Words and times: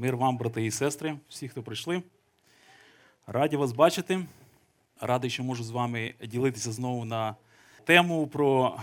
Мир 0.00 0.16
вам, 0.16 0.36
брати 0.36 0.66
і 0.66 0.70
сестри, 0.70 1.16
всі, 1.28 1.48
хто 1.48 1.62
прийшли. 1.62 2.02
Раді 3.26 3.56
вас 3.56 3.72
бачити. 3.72 4.26
Радий, 5.00 5.30
що 5.30 5.42
можу 5.44 5.64
з 5.64 5.70
вами 5.70 6.14
ділитися 6.24 6.72
знову 6.72 7.04
на 7.04 7.36
тему, 7.84 8.26
про 8.26 8.78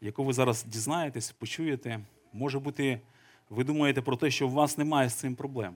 яку 0.00 0.24
ви 0.24 0.32
зараз 0.32 0.64
дізнаєтесь, 0.64 1.32
почуєте. 1.32 2.00
Може 2.32 2.58
бути, 2.58 3.00
ви 3.50 3.64
думаєте 3.64 4.02
про 4.02 4.16
те, 4.16 4.30
що 4.30 4.48
у 4.48 4.50
вас 4.50 4.78
немає 4.78 5.08
з 5.08 5.14
цим 5.14 5.34
проблем. 5.34 5.74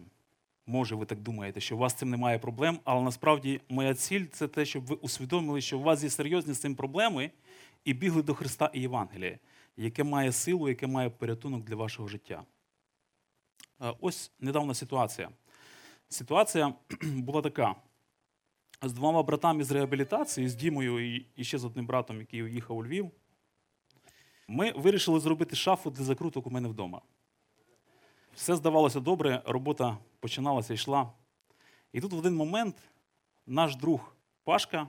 Може, 0.67 0.95
ви 0.95 1.07
так 1.07 1.21
думаєте, 1.21 1.61
що 1.61 1.77
у 1.77 1.79
вас 1.79 1.93
з 1.93 1.97
цим 1.97 2.11
немає 2.11 2.39
проблем, 2.39 2.79
але 2.85 3.03
насправді 3.03 3.61
моя 3.69 3.95
ціль 3.95 4.25
це 4.33 4.49
те, 4.49 4.65
щоб 4.65 4.87
ви 4.87 4.95
усвідомили, 4.95 5.61
що 5.61 5.79
у 5.79 5.83
вас 5.83 6.03
є 6.03 6.11
серйозні 6.11 6.55
з 6.55 6.61
цим 6.61 6.75
проблеми 6.75 7.31
і 7.85 7.95
бігли 7.95 8.23
до 8.23 8.35
Христа 8.35 8.71
і 8.75 8.81
Євангелія, 8.81 9.39
яке 9.77 10.05
має 10.05 10.33
силу, 10.33 10.69
яке 10.69 10.87
має 10.87 11.11
порятунок 11.11 11.65
для 11.65 11.77
вашого 11.77 12.09
життя. 12.09 12.43
Е, 13.83 13.95
ось 14.01 14.33
недавна 14.41 14.75
ситуація. 14.75 15.31
Ситуація 16.09 16.75
була 17.03 17.43
така: 17.43 17.75
з 18.83 18.93
двома 18.93 19.23
братами 19.23 19.65
з 19.65 19.71
реабілітації, 19.71 20.49
з 20.49 20.55
Дімою 20.55 21.25
і 21.37 21.45
ще 21.45 21.59
з 21.59 21.65
одним 21.65 21.87
братом, 21.87 22.21
який 22.21 22.43
уїхав 22.43 22.77
у 22.77 22.85
Львів, 22.85 23.11
ми 24.49 24.73
вирішили 24.73 25.21
зробити 25.21 25.57
шафу 25.57 25.91
для 25.91 26.05
закруток 26.05 26.47
у 26.47 26.51
мене 26.51 26.69
вдома. 26.69 27.01
Все 28.35 28.57
здавалося 28.57 29.01
добре, 29.01 29.43
робота 29.47 29.99
починалася 30.21 30.75
йшла. 30.75 31.13
І 31.93 32.01
тут 32.01 32.13
в 32.13 32.19
один 32.19 32.35
момент 32.35 32.77
наш 33.47 33.77
друг 33.77 34.17
Пашка, 34.45 34.89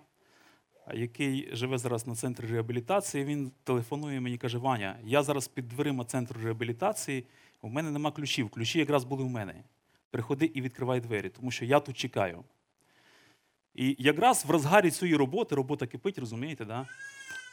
який 0.94 1.56
живе 1.56 1.78
зараз 1.78 2.08
на 2.08 2.16
центрі 2.16 2.48
реабілітації, 2.48 3.26
він 3.26 3.52
телефонує 3.64 4.22
мені 4.22 4.38
каже: 4.38 4.58
Ваня, 4.58 5.00
я 5.04 5.24
зараз 5.24 5.48
під 5.48 5.68
дверима 5.68 6.06
центру 6.06 6.42
реабілітації, 6.42 7.28
у 7.64 7.70
мене 7.70 7.92
нема 7.92 8.12
ключів. 8.12 8.50
Ключі 8.50 8.80
якраз 8.80 9.04
були 9.04 9.24
у 9.24 9.30
мене. 9.30 9.64
Приходи 10.12 10.46
і 10.46 10.62
відкривай 10.62 11.02
двері, 11.02 11.30
тому 11.30 11.52
що 11.52 11.66
я 11.66 11.80
тут 11.80 11.98
чекаю. 11.98 12.44
І 13.76 13.96
якраз 14.00 14.46
в 14.46 14.50
розгарі 14.50 14.92
цієї 14.92 15.18
роботи, 15.18 15.56
робота 15.56 15.88
кипить, 15.88 16.18
розумієте, 16.18 16.66
да? 16.66 16.88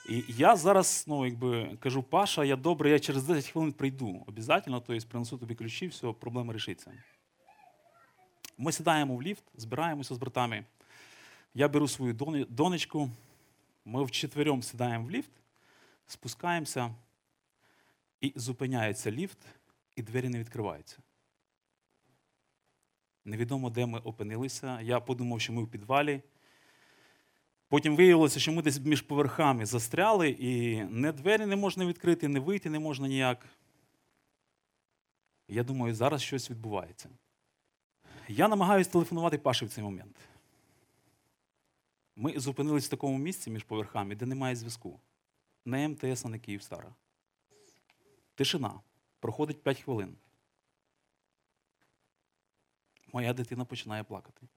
І 0.08 0.24
я 0.28 0.56
зараз 0.56 1.04
ну, 1.08 1.26
якби, 1.26 1.76
кажу, 1.80 2.02
Паша, 2.02 2.44
я 2.44 2.56
добре, 2.56 2.90
я 2.90 2.98
через 2.98 3.24
10 3.24 3.50
хвилин 3.50 3.72
прийду. 3.72 4.24
Обязательно, 4.26 4.80
тобто 4.80 5.08
принесу 5.08 5.38
тобі 5.38 5.54
ключі, 5.54 5.86
все, 5.86 6.12
проблема 6.12 6.52
рішиться. 6.52 6.92
Ми 8.58 8.72
сідаємо 8.72 9.16
в 9.16 9.22
ліфт, 9.22 9.44
збираємося 9.54 10.14
з 10.14 10.18
братами. 10.18 10.64
Я 11.54 11.68
беру 11.68 11.88
свою 11.88 12.12
донечку, 12.48 13.10
ми 13.84 14.04
вчетвером 14.04 14.62
сідаємо 14.62 15.06
в 15.06 15.10
ліфт, 15.10 15.30
спускаємося, 16.06 16.94
і 18.20 18.32
зупиняється 18.36 19.10
ліфт, 19.10 19.38
і 19.96 20.02
двері 20.02 20.28
не 20.28 20.38
відкриваються. 20.38 20.98
Невідомо, 23.24 23.70
де 23.70 23.86
ми 23.86 23.98
опинилися. 23.98 24.80
Я 24.80 25.00
подумав, 25.00 25.40
що 25.40 25.52
ми 25.52 25.62
в 25.62 25.70
підвалі. 25.70 26.22
Потім 27.68 27.96
виявилося, 27.96 28.40
що 28.40 28.52
ми 28.52 28.62
десь 28.62 28.80
між 28.80 29.02
поверхами 29.02 29.66
застряли, 29.66 30.30
і 30.30 30.82
не 30.84 31.12
двері 31.12 31.46
не 31.46 31.56
можна 31.56 31.86
відкрити, 31.86 32.28
не 32.28 32.40
вийти 32.40 32.70
не 32.70 32.78
можна 32.78 33.08
ніяк. 33.08 33.46
Я 35.48 35.64
думаю, 35.64 35.94
зараз 35.94 36.22
щось 36.22 36.50
відбувається. 36.50 37.08
Я 38.28 38.48
намагаюся 38.48 38.90
телефонувати 38.90 39.38
Паші 39.38 39.64
в 39.64 39.70
цей 39.70 39.84
момент. 39.84 40.16
Ми 42.16 42.40
зупинились 42.40 42.86
в 42.86 42.90
такому 42.90 43.18
місці 43.18 43.50
між 43.50 43.64
поверхами, 43.64 44.16
де 44.16 44.26
немає 44.26 44.56
зв'язку. 44.56 45.00
Не 45.64 45.88
МТС, 45.88 46.24
а 46.24 46.28
не 46.28 46.38
Київстара. 46.38 46.94
Тишина. 48.34 48.80
Проходить 49.20 49.62
5 49.62 49.80
хвилин. 49.80 50.16
Моя 53.12 53.32
дитина 53.32 53.64
починає 53.64 54.04
плакати. 54.04 54.48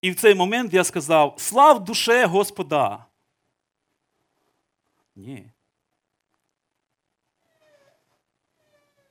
І 0.00 0.10
в 0.10 0.16
цей 0.16 0.34
момент 0.34 0.74
я 0.74 0.84
сказав: 0.84 1.34
Слав 1.40 1.84
душе 1.84 2.26
Господа! 2.26 3.06
Ні. 5.14 5.52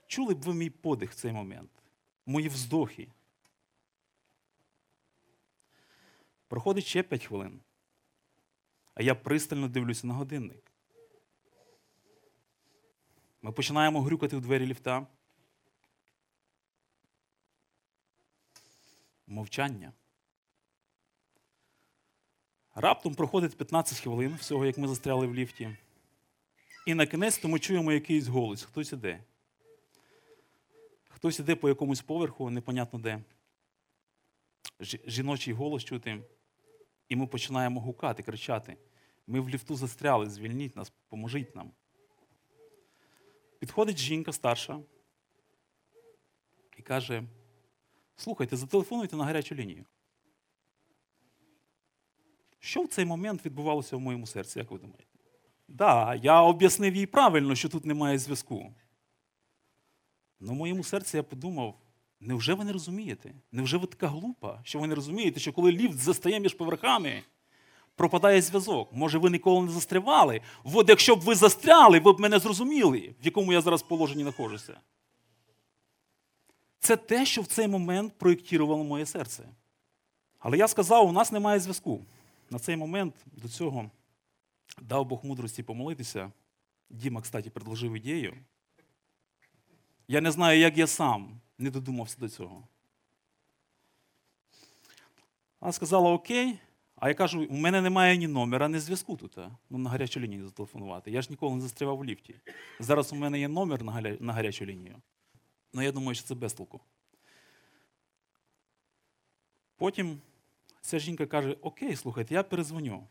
Чули 0.08 0.34
б 0.34 0.42
ви 0.42 0.54
мій 0.54 0.70
подих 0.70 1.12
в 1.12 1.16
цей 1.16 1.32
момент, 1.32 1.72
мої 2.26 2.50
вздохи. 2.50 3.12
Проходить 6.48 6.86
ще 6.86 7.04
5 7.04 7.26
хвилин. 7.26 7.62
А 8.94 9.04
я 9.04 9.16
пристально 9.16 9.68
дивлюся 9.68 10.08
на 10.08 10.14
годинник. 10.14 10.65
Ми 13.46 13.52
починаємо 13.52 14.02
грюкати 14.02 14.38
в 14.38 14.42
двері 14.42 14.66
ліфта. 14.66 15.08
Мовчання. 19.28 19.94
Раптом 22.76 23.16
проходить 23.16 23.58
15 23.58 24.00
хвилин 24.00 24.36
всього, 24.36 24.66
як 24.66 24.78
ми 24.78 24.88
застряли 24.88 25.28
в 25.28 25.36
ліфті. 25.36 25.78
І 26.88 26.94
на 26.94 27.06
кінець 27.06 27.44
ми 27.44 27.60
чуємо 27.60 27.92
якийсь 27.92 28.28
голос. 28.28 28.64
Хтось 28.64 28.94
іде. 28.94 29.24
Хтось 31.10 31.40
іде 31.40 31.56
по 31.56 31.70
якомусь 31.70 32.02
поверху, 32.02 32.50
непонятно 32.50 33.00
де. 33.00 33.24
Жіночий 35.08 35.54
голос 35.54 35.84
чути. 35.84 36.24
І 37.10 37.16
ми 37.16 37.28
починаємо 37.28 37.80
гукати, 37.80 38.24
кричати. 38.24 38.78
Ми 39.28 39.40
в 39.40 39.50
ліфту 39.50 39.76
застряли, 39.76 40.30
звільніть 40.30 40.76
нас, 40.76 40.94
поможіть 41.10 41.56
нам. 41.56 41.72
Підходить 43.60 43.98
жінка 43.98 44.32
старша 44.32 44.80
і 46.78 46.82
каже: 46.82 47.24
слухайте, 48.16 48.58
зателефонуйте 48.58 49.16
на 49.16 49.26
гарячу 49.26 49.56
лінію. 49.56 49.86
Що 52.60 52.84
в 52.84 52.88
цей 52.88 53.06
момент 53.06 53.46
відбувалося 53.46 53.98
в 53.98 54.00
моєму 54.00 54.28
серці, 54.28 54.60
як 54.60 54.72
ви 54.72 54.78
думаєте? 54.78 55.06
Так, 55.06 55.78
да, 55.78 56.16
я 56.16 56.42
об'яснив 56.42 56.96
їй 56.96 57.06
правильно, 57.06 57.56
що 57.56 57.70
тут 57.70 57.86
немає 57.86 58.18
зв'язку. 58.18 58.76
Але 60.42 60.52
в 60.52 60.54
моєму 60.54 60.84
серці 60.84 61.18
я 61.18 61.24
подумав: 61.24 61.80
невже 62.20 62.54
ви 62.54 62.66
не 62.66 62.74
розумієте? 62.74 63.36
Невже 63.52 63.78
ви 63.78 63.88
така 63.88 64.08
глупа, 64.08 64.62
що 64.64 64.80
ви 64.80 64.88
не 64.88 64.96
розумієте, 64.96 65.40
що 65.40 65.54
коли 65.54 65.72
ліфт 65.72 65.98
застає 65.98 66.40
між 66.40 66.54
поверхами, 66.54 67.24
пропадає 67.96 68.42
зв'язок? 68.42 68.90
Може, 68.94 69.18
ви 69.18 69.30
ніколи 69.30 69.66
не 69.66 69.72
застрявали? 69.72 70.42
От 70.64 70.90
якщо 70.90 71.16
б 71.16 71.20
ви 71.20 71.36
застряли, 71.36 72.00
ви 72.00 72.14
б 72.14 72.20
мене 72.20 72.40
зрозуміли, 72.40 73.16
в 73.22 73.26
якому 73.26 73.54
я 73.54 73.62
зараз 73.62 73.84
положенні 73.84 74.24
знаходжуся. 74.24 74.78
Це 76.80 76.98
те, 76.98 77.26
що 77.26 77.42
в 77.42 77.48
цей 77.48 77.68
момент 77.68 78.14
проєктувало 78.18 78.84
моє 78.84 79.06
серце. 79.06 79.44
Але 80.40 80.58
я 80.58 80.68
сказав, 80.68 81.08
у 81.08 81.12
нас 81.12 81.32
немає 81.32 81.60
зв'язку. 81.60 82.06
На 82.50 82.60
цей 82.60 82.78
момент 82.78 83.16
до 83.26 83.50
цього 83.50 83.92
дав 84.82 85.06
Бог 85.06 85.26
мудрості 85.26 85.64
помолитися. 85.64 86.32
Діма, 86.90 87.22
кстати, 87.22 87.50
предложив 87.50 87.94
ідею. 87.94 88.34
Я 90.08 90.22
не 90.22 90.32
знаю, 90.32 90.60
як 90.60 90.78
я 90.78 90.88
сам 90.88 91.42
не 91.58 91.70
додумався 91.70 92.18
до 92.20 92.30
цього. 92.30 92.68
Вона 95.62 95.72
сказала 95.72 96.12
окей. 96.12 96.60
А 96.96 97.10
я 97.10 97.14
кажу, 97.16 97.46
у 97.50 97.54
мене 97.54 97.82
немає 97.82 98.18
ні 98.18 98.28
номера, 98.28 98.68
ні 98.68 98.80
зв'язку 98.80 99.18
тут. 99.18 99.38
Ну, 99.70 99.78
на 99.78 99.90
гарячу 99.90 100.20
лінію 100.20 100.46
зателефонувати. 100.46 101.12
Я 101.12 101.22
ж 101.22 101.28
ніколи 101.30 101.56
не 101.56 101.62
застрявав 101.62 101.98
в 101.98 102.06
ліфті. 102.06 102.36
Зараз 102.80 103.14
у 103.14 103.16
мене 103.16 103.40
є 103.40 103.48
номер 103.48 103.84
на 104.20 104.34
гарячу 104.34 104.66
лінію. 104.66 105.02
Ну, 105.74 105.82
я 105.82 105.92
думаю, 105.92 106.16
що 106.16 106.24
це 106.24 106.36
без 106.36 106.54
толку. 106.54 106.82
Потім 109.76 110.22
ця 110.82 111.00
жінка 111.00 111.26
каже: 111.26 111.58
Окей, 111.62 111.96
слухайте, 111.96 112.34
я 112.34 112.44
перезвоню. 112.44 113.08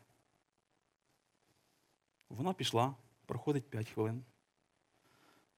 Вона 2.29 2.53
пішла, 2.53 2.95
проходить 3.25 3.69
5 3.69 3.89
хвилин, 3.89 4.23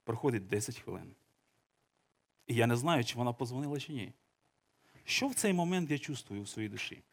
проходить 0.03 0.47
10 0.47 0.79
хвилин. 0.79 1.15
І 2.47 2.55
я 2.55 2.67
не 2.67 2.75
знаю, 2.75 3.03
чи 3.03 3.15
вона 3.15 3.33
позвонила, 3.33 3.79
чи 3.79 3.93
ні. 3.93 4.13
Що 5.03 5.27
в 5.27 5.33
цей 5.33 5.53
момент 5.53 5.91
я 5.91 5.97
чувствую 5.97 6.43
в 6.43 6.47
своїй 6.47 6.69
душі? 6.69 7.03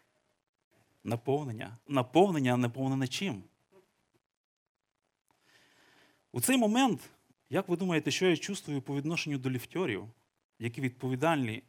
Наповнення. 1.04 1.78
Наповнення, 1.88 2.56
наповнене 2.56 3.08
чим? 3.08 3.44
У 6.32 6.40
цей 6.40 6.56
момент, 6.56 7.10
як 7.50 7.68
ви 7.68 7.76
думаєте, 7.76 8.10
що 8.10 8.26
я 8.26 8.36
чувствую 8.36 8.82
по 8.82 8.96
відношенню 8.96 9.38
до 9.38 9.50
ліфтьорів, 9.50 10.08
які 10.58 10.80
відповідальні 10.80 11.62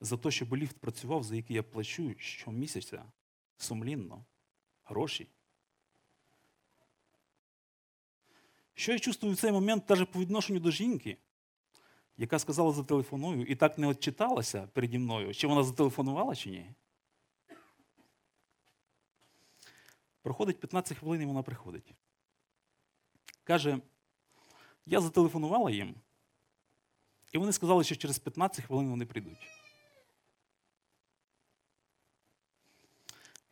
за 0.00 0.16
те, 0.16 0.30
щоб 0.30 0.56
ліфт 0.56 0.78
працював, 0.78 1.22
за 1.22 1.36
який 1.36 1.56
я 1.56 1.62
плачу 1.62 2.14
щомісяця 2.18 3.04
сумлінно, 3.56 4.24
гроші? 4.84 5.28
Що 8.74 8.92
я 8.92 8.98
чувствую 8.98 9.34
в 9.34 9.38
цей 9.38 9.52
момент 9.52 9.90
навіть 9.90 10.10
по 10.10 10.20
відношенню 10.20 10.60
до 10.60 10.70
жінки, 10.70 11.16
яка 12.16 12.38
сказала 12.38 12.72
зателефоную 12.72 13.46
і 13.46 13.56
так 13.56 13.78
не 13.78 13.86
отчиталася 13.86 14.68
переді 14.72 14.98
мною, 14.98 15.34
чи 15.34 15.46
вона 15.46 15.62
зателефонувала, 15.62 16.36
чи 16.36 16.50
ні? 16.50 16.74
Проходить 20.26 20.60
15 20.60 20.98
хвилин 20.98 21.22
і 21.22 21.26
вона 21.26 21.42
приходить. 21.42 21.94
Каже, 23.44 23.78
Я 24.86 25.00
зателефонувала 25.00 25.70
їм, 25.70 25.94
і 27.32 27.38
вони 27.38 27.52
сказали, 27.52 27.84
що 27.84 27.96
через 27.96 28.18
15 28.18 28.64
хвилин 28.64 28.90
вони 28.90 29.06
прийдуть. 29.06 29.48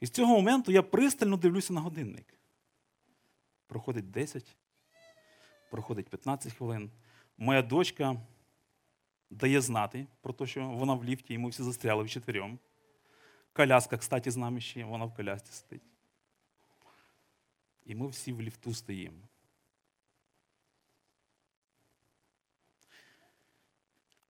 І 0.01 0.07
з 0.07 0.11
цього 0.11 0.33
моменту 0.37 0.73
я 0.73 0.83
пристально 0.83 1.37
дивлюся 1.37 1.73
на 1.73 1.81
годинник. 1.81 2.35
Проходить 3.67 4.11
10, 4.11 4.57
проходить 5.71 6.09
15 6.09 6.53
хвилин. 6.53 6.91
Моя 7.39 7.63
дочка 7.63 8.17
дає 9.31 9.61
знати 9.61 10.07
про 10.21 10.33
те, 10.33 10.47
що 10.47 10.69
вона 10.69 10.95
в 10.95 11.05
ліфті, 11.05 11.35
і 11.35 11.39
ми 11.39 11.49
всі 11.49 11.63
застряли 11.63 12.05
вчетвером. 12.05 12.59
Коляска, 13.53 13.99
кстати, 13.99 14.31
з 14.31 14.37
нами 14.37 14.61
ще, 14.61 14.85
вона 14.85 15.05
в 15.05 15.15
колясці 15.15 15.53
сидить. 15.53 15.94
І 17.85 17.95
ми 17.95 18.07
всі 18.09 18.33
в 18.33 18.43
ліфту 18.43 18.75
стоїмо. 18.75 19.29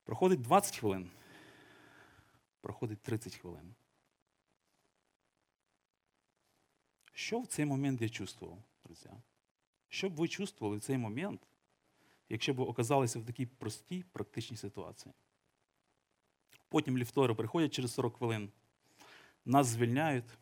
Проходить 0.04 0.40
20 0.40 0.76
хвилин, 0.76 1.10
проходить 2.60 3.02
30 3.02 3.36
хвилин. 3.36 3.74
Що 7.12 7.40
в 7.40 7.46
цей 7.46 7.64
момент 7.64 8.02
я 8.02 8.08
чувствував, 8.08 8.62
друзі? 8.84 9.10
Що 9.88 10.10
б 10.10 10.14
ви 10.14 10.28
чувствували 10.28 10.76
в 10.76 10.80
цей 10.80 10.98
момент, 10.98 11.40
якщо 12.28 12.54
б 12.54 12.56
ви 12.56 12.64
оказалися 12.64 13.18
в 13.18 13.26
такій 13.26 13.46
простій 13.46 14.02
практичній 14.02 14.56
ситуації? 14.56 15.14
Потім 16.68 16.98
ліфтори 16.98 17.34
приходять 17.34 17.74
через 17.74 17.94
40 17.94 18.16
хвилин, 18.16 18.52
нас 19.44 19.66
звільняють. 19.66 20.38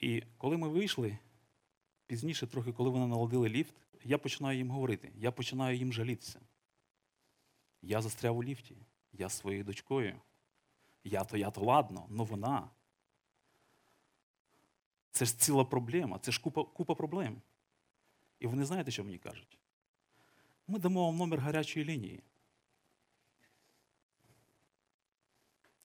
І 0.00 0.22
коли 0.38 0.56
ми 0.56 0.68
вийшли, 0.68 1.18
пізніше, 2.06 2.46
трохи, 2.46 2.72
коли 2.72 2.90
вони 2.90 3.06
наладили 3.06 3.48
ліфт, 3.48 3.74
я 4.04 4.18
починаю 4.18 4.58
їм 4.58 4.70
говорити, 4.70 5.12
я 5.16 5.32
починаю 5.32 5.76
їм 5.76 5.92
жалітися. 5.92 6.40
Я 7.82 8.02
застряв 8.02 8.36
у 8.36 8.44
ліфті, 8.44 8.76
я 9.12 9.28
з 9.28 9.32
своєю 9.32 9.64
дочкою. 9.64 10.20
Я 11.04 11.24
то, 11.24 11.36
я 11.36 11.50
то 11.50 11.60
ладно, 11.60 12.06
но 12.08 12.24
вона. 12.24 12.70
Це 15.10 15.24
ж 15.24 15.38
ціла 15.38 15.64
проблема, 15.64 16.18
це 16.18 16.32
ж 16.32 16.40
купа, 16.40 16.64
купа 16.64 16.94
проблем. 16.94 17.42
І 18.38 18.46
вони 18.46 18.64
знаєте, 18.64 18.90
що 18.90 19.04
мені 19.04 19.18
кажуть? 19.18 19.58
Ми 20.66 20.78
дамо 20.78 21.06
вам 21.06 21.16
номер 21.16 21.40
гарячої 21.40 21.86
лінії. 21.86 22.22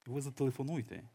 Ви 0.06 0.22
зателефонуйте. 0.22 1.10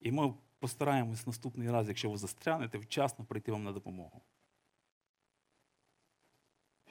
І 0.00 0.12
ми 0.12 0.34
постараємось 0.62 1.26
наступний 1.26 1.70
раз, 1.70 1.88
якщо 1.88 2.10
ви 2.10 2.16
застрянете, 2.16 2.78
вчасно 2.78 3.24
прийти 3.24 3.52
вам 3.52 3.64
на 3.64 3.72
допомогу. 3.72 4.22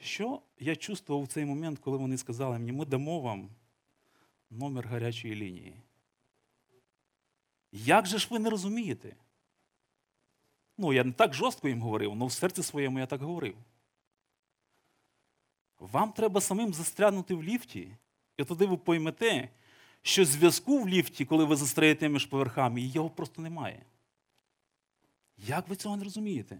Що 0.00 0.42
я 0.58 0.76
чувствував 0.76 1.24
в 1.24 1.28
цей 1.28 1.44
момент, 1.44 1.78
коли 1.78 1.98
вони 1.98 2.18
сказали 2.18 2.58
мені, 2.58 2.72
ми 2.72 2.84
дамо 2.84 3.20
вам 3.20 3.50
номер 4.50 4.88
гарячої 4.88 5.34
лінії? 5.34 5.82
Як 7.72 8.06
же 8.06 8.18
ж 8.18 8.28
ви 8.30 8.38
не 8.38 8.50
розумієте? 8.50 9.16
Ну, 10.78 10.92
я 10.92 11.04
не 11.04 11.12
так 11.12 11.34
жорстко 11.34 11.68
їм 11.68 11.82
говорив, 11.82 12.12
але 12.12 12.26
в 12.26 12.32
серці 12.32 12.62
своєму 12.62 12.98
я 12.98 13.06
так 13.06 13.22
говорив. 13.22 13.56
Вам 15.78 16.12
треба 16.12 16.40
самим 16.40 16.74
застрянути 16.74 17.34
в 17.34 17.42
ліфті, 17.42 17.96
і 18.36 18.44
тоді 18.44 18.66
ви 18.66 18.76
поймете, 18.76 19.48
що 20.02 20.24
зв'язку 20.24 20.78
в 20.78 20.88
ліфті, 20.88 21.24
коли 21.24 21.44
ви 21.44 21.56
застряєте 21.56 22.08
між 22.08 22.26
поверхами, 22.26 22.80
його 22.80 23.10
просто 23.10 23.42
немає. 23.42 23.86
Як 25.36 25.68
ви 25.68 25.76
цього 25.76 25.96
не 25.96 26.04
розумієте? 26.04 26.58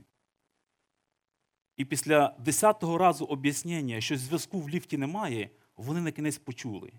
І 1.76 1.84
після 1.84 2.36
десятого 2.38 2.98
разу 2.98 3.24
об'яснення, 3.24 4.00
що 4.00 4.16
зв'язку 4.16 4.60
в 4.60 4.68
ліфті 4.68 4.96
немає, 4.96 5.50
вони 5.76 6.00
на 6.00 6.12
кінець 6.12 6.38
почули. 6.38 6.92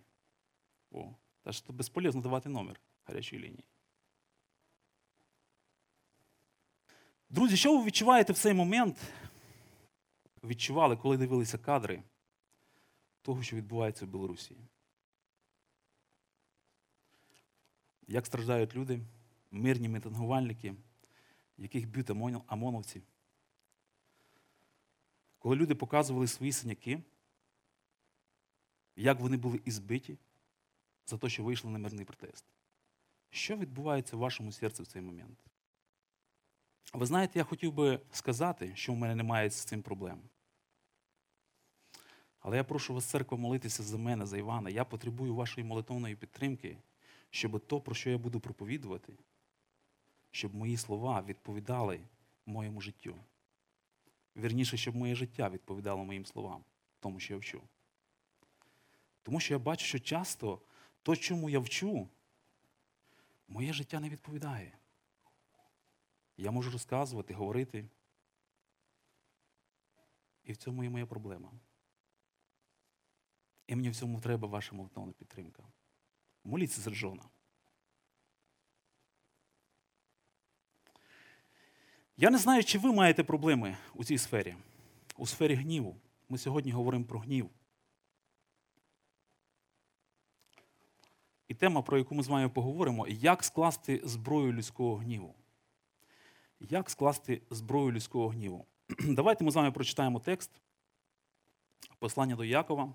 О, 0.92 1.16
та 1.42 1.52
ж 1.52 1.66
то 1.66 1.74
безполезно 1.74 2.22
давати 2.22 2.50
номер 2.50 2.82
гарячої 3.06 3.42
лінії. 3.42 3.68
Друзі, 7.30 7.58
що 7.58 7.78
ви 7.78 7.86
відчуваєте 7.86 8.34
в 8.34 8.38
цей 8.38 8.54
момент? 8.54 8.98
Відчували, 10.44 10.98
коли 10.98 11.18
дивилися 11.18 11.58
кадри 11.58 12.04
того, 13.22 13.44
що 13.44 13.56
відбувається 13.56 14.06
в 14.06 14.08
Білорусі? 14.08 14.56
Як 18.14 18.26
страждають 18.26 18.76
люди, 18.76 19.02
мирні 19.52 19.90
мітингувальники, 19.90 20.76
яких 21.58 21.88
б'ють 21.88 22.10
ОМОНовці? 22.48 23.02
Коли 25.40 25.56
люди 25.56 25.76
показували 25.76 26.28
свої 26.28 26.52
синяки, 26.52 27.04
як 28.96 29.20
вони 29.20 29.38
були 29.38 29.62
ізбиті 29.66 30.18
за 31.06 31.18
те, 31.18 31.30
що 31.30 31.44
вийшли 31.44 31.72
на 31.72 31.80
мирний 31.80 32.06
протест. 32.06 32.46
Що 33.30 33.58
відбувається 33.58 34.16
в 34.16 34.20
вашому 34.20 34.52
серці 34.52 34.84
в 34.84 34.88
цей 34.88 35.02
момент? 35.02 35.40
Ви 36.94 37.06
знаєте, 37.06 37.40
я 37.40 37.46
хотів 37.46 37.74
би 37.74 38.00
сказати, 38.12 38.76
що 38.76 38.94
в 38.94 38.98
мене 38.98 39.16
немає 39.16 39.50
з 39.50 39.56
цим 39.56 39.82
проблем. 39.82 40.22
Але 42.40 42.58
я 42.58 42.64
прошу 42.64 42.94
вас, 42.94 43.06
церква, 43.06 43.38
молитися 43.38 43.84
за 43.84 43.98
мене, 43.98 44.26
за 44.26 44.38
Івана. 44.38 44.70
Я 44.70 44.86
потребую 44.86 45.36
вашої 45.36 45.68
молитовної 45.68 46.16
підтримки, 46.16 46.78
щоб 47.34 47.60
то, 47.68 47.82
про 47.82 47.96
що 47.96 48.10
я 48.10 48.18
буду 48.18 48.40
проповідувати, 48.40 49.14
щоб 50.32 50.56
мої 50.56 50.78
слова 50.78 51.22
відповідали 51.22 52.00
моєму 52.46 52.82
життю. 52.82 53.16
Вірніше, 54.36 54.78
щоб 54.78 54.96
моє 54.96 55.16
життя 55.16 55.50
відповідало 55.50 56.04
моїм 56.04 56.26
словам, 56.26 56.64
тому 57.00 57.20
що 57.20 57.34
я 57.34 57.40
вчу. 57.40 57.62
Тому 59.24 59.40
що 59.40 59.54
я 59.54 59.60
бачу, 59.60 59.86
що 59.86 60.00
часто 60.00 60.62
то, 61.04 61.16
чому 61.16 61.50
я 61.50 61.60
вчу, 61.60 62.10
моє 63.48 63.74
життя 63.74 64.00
не 64.00 64.10
відповідає. 64.10 64.78
Я 66.38 66.52
можу 66.52 66.72
розказувати, 66.72 67.34
говорити. 67.34 67.86
І 70.44 70.54
в 70.54 70.58
цьому 70.58 70.84
є 70.84 70.90
моя 70.90 71.06
проблема. 71.06 71.52
І 73.68 73.76
мені 73.76 73.90
в 73.90 73.96
цьому 73.96 74.22
треба 74.22 74.48
ваша 74.48 74.76
молитовна 74.76 75.14
підтримка. 75.14 75.64
Моліться 76.44 76.82
за 76.82 76.92
Джона. 76.92 77.24
Я 82.18 82.30
не 82.30 82.38
знаю, 82.38 82.64
чи 82.64 82.80
ви 82.80 82.94
маєте 82.94 83.24
проблеми 83.24 83.78
у 83.94 84.04
цій 84.04 84.18
сфері, 84.18 84.56
у 85.18 85.28
сфері 85.28 85.56
гніву. 85.56 85.96
Ми 86.30 86.38
сьогодні 86.38 86.72
говоримо 86.72 87.06
про 87.06 87.20
гнів. 87.20 87.50
І 91.48 91.54
тема, 91.54 91.82
про 91.82 91.98
яку 91.98 92.16
ми 92.16 92.24
з 92.24 92.28
вами 92.28 92.50
поговоримо, 92.50 93.08
як 93.08 93.44
скласти 93.44 94.02
зброю 94.04 94.54
людського 94.54 94.96
гніву. 94.96 95.36
Як 96.60 96.90
скласти 96.90 97.42
зброю 97.50 97.92
людського 97.92 98.28
гніву? 98.28 98.66
Давайте 99.00 99.44
ми 99.44 99.52
з 99.52 99.56
вами 99.56 99.72
прочитаємо 99.72 100.20
текст. 100.20 100.52
Послання 102.00 102.36
до 102.36 102.44
Якова. 102.44 102.94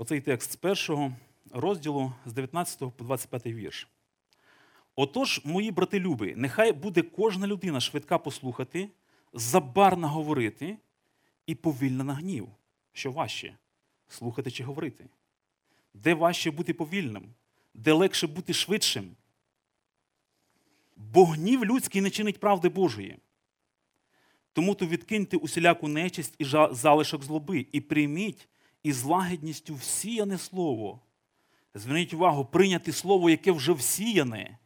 Оцей 0.00 0.20
текст 0.20 0.52
з 0.52 0.56
першого 0.56 1.12
розділу 1.50 2.12
з 2.26 2.32
19 2.32 2.78
по 2.78 3.04
25 3.04 3.46
вірш. 3.46 3.88
Отож, 4.96 5.40
мої 5.44 5.70
брати 5.70 6.00
люби, 6.00 6.34
нехай 6.36 6.72
буде 6.72 7.02
кожна 7.02 7.46
людина 7.46 7.80
швидка 7.80 8.18
послухати, 8.18 8.88
забарна 9.32 10.08
говорити 10.08 10.76
і 11.46 11.54
повільна 11.54 12.04
на 12.04 12.14
гнів. 12.14 12.48
Що 12.92 13.12
важче 13.12 13.56
слухати 14.08 14.50
чи 14.50 14.64
говорити? 14.64 15.08
Де 15.94 16.14
важче 16.14 16.50
бути 16.50 16.74
повільним, 16.74 17.34
де 17.74 17.92
легше 17.92 18.26
бути 18.26 18.52
швидшим? 18.52 19.16
Бо 20.96 21.24
гнів 21.24 21.64
людський 21.64 22.00
не 22.00 22.10
чинить 22.10 22.40
правди 22.40 22.68
Божої. 22.68 23.16
Тому 24.52 24.74
то 24.74 24.86
відкиньте 24.86 25.36
усіляку 25.36 25.88
нечисть 25.88 26.34
і 26.38 26.44
залишок 26.70 27.22
злоби, 27.22 27.66
і 27.72 27.80
прийміть 27.80 28.48
із 28.82 29.04
лагідністю 29.04 29.74
всіяне 29.74 30.38
слово. 30.38 31.00
Зверніть 31.74 32.14
увагу, 32.14 32.44
прийняти 32.44 32.92
слово, 32.92 33.30
яке 33.30 33.52
вже 33.52 33.72
всіяне. 33.72 34.58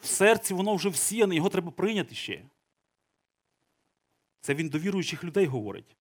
В 0.00 0.06
серці 0.06 0.54
воно 0.54 0.74
вже 0.74 0.88
всіяне, 0.88 1.34
його 1.34 1.48
треба 1.48 1.70
прийняти 1.70 2.14
ще. 2.14 2.42
Це 4.40 4.54
він 4.54 4.68
до 4.68 4.78
віруючих 4.78 5.24
людей 5.24 5.46
говорить. 5.46 5.96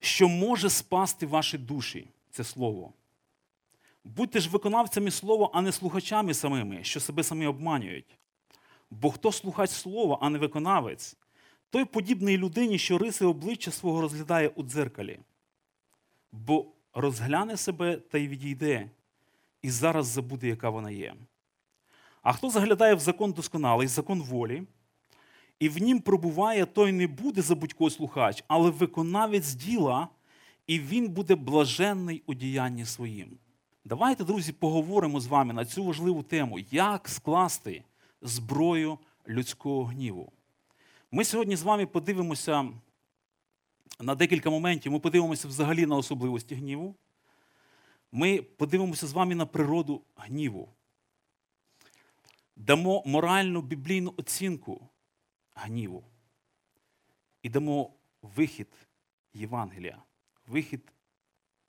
Що 0.00 0.28
може 0.28 0.70
спасти 0.70 1.26
ваші 1.26 1.58
душі, 1.58 2.08
це 2.30 2.44
слово. 2.44 2.92
Будьте 4.04 4.40
ж 4.40 4.50
виконавцями 4.50 5.10
слова, 5.10 5.50
а 5.52 5.62
не 5.62 5.72
слухачами 5.72 6.34
самими, 6.34 6.84
що 6.84 7.00
себе 7.00 7.22
самі 7.22 7.46
обманюють. 7.46 8.18
Бо 8.90 9.10
хто 9.10 9.32
слухач 9.32 9.70
слова, 9.70 10.18
а 10.20 10.30
не 10.30 10.38
виконавець, 10.38 11.16
той 11.70 11.84
подібний 11.84 12.38
людині, 12.38 12.78
що 12.78 12.98
риси 12.98 13.24
обличчя 13.24 13.70
свого 13.70 14.00
розглядає 14.00 14.48
у 14.48 14.62
дзеркалі. 14.62 15.18
Бо 16.32 16.66
розгляне 16.94 17.56
себе 17.56 17.96
та 17.96 18.18
й 18.18 18.28
відійде, 18.28 18.90
і 19.62 19.70
зараз 19.70 20.06
забуде, 20.06 20.48
яка 20.48 20.70
вона 20.70 20.90
є. 20.90 21.14
А 22.22 22.32
хто 22.32 22.50
заглядає 22.50 22.94
в 22.94 23.00
закон 23.00 23.32
досконалий, 23.32 23.88
закон 23.88 24.22
волі, 24.22 24.62
і 25.58 25.68
в 25.68 25.78
нім 25.78 26.00
пробуває, 26.00 26.66
той 26.66 26.92
не 26.92 27.06
буде 27.06 27.42
забудько 27.42 27.90
слухач, 27.90 28.44
але 28.48 28.70
виконавець 28.70 29.54
діла, 29.54 30.08
і 30.66 30.80
він 30.80 31.08
буде 31.08 31.34
блаженний 31.34 32.22
у 32.26 32.34
діянні 32.34 32.84
своїм. 32.84 33.38
Давайте, 33.84 34.24
друзі, 34.24 34.52
поговоримо 34.52 35.20
з 35.20 35.26
вами 35.26 35.54
на 35.54 35.64
цю 35.64 35.84
важливу 35.84 36.22
тему, 36.22 36.58
як 36.70 37.08
скласти 37.08 37.82
зброю 38.22 38.98
людського 39.28 39.84
гніву. 39.84 40.32
Ми 41.10 41.24
сьогодні 41.24 41.56
з 41.56 41.62
вами 41.62 41.86
подивимося 41.86 42.68
на 44.00 44.14
декілька 44.14 44.50
моментів. 44.50 44.92
Ми 44.92 45.00
подивимося 45.00 45.48
взагалі 45.48 45.86
на 45.86 45.96
особливості 45.96 46.54
гніву. 46.54 46.96
Ми 48.12 48.42
подивимося 48.42 49.06
з 49.06 49.12
вами 49.12 49.34
на 49.34 49.46
природу 49.46 50.02
гніву. 50.16 50.72
Дамо 52.56 53.02
моральну 53.06 53.62
біблійну 53.62 54.14
оцінку 54.16 54.88
гніву. 55.54 56.04
І 57.42 57.48
дамо 57.48 57.90
вихід 58.22 58.68
Євангелія, 59.34 60.02
вихід 60.46 60.92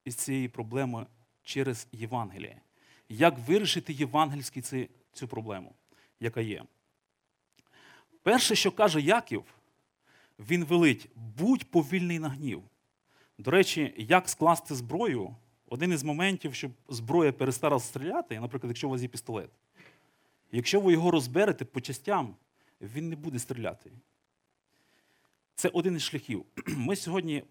із 0.05 0.15
цієї 0.15 0.49
проблеми 0.49 1.07
через 1.43 1.87
Євангеліє. 1.91 2.61
Як 3.09 3.39
вирішити 3.39 3.93
євангельську 3.93 4.61
цю 5.13 5.27
проблему, 5.27 5.75
яка 6.19 6.41
є? 6.41 6.63
Перше, 8.23 8.55
що 8.55 8.71
каже 8.71 9.01
Яків, 9.01 9.43
він 10.39 10.65
велить, 10.65 11.09
будь 11.15 11.71
повільний 11.71 12.19
на 12.19 12.29
гнів. 12.29 12.63
До 13.37 13.51
речі, 13.51 13.93
як 13.97 14.29
скласти 14.29 14.75
зброю, 14.75 15.35
один 15.65 15.91
із 15.91 16.03
моментів, 16.03 16.53
щоб 16.53 16.71
зброя 16.89 17.31
перестала 17.31 17.79
стріляти, 17.79 18.39
наприклад, 18.39 18.69
якщо 18.69 18.87
у 18.87 18.91
вас 18.91 19.01
є 19.01 19.07
пістолет, 19.07 19.49
якщо 20.51 20.79
ви 20.79 20.91
його 20.91 21.11
розберете 21.11 21.65
по 21.65 21.81
частям, 21.81 22.35
він 22.81 23.09
не 23.09 23.15
буде 23.15 23.39
стріляти. 23.39 23.91
Це 25.55 25.69
один 25.69 25.95
із 25.95 26.01
шляхів. 26.01 26.45
Ми 26.67 26.95
сьогодні 26.95 27.43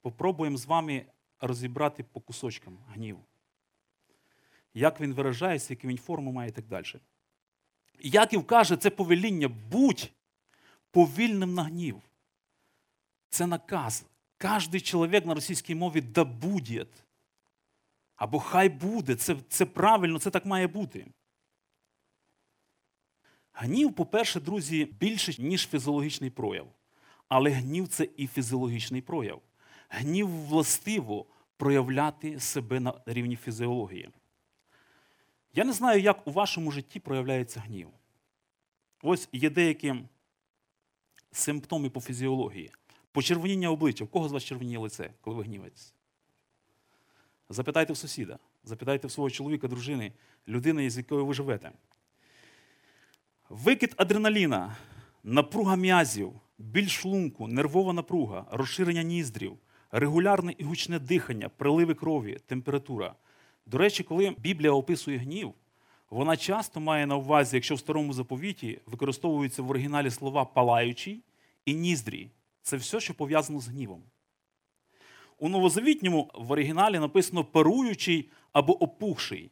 попробуємо 0.00 0.56
з 0.56 0.66
вами 0.66 1.06
розібрати 1.40 2.04
по 2.04 2.20
кусочкам 2.20 2.78
гнів. 2.88 3.18
Як 4.74 5.00
він 5.00 5.14
виражається, 5.14 5.72
яку 5.72 5.88
він 5.88 5.98
форму 5.98 6.32
має 6.32 6.48
і 6.48 6.52
так 6.52 6.66
далі. 6.66 6.86
Яків 8.00 8.46
каже, 8.46 8.76
це 8.76 8.90
повеління 8.90 9.48
будь 9.48 10.10
повільним 10.90 11.54
на 11.54 11.62
гнів. 11.62 12.02
Це 13.28 13.46
наказ. 13.46 14.04
Кожний 14.38 14.80
чоловік 14.80 15.26
на 15.26 15.34
російській 15.34 15.74
мові 15.74 16.00
да 16.00 16.24
буде. 16.24 16.86
Або 18.16 18.38
хай 18.38 18.68
буде. 18.68 19.16
Це, 19.16 19.36
це 19.48 19.66
правильно, 19.66 20.18
це 20.18 20.30
так 20.30 20.46
має 20.46 20.66
бути. 20.66 21.06
Гнів, 23.52 23.94
по-перше, 23.94 24.40
друзі, 24.40 24.84
більше, 24.84 25.42
ніж 25.42 25.68
фізіологічний 25.68 26.30
прояв. 26.30 26.72
Але 27.28 27.50
гнів 27.50 27.88
це 27.88 28.08
і 28.16 28.26
фізіологічний 28.26 29.02
прояв. 29.02 29.42
Гнів 29.88 30.28
властиво 30.28 31.26
проявляти 31.56 32.40
себе 32.40 32.80
на 32.80 32.94
рівні 33.06 33.36
фізіології. 33.36 34.10
Я 35.54 35.64
не 35.64 35.72
знаю, 35.72 36.00
як 36.00 36.26
у 36.26 36.30
вашому 36.30 36.70
житті 36.70 37.00
проявляється 37.00 37.60
гнів. 37.60 37.88
Ось 39.02 39.28
є 39.32 39.50
деякі 39.50 39.94
симптоми 41.32 41.90
по 41.90 42.00
фізіології. 42.00 42.70
Почервоніння 43.12 43.70
обличчя. 43.70 44.04
У 44.04 44.06
кого 44.06 44.28
з 44.28 44.32
вас 44.32 44.44
червоніє 44.44 44.78
лице, 44.78 45.10
коли 45.20 45.36
ви 45.36 45.42
гніваєтесь? 45.42 45.94
Запитайте 47.48 47.92
в 47.92 47.96
сусіда, 47.96 48.38
запитайте 48.64 49.06
в 49.06 49.10
свого 49.10 49.30
чоловіка, 49.30 49.68
дружини, 49.68 50.12
людини, 50.48 50.90
з 50.90 50.96
якою 50.96 51.26
ви 51.26 51.34
живете. 51.34 51.72
Викид 53.48 53.94
адреналіна, 53.96 54.76
напруга 55.24 55.76
м'язів, 55.76 56.32
біль 56.58 56.88
шлунку, 56.88 57.48
нервова 57.48 57.92
напруга, 57.92 58.46
розширення 58.50 59.02
ніздрів, 59.02 59.58
регулярне 59.90 60.54
і 60.58 60.64
гучне 60.64 60.98
дихання, 60.98 61.48
приливи 61.48 61.94
крові, 61.94 62.38
температура. 62.46 63.14
До 63.66 63.78
речі, 63.78 64.02
коли 64.02 64.34
Біблія 64.38 64.72
описує 64.72 65.18
гнів, 65.18 65.54
вона 66.10 66.36
часто 66.36 66.80
має 66.80 67.06
на 67.06 67.16
увазі, 67.16 67.56
якщо 67.56 67.74
в 67.74 67.78
старому 67.78 68.12
заповіті 68.12 68.80
використовуються 68.86 69.62
в 69.62 69.70
оригіналі 69.70 70.10
слова 70.10 70.44
палаючий 70.44 71.22
і 71.64 71.74
ніздрі. 71.74 72.30
Це 72.62 72.76
все, 72.76 73.00
що 73.00 73.14
пов'язано 73.14 73.60
з 73.60 73.68
гнівом. 73.68 74.02
У 75.38 75.48
новозавітньому 75.48 76.30
в 76.34 76.52
оригіналі 76.52 76.98
написано 76.98 77.44
паруючий 77.44 78.30
або 78.52 78.82
опухший. 78.82 79.50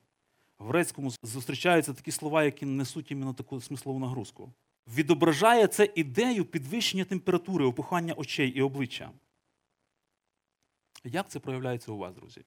В 0.59 0.69
грецькому 0.69 1.13
зустрічаються 1.23 1.93
такі 1.93 2.11
слова, 2.11 2.45
які 2.45 2.67
несуть 2.67 3.11
іменно 3.11 3.35
таку 3.35 3.61
смислову 3.61 3.99
нагрузку. 3.99 4.53
Відображає 4.87 5.67
це 5.67 5.93
ідею 5.95 6.45
підвищення 6.45 7.05
температури, 7.05 7.65
опухання 7.65 8.15
очей 8.15 8.51
і 8.51 8.63
обличчя. 8.63 9.11
Як 11.05 11.31
це 11.31 11.41
проявляється 11.41 11.93
у 11.93 11.97
вас, 11.97 12.15
друзі? 12.15 12.45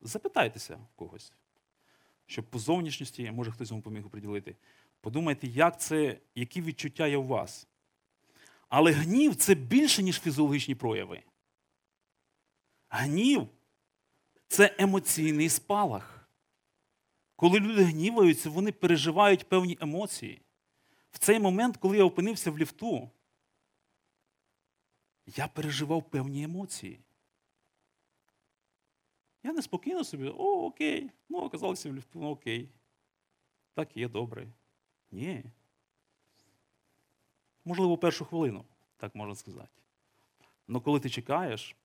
Запитайтеся 0.00 0.76
в 0.76 0.96
когось, 0.96 1.32
щоб 2.30 2.44
по 2.44 2.58
зовнішності, 2.58 3.30
може 3.30 3.52
хтось 3.52 3.70
вам 3.70 3.82
поміг 3.82 4.08
приділити. 4.08 4.56
Подумайте, 5.00 5.46
як 5.46 5.80
це, 5.80 6.18
які 6.34 6.62
відчуття 6.62 7.06
є 7.06 7.16
у 7.16 7.26
вас. 7.26 7.66
Але 8.68 8.92
гнів 8.92 9.36
це 9.36 9.54
більше, 9.54 10.02
ніж 10.02 10.20
фізіологічні 10.20 10.74
прояви. 10.74 11.22
Гнів 12.88 13.48
це 14.48 14.74
емоційний 14.78 15.48
спалах. 15.48 16.28
Коли 17.36 17.60
люди 17.60 17.82
гніваються, 17.82 18.50
вони 18.50 18.72
переживають 18.72 19.48
певні 19.48 19.78
емоції. 19.80 20.40
В 21.10 21.18
цей 21.18 21.40
момент, 21.40 21.76
коли 21.76 21.96
я 21.96 22.04
опинився 22.04 22.50
в 22.50 22.58
ліфту, 22.58 23.10
я 25.26 25.48
переживав 25.48 26.10
певні 26.10 26.42
емоції. 26.42 27.00
Я 29.42 29.52
неспокійно 29.52 30.04
собі, 30.04 30.28
о, 30.28 30.66
окей, 30.66 31.10
ну, 31.28 31.38
оказалося 31.38 31.90
в 31.90 31.94
ліфту, 31.94 32.20
ну 32.20 32.30
окей. 32.30 32.68
Так 33.74 33.96
є 33.96 34.08
добре. 34.08 34.48
Ні. 35.10 35.44
Можливо, 37.64 37.98
першу 37.98 38.24
хвилину, 38.24 38.64
так 38.96 39.14
можна 39.14 39.34
сказати. 39.34 39.80
Але 40.68 40.80
коли 40.80 41.00
ти 41.00 41.10
чекаєш, 41.10 41.76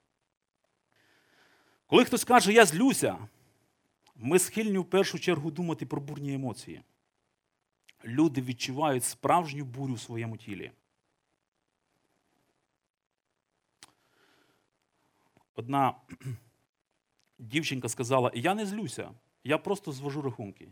коли 1.88 2.06
хтось 2.06 2.24
каже, 2.24 2.54
я 2.54 2.66
злюся, 2.66 3.28
ми 4.16 4.40
схильні 4.40 4.78
в 4.78 4.86
першу 4.86 5.20
чергу 5.20 5.52
думати 5.52 5.86
про 5.86 6.02
бурні 6.02 6.34
емоції. 6.34 6.82
Люди 8.06 8.42
відчувають 8.42 9.04
справжню 9.04 9.66
бурю 9.66 9.94
в 9.94 10.00
своєму 10.00 10.38
тілі. 10.38 10.72
Одна 15.56 15.96
дівчинка 17.40 17.90
сказала: 17.90 18.32
Я 18.36 18.54
не 18.56 18.66
злюся, 18.66 19.12
я 19.44 19.58
просто 19.58 19.92
звожу 19.92 20.22
рахунки. 20.22 20.70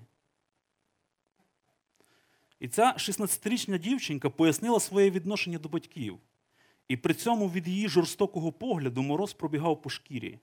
І 2.59 2.67
ця 2.67 2.93
16-річна 2.93 3.79
дівчинка 3.79 4.29
пояснила 4.29 4.79
своє 4.79 5.11
відношення 5.11 5.57
до 5.57 5.69
батьків. 5.69 6.19
І 6.87 6.97
при 6.97 7.13
цьому 7.13 7.49
від 7.49 7.67
її 7.67 7.89
жорстокого 7.89 8.51
погляду 8.51 9.01
мороз 9.01 9.33
пробігав 9.33 9.81
по 9.81 9.89
шкірі, 9.89 10.39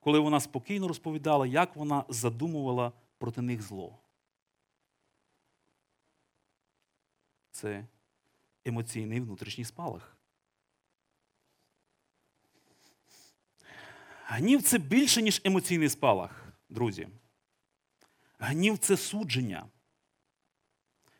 коли 0.00 0.18
вона 0.18 0.40
спокійно 0.40 0.88
розповідала, 0.88 1.46
як 1.46 1.76
вона 1.76 2.04
задумувала 2.08 2.92
проти 3.18 3.42
них 3.42 3.62
зло. 3.62 3.98
Це 7.50 7.86
емоційний 8.64 9.20
внутрішній 9.20 9.64
спалах. 9.64 10.11
Гнів 14.26 14.62
це 14.62 14.78
більше, 14.78 15.22
ніж 15.22 15.40
емоційний 15.44 15.88
спалах, 15.88 16.44
друзі. 16.68 17.08
Гнів 18.38 18.78
це 18.78 18.96
судження. 18.96 19.66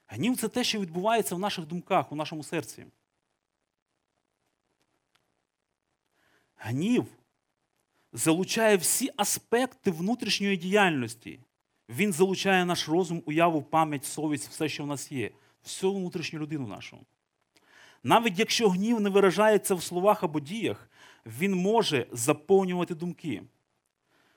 Гнів 0.07 0.37
це 0.37 0.49
те, 0.49 0.65
що 0.65 0.81
відбувається 0.81 1.35
в 1.35 1.39
наших 1.39 1.67
думках, 1.67 2.13
у 2.13 2.17
нашому 2.17 2.43
серці. 2.43 2.87
Гнів 6.57 7.07
залучає 8.13 8.77
всі 8.77 9.11
аспекти 9.17 9.91
внутрішньої 9.91 10.57
діяльності. 10.57 11.41
Він 11.89 12.13
залучає 12.13 12.65
наш 12.65 12.89
розум, 12.89 13.23
уяву, 13.27 13.63
пам'ять, 13.63 14.05
совість, 14.05 14.49
все, 14.49 14.69
що 14.69 14.85
в 14.85 14.87
нас 14.87 15.13
є, 15.13 15.31
всю 15.65 15.95
внутрішню 15.95 16.39
людину 16.39 16.67
нашу. 16.67 16.99
Навіть 18.03 18.39
якщо 18.39 18.69
гнів 18.69 19.01
не 19.01 19.11
виражається 19.11 19.75
в 19.75 19.83
словах 19.83 20.23
або 20.23 20.41
діях, 20.41 20.91
він 21.27 21.55
може 21.55 22.07
заповнювати 22.13 22.95
думки. 22.95 23.43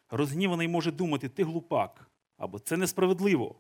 Розгніваний 0.09 0.67
може 0.67 0.91
думати, 0.91 1.29
ти 1.29 1.43
глупак, 1.43 2.11
або 2.37 2.59
це 2.59 2.77
несправедливо. 2.77 3.55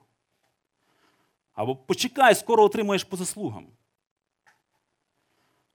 Або 1.53 1.75
почекай, 1.75 2.35
скоро 2.35 2.63
отримаєш 2.63 3.03
по 3.03 3.17
заслугам. 3.17 3.67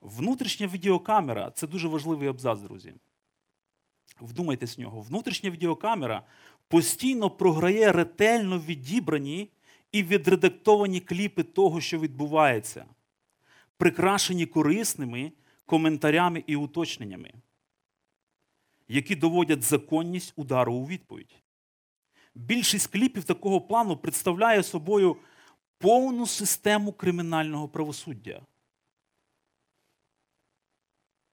Внутрішня 0.00 0.66
відеокамера 0.66 1.50
це 1.50 1.66
дуже 1.66 1.88
важливий 1.88 2.28
абзац, 2.28 2.60
друзі. 2.60 2.94
Вдумайтесь 4.20 4.78
в 4.78 4.80
нього. 4.80 5.00
Внутрішня 5.00 5.50
відеокамера 5.50 6.22
постійно 6.68 7.30
програє 7.30 7.92
ретельно 7.92 8.58
відібрані 8.58 9.50
і 9.92 10.02
відредактовані 10.02 11.00
кліпи 11.00 11.42
того, 11.42 11.80
що 11.80 11.98
відбувається. 11.98 12.84
прикрашені 13.76 14.46
корисними 14.46 15.32
коментарями 15.70 16.44
і 16.46 16.56
уточненнями, 16.56 17.32
які 18.88 19.16
доводять 19.16 19.62
законність 19.62 20.32
удару 20.36 20.74
у 20.74 20.86
відповідь. 20.86 21.34
Більшість 22.34 22.86
кліпів 22.86 23.24
такого 23.24 23.60
плану 23.60 23.96
представляє 23.96 24.62
собою 24.62 25.16
повну 25.78 26.26
систему 26.26 26.92
кримінального 26.92 27.68
правосуддя. 27.68 28.42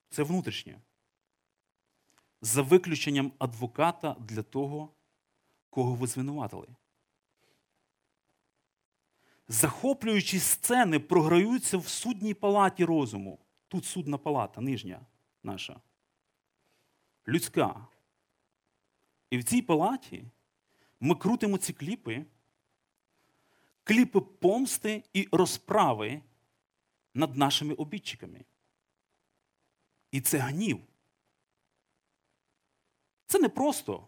Це 0.10 0.24
внутрішнє. 0.24 0.79
За 2.41 2.62
виключенням 2.62 3.32
адвоката 3.39 4.15
для 4.20 4.44
того, 4.44 4.94
кого 5.70 5.96
ви 5.96 6.08
звинуватили. 6.08 6.67
Захоплюючі 9.48 10.39
сцени 10.39 11.00
програються 11.00 11.77
в 11.77 11.88
судній 11.88 12.34
палаті 12.34 12.86
розуму. 12.86 13.39
Тут 13.67 13.86
судна 13.86 14.17
палата, 14.17 14.62
нижня 14.62 15.05
наша. 15.43 15.81
Людська. 17.27 17.88
І 19.29 19.38
в 19.38 19.43
цій 19.43 19.62
палаті 19.62 20.25
ми 21.00 21.15
крутимо 21.15 21.57
ці 21.57 21.74
кліпи, 21.74 22.25
кліпи 23.83 24.21
помсти 24.21 25.03
і 25.13 25.27
розправи 25.31 26.21
над 27.13 27.38
нашими 27.38 27.74
обідчиками. 27.74 28.45
І 30.12 30.21
це 30.21 30.38
гнів. 30.38 30.79
Це 33.25 33.39
не 33.39 33.50
просто. 33.50 34.07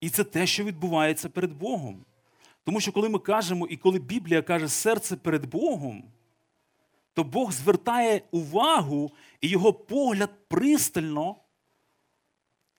І 0.00 0.10
це 0.10 0.24
те, 0.24 0.46
що 0.46 0.64
відбувається 0.64 1.28
перед 1.28 1.52
Богом. 1.52 2.04
Тому 2.64 2.80
що 2.80 2.92
коли 2.92 3.08
ми 3.08 3.18
кажемо, 3.18 3.66
і 3.66 3.76
коли 3.76 3.98
Біблія 3.98 4.42
каже 4.42 4.68
серце 4.68 5.16
перед 5.16 5.46
Богом, 5.46 6.12
то 7.14 7.24
Бог 7.24 7.52
звертає 7.52 8.22
увагу 8.30 9.12
і 9.40 9.48
його 9.48 9.72
погляд 9.72 10.30
пристально 10.48 11.36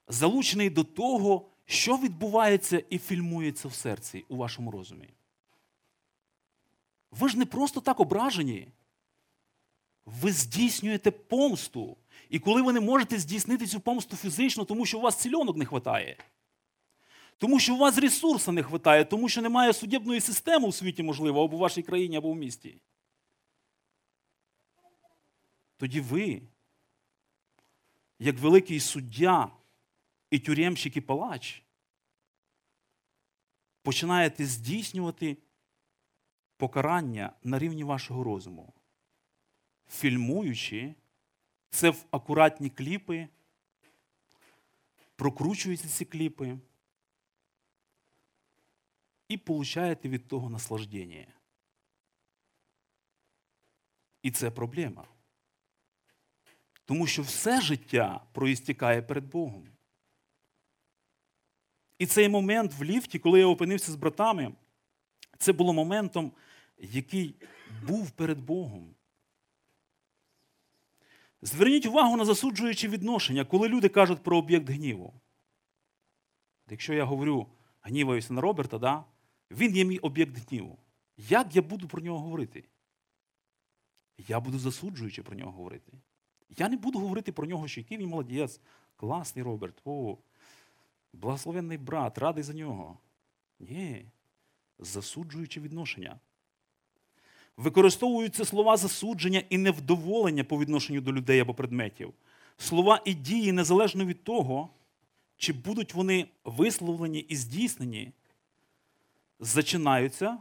залучений 0.08 0.70
до 0.70 0.84
того, 0.84 1.50
що 1.66 1.98
відбувається 1.98 2.84
і 2.90 2.98
фільмується 2.98 3.68
в 3.68 3.74
серці 3.74 4.26
у 4.30 4.36
вашому 4.36 4.72
розумі. 4.72 5.10
Ви 7.12 7.30
ж 7.30 7.38
не 7.38 7.46
просто 7.46 7.82
так 7.82 8.00
ображені. 8.00 8.68
Ви 10.06 10.32
здійснюєте 10.32 11.12
помсту. 11.12 11.98
І 12.30 12.40
коли 12.40 12.62
ви 12.62 12.74
не 12.74 12.80
можете 12.80 13.20
здійснити 13.20 13.68
цю 13.68 13.80
помсту 13.80 14.18
фізично, 14.18 14.66
тому 14.66 14.86
що 14.86 14.98
у 14.98 15.02
вас 15.02 15.16
цільонок 15.16 15.58
не 15.58 15.66
вистачає, 15.66 16.18
тому 17.38 17.60
що 17.60 17.76
у 17.76 17.78
вас 17.78 17.98
ресурсу 17.98 18.52
не 18.52 18.62
вистачає, 18.62 19.06
тому 19.06 19.30
що 19.30 19.42
немає 19.42 19.74
судебної 19.74 20.22
системи 20.22 20.68
у 20.68 20.72
світі, 20.72 21.04
можливо, 21.04 21.44
або 21.44 21.58
в 21.58 21.60
вашій 21.60 21.82
країні, 21.82 22.18
або 22.18 22.32
в 22.32 22.36
місті. 22.36 22.78
Тоді 25.78 26.02
ви, 26.02 26.42
як 28.20 28.40
великий 28.40 28.80
суддя 28.80 29.52
і 30.30 30.40
тюремщик 30.40 30.98
і 30.98 31.02
палач, 31.02 31.64
починаєте 33.82 34.46
здійснювати 34.46 35.38
покарання 36.58 37.34
на 37.44 37.60
рівні 37.60 37.84
вашого 37.84 38.24
розуму, 38.24 38.74
фільмуючи 39.90 40.96
це 41.70 41.90
в 41.90 42.06
акуратні 42.12 42.70
кліпи, 42.70 43.28
прокручуєте 45.16 45.88
ці 45.88 46.06
кліпи 46.06 46.58
і 49.28 49.38
получаєте 49.38 50.10
від 50.10 50.28
того 50.28 50.50
наслаждення. 50.50 51.28
І 54.22 54.32
це 54.32 54.52
проблема. 54.52 55.08
Тому 56.86 57.08
що 57.08 57.22
все 57.22 57.62
життя 57.62 58.22
проістікає 58.32 59.02
перед 59.02 59.26
Богом. 59.26 59.68
І 62.00 62.06
цей 62.06 62.30
момент 62.30 62.74
в 62.74 62.84
ліфті, 62.84 63.20
коли 63.20 63.40
я 63.40 63.46
опинився 63.46 63.92
з 63.92 63.96
братами, 63.96 64.54
це 65.38 65.54
було 65.54 65.74
моментом, 65.74 66.32
який 66.78 67.36
був 67.88 68.12
перед 68.12 68.40
Богом. 68.40 68.96
Зверніть 71.42 71.86
увагу 71.86 72.18
на 72.18 72.26
засуджуючі 72.26 72.88
відношення, 72.88 73.46
коли 73.46 73.68
люди 73.70 73.90
кажуть 73.90 74.24
про 74.24 74.38
об'єкт 74.38 74.70
гніву. 74.70 75.14
Якщо 76.70 76.94
я 76.94 77.04
говорю, 77.04 77.48
гніваюся 77.82 78.34
на 78.34 78.42
Роберта, 78.42 78.78
да, 78.78 79.06
він 79.52 79.76
є 79.76 79.86
мій 79.86 79.98
об'єкт 79.98 80.38
гніву. 80.38 80.80
Як 81.18 81.56
я 81.56 81.62
буду 81.62 81.88
про 81.88 82.02
нього 82.02 82.20
говорити? 82.20 82.64
Я 84.18 84.40
буду 84.40 84.60
засуджуючи 84.60 85.24
про 85.24 85.36
нього 85.36 85.52
говорити. 85.52 85.92
Я 86.50 86.70
не 86.70 86.78
буду 86.78 87.00
говорити 87.00 87.32
про 87.32 87.48
нього, 87.48 87.68
що 87.68 87.80
який 87.80 87.98
він 87.98 88.08
молодець, 88.08 88.60
класний 88.96 89.46
Роберт, 89.46 89.82
о, 89.86 90.18
благословенний 91.14 91.78
брат, 91.78 92.18
радий 92.18 92.44
за 92.44 92.54
нього. 92.54 92.98
Ні, 93.60 94.06
засуджуючи 94.80 95.62
відношення. 95.62 96.20
Використовуються 97.58 98.46
слова 98.46 98.78
засудження 98.78 99.44
і 99.50 99.58
невдоволення 99.58 100.44
по 100.44 100.60
відношенню 100.60 101.02
до 101.02 101.14
людей 101.14 101.40
або 101.40 101.54
предметів. 101.54 102.14
Слова 102.58 103.02
і 103.06 103.14
дії 103.14 103.52
незалежно 103.52 104.06
від 104.06 104.24
того, 104.24 104.70
чи 105.38 105.54
будуть 105.54 105.94
вони 105.94 106.28
висловлені 106.44 107.20
і 107.20 107.36
здійснені, 107.36 108.12
зачинаються 109.40 110.38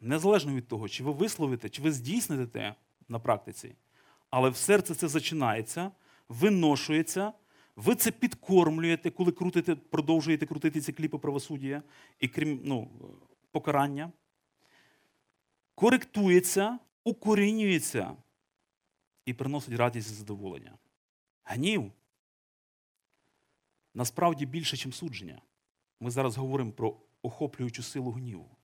незалежно 0.00 0.54
від 0.54 0.68
того, 0.68 0.88
чи 0.88 1.04
ви 1.04 1.12
висловите, 1.12 1.68
чи 1.68 1.82
ви 1.82 1.92
здійсните 1.92 2.46
те 2.46 2.74
на 3.08 3.18
практиці. 3.18 3.74
Але 4.32 4.50
в 4.50 4.56
серце 4.56 4.94
це 4.94 5.08
зачинається, 5.08 5.90
виношується, 6.28 7.32
ви 7.76 7.94
це 7.94 8.10
підкормлюєте, 8.10 9.10
коли 9.10 9.32
крутите, 9.32 9.74
продовжуєте 9.74 10.46
крутити 10.46 10.80
ці 10.80 10.92
кліпи 10.92 11.18
правосуддя 11.18 11.82
і 12.20 12.28
крім 12.28 12.60
ну, 12.64 12.90
покарання. 13.50 14.12
Коректується, 15.74 16.78
укорінюється 17.04 18.16
і 19.24 19.34
приносить 19.34 19.74
радість 19.74 20.10
і 20.10 20.14
задоволення. 20.14 20.78
Гнів 21.44 21.92
насправді 23.94 24.46
більше, 24.46 24.86
ніж 24.86 24.96
судження. 24.96 25.42
Ми 26.00 26.10
зараз 26.10 26.36
говоримо 26.36 26.72
про 26.72 26.96
охоплюючу 27.22 27.82
силу 27.82 28.10
гніву. 28.10 28.56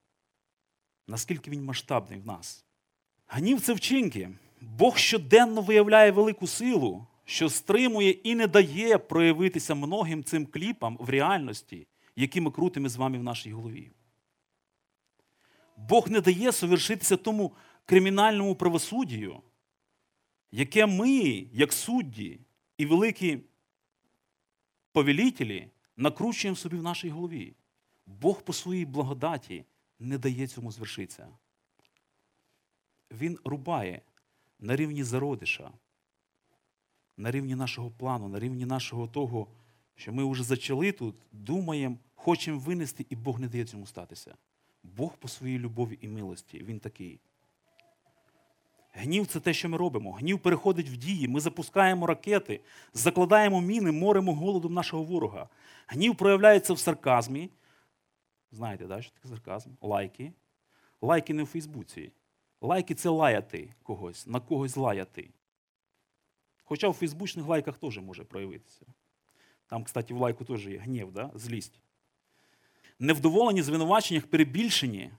Наскільки 1.06 1.50
він 1.50 1.64
масштабний 1.64 2.18
в 2.18 2.26
нас? 2.26 2.64
Гнів 3.26 3.60
це 3.60 3.72
вчинки. 3.72 4.30
Бог 4.60 4.98
щоденно 4.98 5.62
виявляє 5.62 6.10
велику 6.10 6.46
силу, 6.46 7.06
що 7.24 7.48
стримує 7.48 8.10
і 8.10 8.34
не 8.34 8.46
дає 8.46 8.98
проявитися 8.98 9.74
многим 9.74 10.24
цим 10.24 10.46
кліпам 10.46 10.96
в 11.00 11.10
реальності, 11.10 11.86
які 12.16 12.40
ми 12.40 12.50
крутимо 12.50 12.88
з 12.88 12.96
вами 12.96 13.18
в 13.18 13.22
нашій 13.22 13.52
голові. 13.52 13.90
Бог 15.76 16.10
не 16.10 16.20
дає 16.20 16.52
совершитися 16.52 17.16
тому 17.16 17.52
кримінальному 17.84 18.54
правосуддю, 18.54 19.42
яке 20.52 20.86
ми, 20.86 21.46
як 21.52 21.72
судді 21.72 22.40
і 22.78 22.86
великі 22.86 23.38
повелітелі, 24.92 25.68
накручуємо 25.96 26.56
собі 26.56 26.76
в 26.76 26.82
нашій 26.82 27.08
голові. 27.08 27.54
Бог 28.06 28.42
по 28.42 28.52
своїй 28.52 28.86
благодаті 28.86 29.64
не 29.98 30.18
дає 30.18 30.46
цьому 30.46 30.72
звершитися. 30.72 31.28
Він 33.10 33.38
рубає 33.44 34.02
на 34.60 34.76
рівні 34.76 35.04
зародиша, 35.04 35.70
на 37.16 37.30
рівні 37.30 37.54
нашого 37.54 37.90
плану, 37.90 38.28
на 38.28 38.38
рівні 38.38 38.66
нашого 38.66 39.06
того, 39.06 39.46
що 39.94 40.12
ми 40.12 40.30
вже 40.30 40.42
зачали 40.44 40.92
тут, 40.92 41.14
думаємо, 41.32 41.96
хочемо 42.14 42.58
винести, 42.58 43.06
і 43.10 43.16
Бог 43.16 43.40
не 43.40 43.48
дає 43.48 43.64
цьому 43.64 43.86
статися. 43.86 44.34
Бог 44.82 45.16
по 45.16 45.28
своїй 45.28 45.58
любові 45.58 45.98
і 46.00 46.08
милості, 46.08 46.58
Він 46.58 46.80
такий. 46.80 47.20
Гнів 48.92 49.26
це 49.26 49.40
те, 49.40 49.52
що 49.52 49.68
ми 49.68 49.76
робимо. 49.76 50.12
Гнів 50.12 50.38
переходить 50.38 50.88
в 50.88 50.96
дії. 50.96 51.28
Ми 51.28 51.40
запускаємо 51.40 52.06
ракети, 52.06 52.60
закладаємо 52.92 53.60
міни, 53.60 53.92
моримо 53.92 54.34
голодом 54.34 54.74
нашого 54.74 55.04
ворога. 55.04 55.48
Гнів 55.86 56.16
проявляється 56.16 56.72
в 56.72 56.78
сарказмі. 56.78 57.50
Знаєте, 58.52 58.86
да, 58.86 59.02
що 59.02 59.12
таке 59.12 59.28
сарказм? 59.28 59.70
Лайки. 59.80 60.32
Лайки 61.00 61.34
не 61.34 61.42
в 61.42 61.46
Фейсбуці. 61.46 62.12
Лайки 62.60 62.94
це 62.94 63.08
лаяти 63.08 63.74
когось, 63.82 64.26
на 64.26 64.40
когось 64.40 64.76
лаяти. 64.76 65.30
Хоча 66.64 66.88
в 66.88 66.92
фейсбучних 66.92 67.46
лайках 67.46 67.78
теж 67.78 67.98
може 67.98 68.24
проявитися. 68.24 68.86
Там, 69.66 69.84
кстати, 69.84 70.14
в 70.14 70.16
лайку 70.16 70.44
теж 70.44 70.66
є 70.66 70.78
гнів, 70.78 71.12
да? 71.12 71.30
злість. 71.34 71.80
Невдоволені 72.98 73.62
звинуваченнях 73.62 74.26
перебільшені 74.26 75.10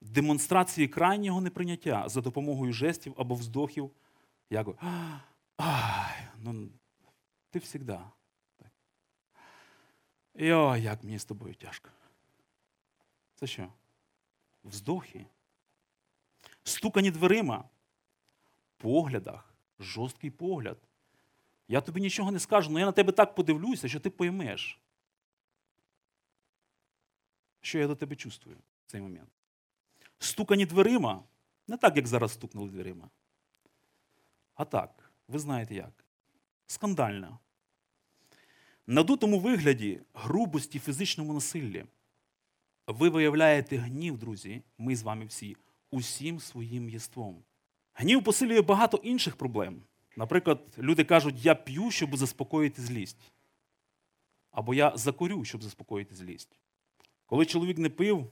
демонстрації 0.00 0.88
крайнього 0.88 1.40
неприйняття 1.40 2.08
за 2.08 2.20
допомогою 2.20 2.72
жестів 2.72 3.14
або 3.16 3.34
вздохів. 3.34 3.90
Як 4.50 4.68
ай, 5.56 6.28
ну, 6.38 6.68
ти 7.50 7.60
завжди. 7.60 7.98
Йо, 10.34 10.76
як 10.76 11.04
мені 11.04 11.18
з 11.18 11.24
тобою 11.24 11.54
тяжко. 11.54 11.90
Це 13.34 13.46
що? 13.46 13.68
Вздохи? 14.64 15.26
Стукані 16.68 17.10
дверима, 17.10 17.64
поглядах, 18.76 19.54
жорсткий 19.78 20.30
погляд. 20.30 20.78
Я 21.68 21.80
тобі 21.80 22.00
нічого 22.00 22.32
не 22.32 22.38
скажу, 22.38 22.70
але 22.70 22.80
я 22.80 22.86
на 22.86 22.92
тебе 22.92 23.12
так 23.12 23.34
подивлюся, 23.34 23.88
що 23.88 24.00
ти 24.00 24.10
поймеш, 24.10 24.80
що 27.60 27.78
я 27.78 27.86
до 27.86 27.96
тебе 27.96 28.16
чувствую 28.16 28.56
в 28.86 28.90
цей 28.90 29.00
момент. 29.00 29.30
Стукані 30.18 30.66
дверима, 30.66 31.24
не 31.66 31.76
так, 31.76 31.96
як 31.96 32.06
зараз 32.06 32.32
стукнули 32.32 32.70
дверима. 32.70 33.10
А 34.54 34.64
так, 34.64 35.12
ви 35.28 35.38
знаєте 35.38 35.74
як? 35.74 36.04
Скандально. 36.66 37.38
Надутому 38.86 39.40
вигляді 39.40 40.00
грубості 40.14 40.78
фізичному 40.78 41.32
насиллі. 41.32 41.84
Ви 42.86 43.08
виявляєте 43.08 43.76
гнів, 43.76 44.18
друзі, 44.18 44.62
ми 44.78 44.96
з 44.96 45.02
вами 45.02 45.24
всі, 45.24 45.56
усім 45.90 46.40
своїм 46.40 46.88
єством. 46.88 47.44
Гнів 47.94 48.24
посилює 48.24 48.62
багато 48.62 48.96
інших 48.96 49.36
проблем. 49.36 49.82
Наприклад, 50.16 50.60
люди 50.78 51.04
кажуть, 51.04 51.44
я 51.44 51.54
п'ю, 51.54 51.90
щоб 51.90 52.16
заспокоїти 52.16 52.82
злість. 52.82 53.32
Або 54.50 54.74
я 54.74 54.96
закурю, 54.96 55.44
щоб 55.44 55.62
заспокоїти 55.62 56.14
злість. 56.14 56.60
Коли 57.26 57.46
чоловік 57.46 57.78
не 57.78 57.90
пив, 57.90 58.30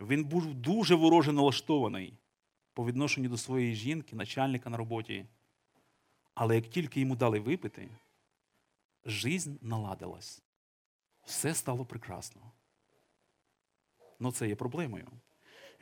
він 0.00 0.24
був 0.24 0.54
дуже 0.54 0.94
вороже 0.94 1.32
налаштований 1.32 2.14
по 2.72 2.86
відношенню 2.86 3.28
до 3.28 3.36
своєї 3.36 3.74
жінки, 3.74 4.16
начальника 4.16 4.70
на 4.70 4.76
роботі. 4.76 5.26
Але 6.34 6.54
як 6.54 6.66
тільки 6.66 7.00
йому 7.00 7.16
дали 7.16 7.40
випити, 7.40 7.88
жизнь 9.04 9.52
наладилась. 9.60 10.42
Все 11.24 11.54
стало 11.54 11.84
прекрасно. 11.84 12.52
Ну 14.20 14.32
це 14.32 14.48
є 14.48 14.56
проблемою. 14.56 15.08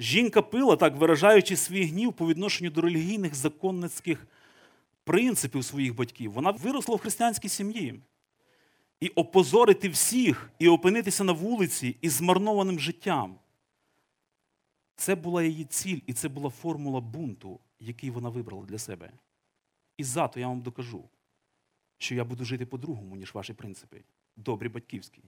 Жінка 0.01 0.43
пила, 0.43 0.77
так 0.77 0.97
виражаючи 0.97 1.57
свій 1.57 1.85
гнів 1.85 2.13
по 2.13 2.27
відношенню 2.27 2.71
до 2.71 2.81
релігійних 2.81 3.35
законницьких 3.35 4.27
принципів 5.05 5.65
своїх 5.65 5.95
батьків. 5.95 6.33
Вона 6.33 6.51
виросла 6.51 6.97
в 6.97 6.99
християнській 6.99 7.49
сім'ї. 7.49 8.01
І 9.01 9.09
опозорити 9.09 9.89
всіх, 9.89 10.51
і 10.59 10.69
опинитися 10.69 11.25
на 11.25 11.33
вулиці 11.33 11.97
із 12.01 12.13
змарнованим 12.13 12.81
життям. 12.81 13.39
Це 14.97 15.15
була 15.15 15.43
її 15.43 15.65
ціль, 15.65 16.01
і 16.07 16.13
це 16.13 16.29
була 16.29 16.51
формула 16.51 17.01
бунту, 17.01 17.61
який 17.81 18.11
вона 18.11 18.29
вибрала 18.29 18.65
для 18.65 18.79
себе. 18.79 19.13
І 19.97 20.05
зато 20.05 20.41
я 20.41 20.49
вам 20.49 20.61
докажу, 20.61 21.09
що 21.99 22.15
я 22.15 22.25
буду 22.25 22.45
жити 22.45 22.67
по-другому, 22.67 23.17
ніж 23.17 23.35
ваші 23.35 23.53
принципи. 23.53 24.05
Добрі 24.37 24.69
батьківські. 24.69 25.23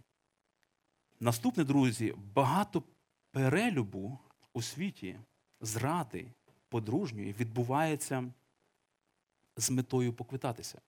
Наступне, 1.21 1.65
друзі, 1.65 2.15
багато 2.35 2.83
перелюбу 3.31 4.19
у 4.53 4.63
світі, 4.63 5.19
зради 5.61 6.27
подружньої 6.69 7.33
відбувається 7.33 8.33
з 9.57 9.71
метою 9.71 10.13
поквитатися. 10.13 10.81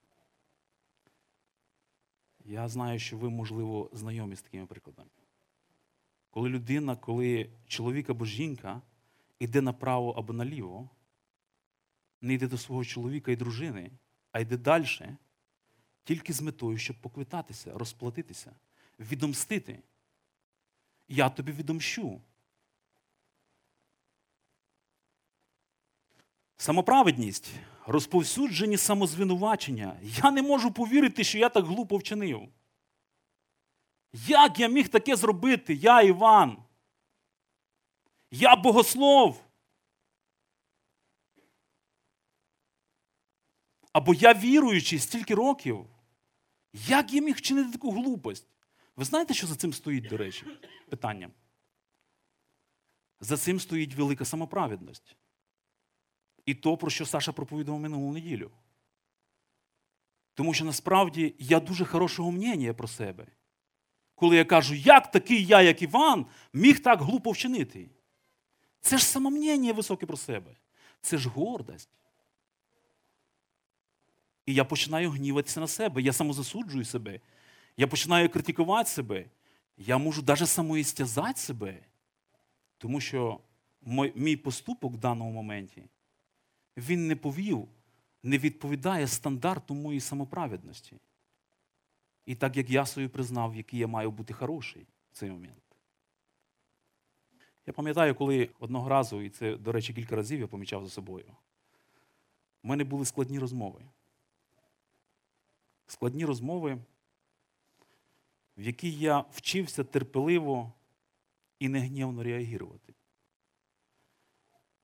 Я 2.45 2.69
знаю, 2.69 2.99
що 2.99 3.19
ви, 3.19 3.31
можливо, 3.31 3.91
знайомі 3.93 4.37
з 4.37 4.43
такими 4.43 4.67
прикладами. 4.67 5.11
Коли 6.31 6.49
людина, 6.49 6.97
коли 6.97 7.51
чоловік 7.67 8.11
або 8.11 8.25
жінка 8.25 8.83
йде 9.39 9.61
направо 9.61 10.11
або 10.11 10.33
наліво, 10.33 10.91
не 12.21 12.35
йде 12.35 12.49
до 12.49 12.59
свого 12.59 12.85
чоловіка 12.85 13.33
і 13.33 13.37
дружини, 13.37 13.91
а 14.33 14.41
йде 14.41 14.57
далі, 14.57 15.17
тільки 16.05 16.33
з 16.33 16.43
метою, 16.43 16.79
щоб 16.79 17.01
поквитатися, 17.01 17.79
розплатитися, 17.79 18.55
відомстити. 18.99 19.83
Я 21.09 21.31
тобі 21.31 21.53
відомщу. 21.53 22.21
Самоправедність, 26.57 27.51
розповсюджені 27.87 28.77
самозвинувачення. 28.77 30.01
Я 30.03 30.31
не 30.31 30.43
можу 30.43 30.71
повірити, 30.71 31.25
що 31.25 31.39
я 31.39 31.49
так 31.49 31.65
глупо 31.65 31.97
вчинив. 31.97 32.49
Як 34.13 34.59
я 34.59 34.69
міг 34.69 34.89
таке 34.89 35.17
зробити? 35.17 35.75
Я 35.75 36.03
Іван? 36.03 36.59
Я 38.31 38.57
богослов. 38.57 39.45
Або 43.93 44.15
я 44.15 44.35
віруючий 44.35 44.99
стільки 44.99 45.35
років. 45.35 45.87
Як 46.73 47.13
я 47.13 47.23
міг 47.23 47.37
вчинити 47.37 47.73
таку 47.73 47.91
глупость? 47.91 48.47
Ви 48.97 49.05
знаєте, 49.05 49.35
що 49.35 49.47
за 49.47 49.57
цим 49.57 49.73
стоїть, 49.73 50.09
до 50.09 50.17
речі, 50.17 50.47
питання? 50.91 51.31
За 53.21 53.37
цим 53.37 53.61
стоїть 53.61 53.95
велика 53.95 54.25
самоправедність. 54.25 55.17
І 56.47 56.55
то, 56.55 56.77
про 56.77 56.91
що 56.91 57.07
Саша 57.07 57.33
проповідував 57.33 57.81
минулу 57.81 58.13
неділю. 58.13 58.51
Тому 60.35 60.55
що 60.55 60.65
насправді 60.65 61.35
я 61.39 61.61
дуже 61.61 61.85
хорошого 61.85 62.33
мнення 62.33 62.75
про 62.75 62.89
себе. 62.89 63.27
Коли 64.15 64.37
я 64.37 64.45
кажу, 64.45 64.75
як 64.75 65.11
такий 65.11 65.47
я, 65.47 65.63
як 65.63 65.83
Іван, 65.83 66.27
міг 66.53 66.83
так 66.83 67.01
глупо 67.01 67.31
вчинити. 67.31 67.91
Це 68.81 68.99
ж 68.99 69.05
самомнення 69.05 69.73
високе 69.73 70.07
про 70.07 70.17
себе. 70.17 70.57
Це 71.01 71.19
ж 71.19 71.29
гордость. 71.29 71.91
І 74.47 74.55
я 74.55 74.65
починаю 74.65 75.11
гніватися 75.11 75.61
на 75.61 75.67
себе. 75.67 76.03
Я 76.03 76.13
самозасуджую 76.13 76.85
себе. 76.85 77.21
Я 77.77 77.87
починаю 77.87 78.29
критикувати 78.29 78.91
себе. 78.91 79.27
Я 79.77 79.99
можу 79.99 80.23
навіть 80.23 80.49
самоістязати 80.49 81.41
себе. 81.41 81.79
Тому 82.79 83.01
що 83.01 83.41
мій 84.15 84.37
поступок 84.37 84.93
в 84.93 84.97
даному 84.97 85.31
моменті 85.31 85.83
він 86.77 87.07
не 87.07 87.17
повів, 87.17 87.69
не 88.23 88.39
відповідає 88.39 89.07
стандарту 89.07 89.75
моєї 89.75 90.01
самоправедності. 90.01 90.97
І 92.27 92.35
так 92.35 92.57
як 92.57 92.71
я 92.71 92.87
собі 92.87 93.09
признав, 93.09 93.57
який 93.57 93.81
я 93.81 93.87
маю 93.87 94.11
бути 94.11 94.35
хороший 94.35 94.87
в 95.13 95.17
цей 95.17 95.31
момент. 95.31 95.63
Я 97.67 97.73
пам'ятаю, 97.73 98.15
коли 98.15 98.51
одного 98.59 98.89
разу, 98.89 99.23
і 99.23 99.31
це, 99.31 99.57
до 99.57 99.73
речі, 99.73 99.95
кілька 99.95 100.17
разів 100.17 100.41
я 100.41 100.47
помічав 100.47 100.85
за 100.85 100.91
собою, 100.91 101.37
у 102.63 102.69
мене 102.69 102.85
були 102.85 103.05
складні 103.05 103.39
розмови. 103.39 103.85
Складні 105.87 106.25
розмови, 106.25 106.79
в 108.57 108.63
які 108.63 108.93
я 108.93 109.25
вчився 109.31 109.85
терпеливо 109.85 110.73
і 111.59 111.69
негнівно 111.69 112.23
реагувати. 112.23 112.95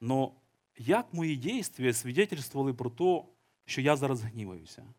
Но 0.01 0.40
як 0.81 1.15
мої 1.15 1.37
дійства 1.37 1.93
свідетельствували 1.93 2.75
про 2.75 2.91
те, 2.91 3.25
що 3.65 3.81
я 3.81 3.97
зараз 3.97 4.23
гніваюся? 4.23 4.95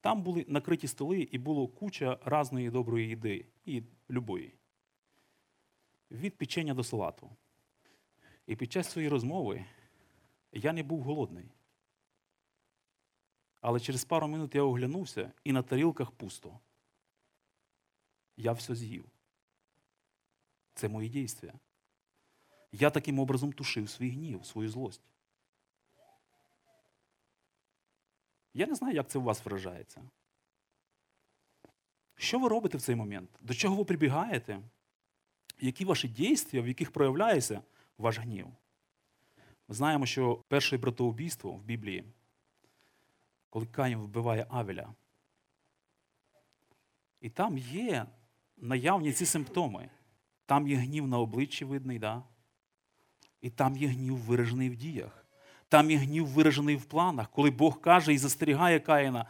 Там 0.00 0.22
були 0.22 0.44
накриті 0.48 0.86
столи 0.86 1.20
і 1.20 1.38
було 1.38 1.68
куча 1.68 2.18
різної 2.24 2.70
доброї 2.70 3.08
їди 3.08 3.46
і 3.64 3.82
любої. 4.10 4.54
Від 6.10 6.36
печення 6.36 6.74
до 6.74 6.84
салату. 6.84 7.30
І 8.46 8.56
під 8.56 8.72
час 8.72 8.92
цієї 8.92 9.08
розмови 9.08 9.64
я 10.52 10.72
не 10.72 10.82
був 10.82 11.02
голодний. 11.02 11.52
Але 13.60 13.80
через 13.80 14.04
пару 14.04 14.28
минут 14.28 14.54
я 14.54 14.62
оглянувся 14.62 15.32
і 15.44 15.52
на 15.52 15.62
тарілках 15.62 16.10
пусто. 16.10 16.60
Я 18.36 18.52
все 18.52 18.74
з'їв. 18.74 19.04
Це 20.74 20.88
мої 20.88 21.08
дійства. 21.08 21.52
Я 22.76 22.90
таким 22.90 23.18
образом 23.18 23.52
тушив 23.52 23.90
свій 23.90 24.10
гнів, 24.10 24.46
свою 24.46 24.68
злость. 24.68 25.00
Я 28.54 28.66
не 28.66 28.74
знаю, 28.74 28.94
як 28.94 29.08
це 29.08 29.18
у 29.18 29.22
вас 29.22 29.44
виражається. 29.44 30.02
Що 32.14 32.38
ви 32.38 32.48
робите 32.48 32.78
в 32.78 32.82
цей 32.82 32.96
момент? 32.96 33.30
До 33.40 33.54
чого 33.54 33.76
ви 33.76 33.84
прибігаєте? 33.84 34.60
Які 35.60 35.84
ваші 35.84 36.08
дійства, 36.08 36.60
в 36.60 36.68
яких 36.68 36.90
проявляється 36.90 37.62
ваш 37.98 38.18
гнів? 38.18 38.46
Ми 39.68 39.74
знаємо, 39.74 40.06
що 40.06 40.42
перше 40.48 40.78
братоубійство 40.78 41.52
в 41.52 41.62
Біблії, 41.62 42.04
коли 43.50 43.66
Каїн 43.66 43.98
вбиває 43.98 44.46
Авеля, 44.50 44.94
і 47.20 47.30
там 47.30 47.58
є 47.58 48.06
наявні 48.56 49.12
ці 49.12 49.26
симптоми. 49.26 49.90
Там 50.46 50.68
є 50.68 50.76
гнів 50.76 51.06
на 51.06 51.18
обличчі 51.18 51.64
видний, 51.64 51.98
да? 51.98 52.22
І 53.44 53.50
там 53.50 53.76
є 53.76 53.88
гнів 53.88 54.16
виражений 54.16 54.70
в 54.70 54.76
діях. 54.76 55.26
Там 55.68 55.90
є 55.90 55.96
гнів 55.96 56.26
виражений 56.26 56.76
в 56.76 56.84
планах, 56.84 57.30
коли 57.30 57.50
Бог 57.50 57.80
каже 57.80 58.12
і 58.12 58.18
застерігає 58.18 58.80
Каїна, 58.80 59.26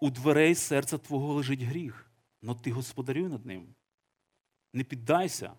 у 0.00 0.10
дверей 0.10 0.54
серця 0.54 0.98
твого 0.98 1.34
лежить 1.34 1.62
гріх, 1.62 2.10
но 2.42 2.54
ти 2.54 2.72
господарюй 2.72 3.28
над 3.28 3.46
ним. 3.46 3.74
Не 4.72 4.84
піддайся. 4.84 5.52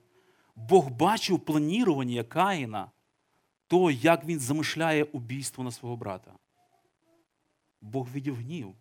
Бог 0.55 0.89
бачив 0.89 1.39
планірування 1.39 2.23
Каїна, 2.23 2.91
то, 3.67 3.91
як 3.91 4.25
він 4.25 4.39
замишляє 4.39 5.03
убійство 5.03 5.63
на 5.63 5.71
свого 5.71 5.95
брата. 5.95 6.31
Бог 7.81 8.07
видів 8.07 8.35
гнів, 8.35 8.75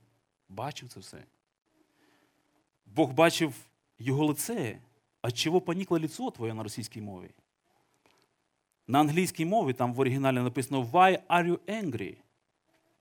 бачив 0.49 0.88
це 0.88 1.01
все. 1.01 1.25
Бог 2.87 3.12
бачив 3.12 3.55
його 3.99 4.27
лице, 4.27 4.79
а 5.23 5.31
чого 5.31 5.61
понікло 5.61 5.99
лицо 5.99 6.31
твоє 6.31 6.55
на 6.55 6.62
російській 6.62 7.01
мові. 7.01 7.31
На 8.87 9.01
англійській 9.01 9.45
мові 9.45 9.73
там 9.73 9.95
в 9.95 10.01
оригіналі 10.01 10.37
написано 10.37 10.83
Why 10.83 11.27
are 11.27 11.47
you 11.47 11.59
angry? 11.59 12.16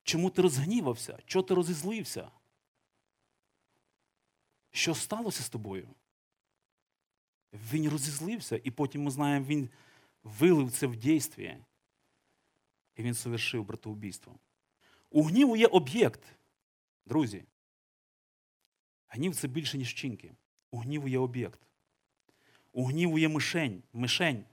Чому 0.04 0.30
ти 0.30 0.42
розгнівався? 0.42 1.20
Чого 1.26 1.44
ти 1.44 1.54
розізлився? 1.54 2.32
Що 4.72 4.96
сталося 4.96 5.44
з 5.44 5.50
тобою? 5.50 5.90
Він 7.54 7.90
розізлився, 7.90 8.62
і 8.64 8.72
потім 8.72 9.04
ми 9.04 9.12
знаємо, 9.12 9.46
він 9.46 9.70
вилив 10.24 10.72
це 10.72 10.88
в 10.88 10.96
дійстві. 10.96 11.58
І 12.96 13.04
він 13.04 13.14
совершив 13.14 13.66
братоубійство. 13.66 14.40
У 15.10 15.24
гніву 15.24 15.56
є 15.56 15.68
об'єкт, 15.68 16.24
друзі. 17.06 17.44
Гнів 19.08 19.36
це 19.36 19.48
більше, 19.48 19.78
ніж 19.78 19.90
вчинки. 19.90 20.34
У 20.72 20.78
гніву 20.78 21.08
є 21.08 21.20
об'єкт. 21.20 21.60
У 22.72 22.86
гніву 22.86 23.20
є 23.20 23.30
мишень, 23.30 23.84
мишень. 23.94 24.46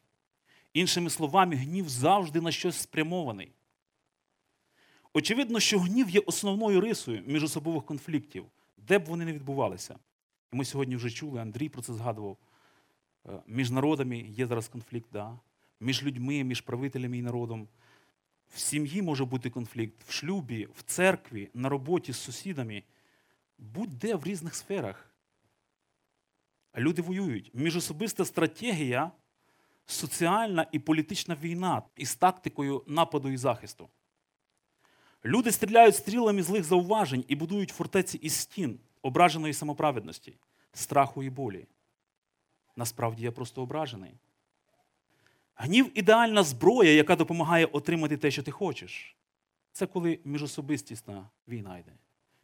Іншими 0.78 1.10
словами, 1.10 1.56
гнів 1.56 1.88
завжди 1.88 2.40
на 2.40 2.52
щось 2.52 2.76
спрямований. 2.76 3.52
Очевидно, 5.12 5.60
що 5.60 5.78
гнів 5.78 6.10
є 6.10 6.20
основною 6.20 6.80
рисою 6.80 7.22
міжособових 7.26 7.84
конфліктів, 7.84 8.46
де 8.76 8.98
б 8.98 9.04
вони 9.04 9.24
не 9.24 9.32
відбувалися. 9.32 9.98
І 10.52 10.56
ми 10.56 10.64
сьогодні 10.64 10.96
вже 10.96 11.10
чули, 11.10 11.40
Андрій 11.40 11.68
про 11.68 11.82
це 11.82 11.94
згадував. 11.94 12.36
Е, 13.26 13.42
Між 13.46 13.70
народами 13.70 14.18
є 14.18 14.46
зараз 14.46 14.68
конфлікт, 14.68 15.08
да? 15.12 15.38
між 15.80 16.02
людьми, 16.02 16.44
між 16.44 16.60
правителями 16.60 17.18
і 17.18 17.22
народом. 17.22 17.68
В 18.54 18.58
сім'ї 18.58 19.02
може 19.02 19.24
бути 19.24 19.50
конфлікт, 19.50 20.02
в 20.08 20.12
шлюбі, 20.12 20.68
в 20.74 20.82
церкві, 20.82 21.50
на 21.54 21.68
роботі 21.68 22.12
з 22.12 22.16
сусідами, 22.16 22.82
будь-де 23.58 24.14
в 24.14 24.24
різних 24.24 24.54
сферах. 24.54 25.10
Люди 26.76 27.02
воюють. 27.02 27.50
Міжособиста 27.54 28.24
стратегія, 28.24 29.12
соціальна 29.90 30.66
і 30.72 30.78
політична 30.78 31.34
війна 31.34 31.82
із 31.96 32.14
тактикою 32.14 32.84
нападу 32.86 33.28
і 33.28 33.36
захисту. 33.36 33.88
Люди 35.24 35.52
стріляють 35.52 35.96
стрілами 35.96 36.42
злих 36.42 36.64
зауважень 36.64 37.24
і 37.28 37.36
будують 37.36 37.70
фортеці 37.70 38.18
із 38.18 38.34
стін 38.34 38.78
ображеної 39.02 39.54
самоправедності, 39.54 40.36
страху 40.72 41.22
і 41.22 41.30
болі. 41.30 41.66
Насправді 42.76 43.24
я 43.24 43.32
просто 43.32 43.62
ображений. 43.62 44.14
Гнів 45.54 45.98
ідеальна 45.98 46.42
зброя, 46.42 46.90
яка 46.90 47.16
допомагає 47.16 47.66
отримати 47.66 48.16
те, 48.16 48.30
що 48.30 48.42
ти 48.42 48.50
хочеш. 48.50 49.16
Це 49.72 49.86
коли 49.86 50.18
міжособистісна 50.24 51.28
війна 51.48 51.78
йде. 51.78 51.92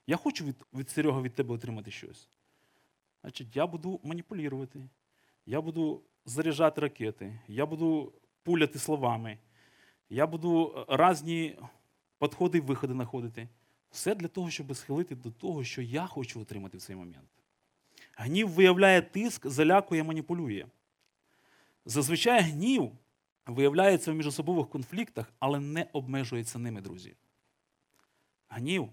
Я 0.07 0.17
хочу 0.17 0.45
від, 0.45 0.57
від 0.75 0.91
Серега 0.91 1.21
від 1.21 1.35
тебе 1.35 1.55
отримати 1.55 1.91
щось. 1.91 2.29
Значить, 3.23 3.57
я 3.57 3.67
буду 3.67 4.01
маніпулювати, 4.03 4.81
я 5.47 5.61
буду 5.61 6.03
заряджати 6.25 6.81
ракети, 6.81 7.41
я 7.49 7.67
буду 7.67 8.13
пуляти 8.43 8.79
словами, 8.79 9.39
я 10.11 10.27
буду 10.27 10.87
різні 10.89 11.59
підходи 12.21 12.59
і 12.59 12.61
виходи 12.61 12.93
знаходити. 12.93 13.49
Все 13.91 14.15
для 14.15 14.29
того, 14.29 14.51
щоб 14.51 14.77
схилити 14.77 15.15
до 15.15 15.31
того, 15.31 15.65
що 15.65 15.83
я 15.83 16.07
хочу 16.07 16.41
отримати 16.41 16.79
в 16.79 16.81
цей 16.81 16.97
момент. 16.97 17.29
Гнів 18.17 18.49
виявляє 18.49 19.03
тиск, 19.03 19.47
залякує, 19.47 20.03
маніпулює. 20.03 20.67
Зазвичай 21.85 22.43
гнів 22.43 22.93
виявляється 23.47 24.13
в 24.13 24.15
міжособових 24.15 24.69
конфліктах, 24.69 25.33
але 25.39 25.61
не 25.61 25.87
обмежується 25.93 26.59
ними, 26.59 26.81
друзі. 26.81 27.17
Гнів 28.49 28.89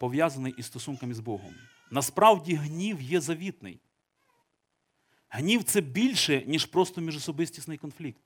пов'язаний 0.00 0.54
із 0.58 0.66
стосунками 0.66 1.14
з 1.14 1.20
Богом. 1.20 1.54
Насправді 1.90 2.54
гнів 2.54 3.02
є 3.02 3.20
завітний. 3.20 3.80
Гнів 5.28 5.64
це 5.64 5.80
більше, 5.80 6.44
ніж 6.46 6.64
просто 6.66 7.00
міжособистісний 7.00 7.78
конфлікт. 7.78 8.20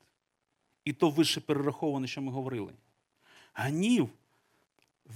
І 0.85 0.93
то 0.93 1.09
вище 1.09 1.41
перераховане, 1.41 2.07
що 2.07 2.21
ми 2.21 2.31
говорили. 2.31 2.73
Гнів, 3.53 4.09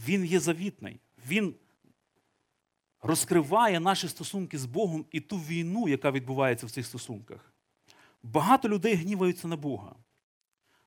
він 0.08 0.25
є 0.25 0.39
завітний. 0.39 0.99
Він 1.27 1.56
розкриває 3.01 3.79
наші 3.79 4.08
стосунки 4.08 4.58
з 4.58 4.65
Богом 4.65 5.06
і 5.12 5.19
ту 5.19 5.38
війну, 5.38 5.88
яка 5.88 6.12
відбувається 6.12 6.65
в 6.65 6.71
цих 6.71 6.86
стосунках. 6.86 7.53
Багато 8.23 8.69
людей 8.69 8.95
гніваються 8.95 9.47
на 9.47 9.56
Бога. 9.56 9.95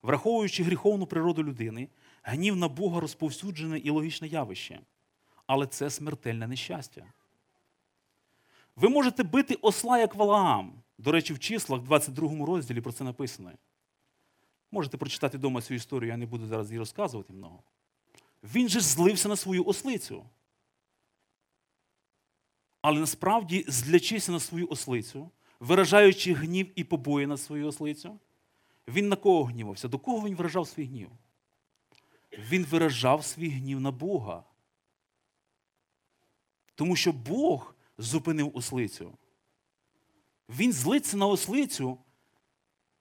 Враховуючи 0.02 0.62
гріховну 0.62 1.06
природу 1.06 1.44
людини, 1.44 1.88
гнів 2.22 2.56
на 2.56 2.68
Бога 2.68 3.00
розповсюджене 3.00 3.78
і 3.78 3.90
логічне 3.90 4.28
явище. 4.28 4.80
Але 5.46 5.66
це 5.66 5.90
смертельне 5.90 6.46
нещастя. 6.46 7.06
Ви 8.76 8.88
можете 8.88 9.22
бити 9.22 9.54
осла 9.54 9.98
як 9.98 10.14
Валаам. 10.14 10.82
До 10.98 11.12
речі, 11.12 11.34
в 11.34 11.38
числах, 11.38 11.80
в 11.80 11.84
22 11.84 12.46
розділі 12.46 12.80
про 12.80 12.92
це 12.92 13.04
написано. 13.04 13.52
Можете 14.70 14.96
прочитати 14.96 15.38
вдома 15.38 15.62
цю 15.62 15.74
історію, 15.74 16.08
я 16.08 16.16
не 16.16 16.26
буду 16.26 16.46
зараз 16.46 16.68
її 16.68 16.78
розказувати 16.78 17.32
много. 17.32 17.62
Він 18.42 18.68
же 18.68 18.80
злився 18.80 19.28
на 19.28 19.36
свою 19.36 19.64
ослицю. 19.64 20.24
Але 22.82 23.00
насправді, 23.00 23.64
злячися 23.68 24.32
на 24.32 24.40
свою 24.40 24.68
ослицю, 24.68 25.30
виражаючи 25.60 26.34
гнів 26.34 26.72
і 26.76 26.84
побої 26.84 27.26
на 27.26 27.36
свою 27.36 27.66
ослицю, 27.66 28.18
він 28.88 29.08
на 29.08 29.16
кого 29.16 29.44
гнівався? 29.44 29.88
До 29.88 29.98
кого 29.98 30.26
він 30.26 30.34
виражав 30.34 30.68
свій 30.68 30.84
гнів? 30.84 31.10
Він 32.38 32.64
виражав 32.64 33.24
свій 33.24 33.48
гнів 33.48 33.80
на 33.80 33.90
Бога. 33.90 34.44
Тому 36.74 36.96
що 36.96 37.12
Бог 37.12 37.75
зупинив 37.98 38.56
ослицю. 38.56 39.18
Він 40.48 40.72
злиться 40.72 41.16
на 41.16 41.26
ослицю 41.26 41.98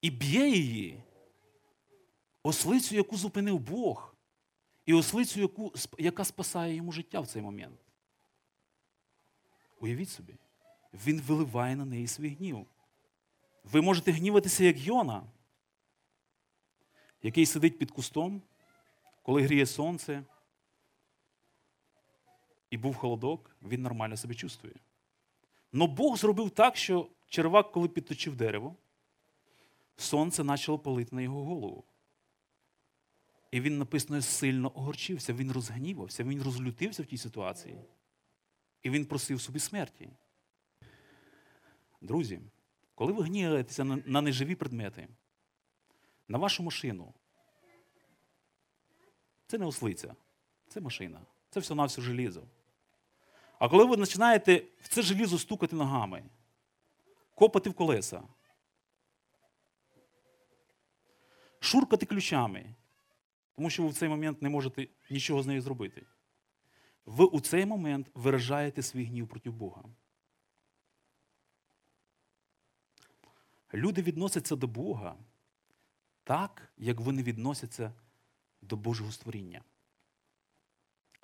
і 0.02 0.10
б'є 0.10 0.50
її. 0.50 1.04
Ослицю, 2.44 2.96
яку 2.96 3.18
зупинив 3.18 3.60
Бог, 3.60 4.16
і 4.86 4.94
ослицю, 4.94 5.42
яку, 5.42 5.74
яка 5.98 6.26
спасає 6.26 6.76
йому 6.76 6.92
життя 6.92 7.20
в 7.20 7.28
цей 7.28 7.42
момент. 7.42 7.80
Уявіть 9.80 10.10
собі, 10.10 10.36
він 10.94 11.22
виливає 11.22 11.76
на 11.76 11.86
неї 11.86 12.08
свій 12.08 12.30
гнів. 12.30 12.68
Ви 13.64 13.82
можете 13.82 14.12
гніватися, 14.12 14.64
як 14.64 14.78
Йона, 14.78 15.24
який 17.24 17.46
сидить 17.46 17.78
під 17.78 17.92
кустом, 17.92 18.42
коли 19.24 19.42
гріє 19.42 19.66
сонце, 19.66 20.24
і 22.70 22.78
був 22.78 22.96
холодок, 22.96 23.56
він 23.62 23.82
нормально 23.82 24.18
себе 24.18 24.36
чувствує. 24.36 24.76
Но 25.72 25.88
Бог 25.88 26.18
зробив 26.18 26.50
так, 26.50 26.78
що 26.78 27.10
червак, 27.28 27.72
коли 27.72 27.88
підточив 27.88 28.36
дерево, 28.36 28.76
сонце 29.98 30.44
почало 30.44 30.80
палити 30.80 31.16
на 31.16 31.22
його 31.22 31.44
голову. 31.44 31.84
І 33.52 33.62
він 33.62 33.78
написано 33.78 34.22
сильно 34.22 34.72
огорчився, 34.76 35.34
він 35.34 35.52
розгнівався, 35.52 36.24
він 36.24 36.42
розлютився 36.42 37.04
в 37.04 37.06
тій 37.06 37.18
ситуації. 37.18 37.78
І 38.84 38.90
він 38.90 39.06
просив 39.06 39.42
собі 39.42 39.60
смерті. 39.60 40.10
Друзі, 42.02 42.42
коли 42.96 43.14
ви 43.14 43.24
гніваєтеся 43.24 43.84
на 43.84 44.22
неживі 44.22 44.56
предмети, 44.56 45.08
на 46.28 46.38
вашу 46.38 46.64
машину, 46.64 47.14
це 49.48 49.58
не 49.58 49.66
ослиця, 49.66 50.16
це 50.68 50.82
машина. 50.82 51.22
Це 51.50 51.60
все 51.60 51.76
на 51.76 51.86
все 51.86 52.02
желізо. 52.02 52.44
А 53.66 53.70
коли 53.70 53.86
ви 53.86 53.98
починаєте 53.98 54.64
в 54.82 54.88
це 54.88 55.02
желізо 55.02 55.40
стукати 55.40 55.76
ногами, 55.76 56.24
копати 57.36 57.70
в 57.70 57.74
колеса, 57.74 58.24
шуркати 61.60 62.06
ключами, 62.06 62.76
тому 63.56 63.70
що 63.70 63.84
ви 63.84 63.90
в 63.90 63.94
цей 63.94 64.10
момент 64.10 64.42
не 64.42 64.50
можете 64.50 64.88
нічого 65.10 65.44
з 65.44 65.48
нею 65.48 65.62
зробити, 65.62 66.06
ви 67.06 67.26
у 67.26 67.40
цей 67.40 67.66
момент 67.66 68.08
виражаєте 68.14 68.82
свій 68.82 69.06
гнів 69.06 69.28
проти 69.28 69.50
Бога. 69.50 69.84
Люди 73.74 74.02
відносяться 74.02 74.56
до 74.56 74.68
Бога 74.68 75.16
так, 76.24 76.74
як 76.78 77.00
вони 77.00 77.24
відносяться 77.24 77.94
до 78.62 78.76
Божого 78.76 79.12
створіння. 79.12 79.62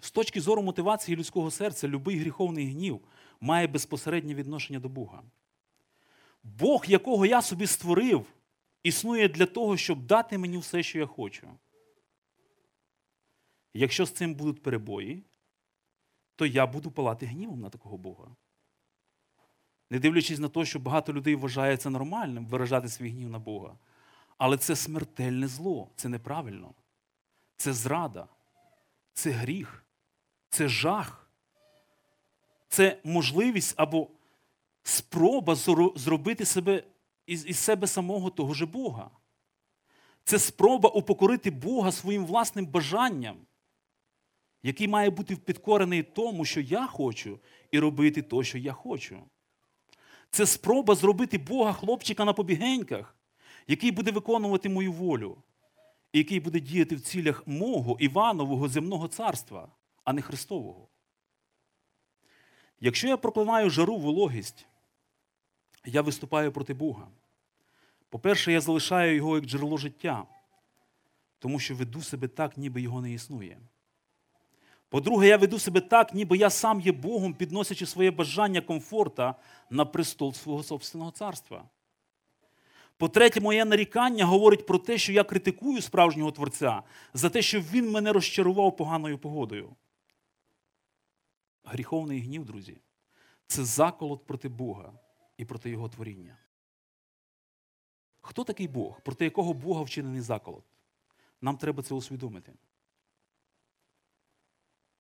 З 0.01 0.11
точки 0.11 0.41
зору 0.41 0.61
мотивації 0.61 1.17
людського 1.17 1.51
серця, 1.51 1.87
любий 1.87 2.19
гріховний 2.19 2.71
гнів 2.71 3.01
має 3.41 3.67
безпосереднє 3.67 4.33
відношення 4.33 4.79
до 4.79 4.89
Бога. 4.89 5.23
Бог, 6.43 6.85
якого 6.87 7.25
я 7.25 7.41
собі 7.41 7.67
створив, 7.67 8.25
існує 8.83 9.29
для 9.29 9.45
того, 9.45 9.77
щоб 9.77 10.05
дати 10.05 10.37
мені 10.37 10.57
все, 10.57 10.83
що 10.83 10.99
я 10.99 11.05
хочу. 11.05 11.47
Якщо 13.73 14.05
з 14.05 14.11
цим 14.11 14.35
будуть 14.35 14.63
перебої, 14.63 15.23
то 16.35 16.45
я 16.45 16.67
буду 16.67 16.91
палати 16.91 17.25
гнівом 17.25 17.61
на 17.61 17.69
такого 17.69 17.97
Бога. 17.97 18.35
Не 19.89 19.99
дивлячись 19.99 20.39
на 20.39 20.49
те, 20.49 20.65
що 20.65 20.79
багато 20.79 21.13
людей 21.13 21.35
вважає 21.35 21.77
це 21.77 21.89
нормальним 21.89 22.45
виражати 22.45 22.89
свій 22.89 23.09
гнів 23.09 23.29
на 23.29 23.39
Бога. 23.39 23.77
Але 24.37 24.57
це 24.57 24.75
смертельне 24.75 25.47
зло, 25.47 25.89
це 25.95 26.09
неправильно. 26.09 26.73
Це 27.57 27.73
зрада, 27.73 28.27
це 29.13 29.29
гріх, 29.29 29.85
це 30.51 30.67
жах, 30.67 31.27
це 32.67 32.97
можливість 33.03 33.73
або 33.77 34.07
спроба 34.83 35.55
зробити 35.95 36.45
себе 36.45 36.83
із, 37.25 37.59
себе 37.59 37.87
самого 37.87 38.29
того 38.29 38.53
же 38.53 38.65
Бога. 38.65 39.09
Це 40.23 40.39
спроба 40.39 40.89
упокорити 40.89 41.51
Бога 41.51 41.91
своїм 41.91 42.25
власним 42.25 42.65
бажанням, 42.65 43.37
який 44.63 44.87
має 44.87 45.09
бути 45.09 45.35
підкорений 45.35 46.03
тому, 46.03 46.45
що 46.45 46.61
я 46.61 46.87
хочу, 46.87 47.39
і 47.71 47.79
робити 47.79 48.21
то, 48.21 48.43
що 48.43 48.57
я 48.57 48.73
хочу. 48.73 49.19
Це 50.29 50.45
спроба 50.45 50.95
зробити 50.95 51.37
Бога 51.37 51.73
хлопчика 51.73 52.25
на 52.25 52.33
побігеньках, 52.33 53.15
який 53.67 53.91
буде 53.91 54.11
виконувати 54.11 54.69
мою 54.69 54.91
волю, 54.91 55.37
і 56.13 56.17
який 56.17 56.39
буде 56.39 56.59
діяти 56.59 56.95
в 56.95 57.01
цілях 57.01 57.47
мого 57.47 57.97
Іванового 57.99 58.69
земного 58.69 59.07
царства, 59.07 59.71
а 60.03 60.13
не 60.13 60.21
Христового. 60.21 60.87
Якщо 62.79 63.07
я 63.07 63.17
проклинаю 63.17 63.69
жару 63.69 63.97
вологість, 63.97 64.67
я 65.85 66.01
виступаю 66.01 66.51
проти 66.51 66.73
Бога. 66.73 67.07
По-перше, 68.09 68.51
я 68.51 68.61
залишаю 68.61 69.15
його 69.15 69.35
як 69.35 69.45
джерело 69.45 69.77
життя, 69.77 70.25
тому 71.39 71.59
що 71.59 71.75
веду 71.75 72.01
себе 72.01 72.27
так, 72.27 72.57
ніби 72.57 72.81
його 72.81 73.01
не 73.01 73.13
існує. 73.13 73.57
По-друге, 74.89 75.27
я 75.27 75.37
веду 75.37 75.59
себе 75.59 75.81
так, 75.81 76.13
ніби 76.13 76.37
я 76.37 76.49
сам 76.49 76.81
є 76.81 76.91
Богом, 76.91 77.33
підносячи 77.33 77.85
своє 77.85 78.11
бажання 78.11 78.61
комфорта 78.61 79.35
на 79.69 79.85
престол 79.85 80.33
свого 80.33 80.63
собственного 80.63 81.11
царства. 81.11 81.63
По-третє, 82.97 83.39
моє 83.39 83.65
нарікання 83.65 84.25
говорить 84.25 84.65
про 84.65 84.77
те, 84.77 84.97
що 84.97 85.13
я 85.13 85.23
критикую 85.23 85.81
справжнього 85.81 86.31
Творця 86.31 86.83
за 87.13 87.29
те, 87.29 87.41
що 87.41 87.59
він 87.59 87.91
мене 87.91 88.13
розчарував 88.13 88.77
поганою 88.77 89.17
погодою. 89.17 89.75
Гріховний 91.63 92.21
гнів, 92.21 92.45
друзі, 92.45 92.77
це 93.47 93.65
заколот 93.65 94.25
проти 94.25 94.49
Бога 94.49 94.93
і 95.37 95.45
проти 95.45 95.69
Його 95.69 95.89
творіння. 95.89 96.37
Хто 98.21 98.43
такий 98.43 98.67
Бог, 98.67 99.01
проти 99.01 99.25
якого 99.25 99.53
Бога 99.53 99.81
вчинений 99.81 100.21
заколот? 100.21 100.63
Нам 101.41 101.57
треба 101.57 101.83
це 101.83 101.93
усвідомити. 101.93 102.53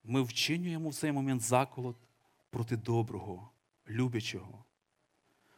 Ми 0.03 0.21
вчинюємо 0.21 0.89
в 0.89 0.95
цей 0.95 1.11
момент 1.11 1.41
заколот 1.41 1.97
проти 2.49 2.77
доброго, 2.77 3.51
любячого, 3.89 4.65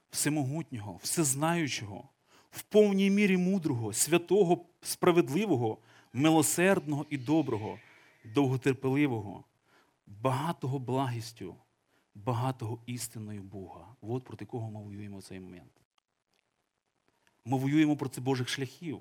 всемогутнього, 0.09 0.99
всезнаючого, 1.03 2.09
в 2.51 2.61
повній 2.61 3.09
мірі 3.09 3.37
мудрого, 3.37 3.93
святого, 3.93 4.65
справедливого, 4.81 5.77
милосердного 6.13 7.05
і 7.09 7.17
доброго, 7.17 7.79
довготерпеливого, 8.25 9.43
багатого 10.07 10.79
благістю, 10.79 11.55
багатого 12.15 12.79
істинною 12.85 13.43
Бога. 13.43 13.95
От 14.01 14.23
проти 14.23 14.45
кого 14.45 14.71
ми 14.71 14.81
воюємо 14.81 15.17
в 15.17 15.23
цей 15.23 15.39
момент. 15.39 15.71
Ми 17.45 17.57
воюємо 17.57 17.97
проти 17.97 18.21
Божих 18.21 18.49
шляхів, 18.49 18.99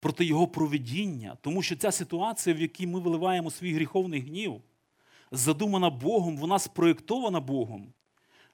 проти 0.00 0.24
Його 0.24 0.48
проведіння, 0.48 1.36
тому 1.40 1.62
що 1.62 1.76
ця 1.76 1.92
ситуація, 1.92 2.56
в 2.56 2.60
якій 2.60 2.86
ми 2.86 3.00
виливаємо 3.00 3.50
свій 3.50 3.74
гріховний 3.74 4.20
гнів, 4.20 4.62
задумана 5.30 5.90
Богом, 5.90 6.36
вона 6.36 6.58
спроєктована 6.58 7.40
Богом 7.40 7.92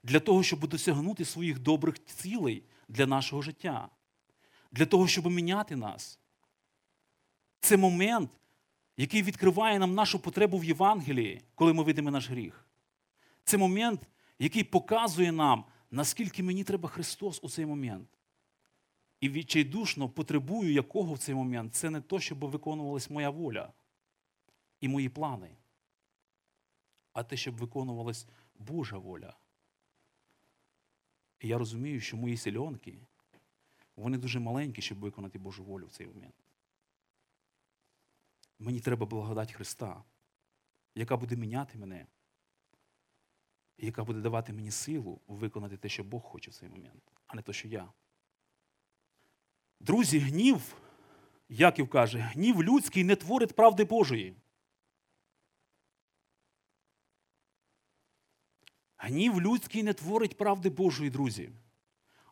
для 0.03 0.21
того, 0.21 0.43
щоб 0.43 0.69
досягнути 0.69 1.25
своїх 1.25 1.59
добрих 1.59 2.05
цілей 2.05 2.63
для 2.89 3.07
нашого 3.07 3.43
життя, 3.43 3.89
для 4.73 4.87
того, 4.87 5.07
щоб 5.07 5.27
міняти 5.27 5.77
нас. 5.77 6.19
Це 7.61 7.77
момент, 7.77 8.31
який 8.99 9.23
відкриває 9.23 9.79
нам 9.79 9.95
нашу 9.95 10.19
потребу 10.19 10.59
в 10.59 10.65
Євангелії, 10.65 11.43
коли 11.55 11.73
ми 11.73 11.83
видимо 11.83 12.11
наш 12.11 12.31
гріх. 12.31 12.67
Це 13.45 13.59
момент, 13.59 14.01
який 14.39 14.65
показує 14.65 15.33
нам, 15.33 15.65
наскільки 15.91 16.43
мені 16.43 16.65
треба 16.65 16.89
Христос 16.89 17.45
у 17.45 17.49
цей 17.49 17.67
момент. 17.67 18.09
І 19.21 19.29
відчайдушно 19.29 20.09
потребую 20.09 20.73
якого 20.73 21.15
в 21.15 21.19
цей 21.19 21.35
момент, 21.35 21.75
це 21.75 21.91
не 21.91 22.01
то, 22.01 22.21
щоб 22.21 22.39
виконувалась 22.39 23.11
моя 23.11 23.31
воля 23.31 23.73
і 24.81 24.89
мої 24.89 25.09
плани, 25.09 25.51
а 27.13 27.23
те, 27.23 27.37
щоб 27.37 27.57
виконувалась 27.57 28.27
Божа 28.59 28.99
воля. 28.99 29.37
І 31.41 31.49
я 31.49 31.59
розумію, 31.59 32.01
що 32.01 32.17
мої 32.17 32.37
сільонки, 32.37 32.99
вони 33.97 34.19
дуже 34.19 34.41
маленькі, 34.41 34.83
щоб 34.83 34.99
виконати 34.99 35.39
Божу 35.39 35.65
волю 35.65 35.87
в 35.87 35.91
цей 35.91 36.07
момент. 36.07 36.35
Мені 38.59 38.81
треба 38.81 39.07
благодать 39.07 39.53
Христа, 39.53 40.05
яка 40.95 41.17
буде 41.17 41.37
міняти 41.37 41.79
мене, 41.79 42.07
яка 43.77 44.05
буде 44.05 44.21
давати 44.21 44.53
мені 44.53 44.71
силу 44.71 45.21
виконати 45.27 45.77
те, 45.77 45.89
що 45.89 46.05
Бог 46.05 46.23
хоче 46.23 46.51
в 46.51 46.55
цей 46.55 46.69
момент, 46.69 47.03
а 47.27 47.37
не 47.37 47.43
те, 47.43 47.53
що 47.53 47.69
я. 47.69 47.93
Друзі, 49.81 50.19
гнів, 50.19 50.77
Яків 51.49 51.89
каже, 51.89 52.19
гнів 52.19 52.63
людський 52.63 53.05
не 53.05 53.17
творить 53.17 53.57
правди 53.57 53.85
Божої. 53.85 54.37
Гнів 58.97 59.41
людський 59.41 59.83
не 59.83 59.95
творить 59.95 60.37
правди 60.37 60.71
Божої, 60.71 61.11
друзі. 61.11 61.51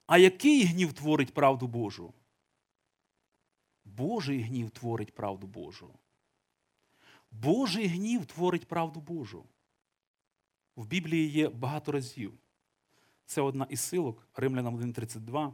А 0.06 0.18
який 0.18 0.64
гнів 0.64 0.92
творить 0.92 1.34
правду 1.34 1.66
Божу? 1.66 2.14
Божий 3.84 4.42
гнів 4.42 4.70
творить 4.70 5.14
правду 5.14 5.46
Божу. 5.46 5.98
Божий 7.42 7.86
гнів 7.86 8.26
творить 8.26 8.68
правду 8.68 9.00
Божу. 9.00 9.44
В 10.76 10.86
Біблії 10.86 11.28
є 11.28 11.48
багато 11.48 11.92
разів. 11.92 12.38
Це 13.26 13.40
одна 13.40 13.66
із 13.70 13.80
силок, 13.80 14.28
Римлянам 14.34 14.76
1.32, 14.76 15.52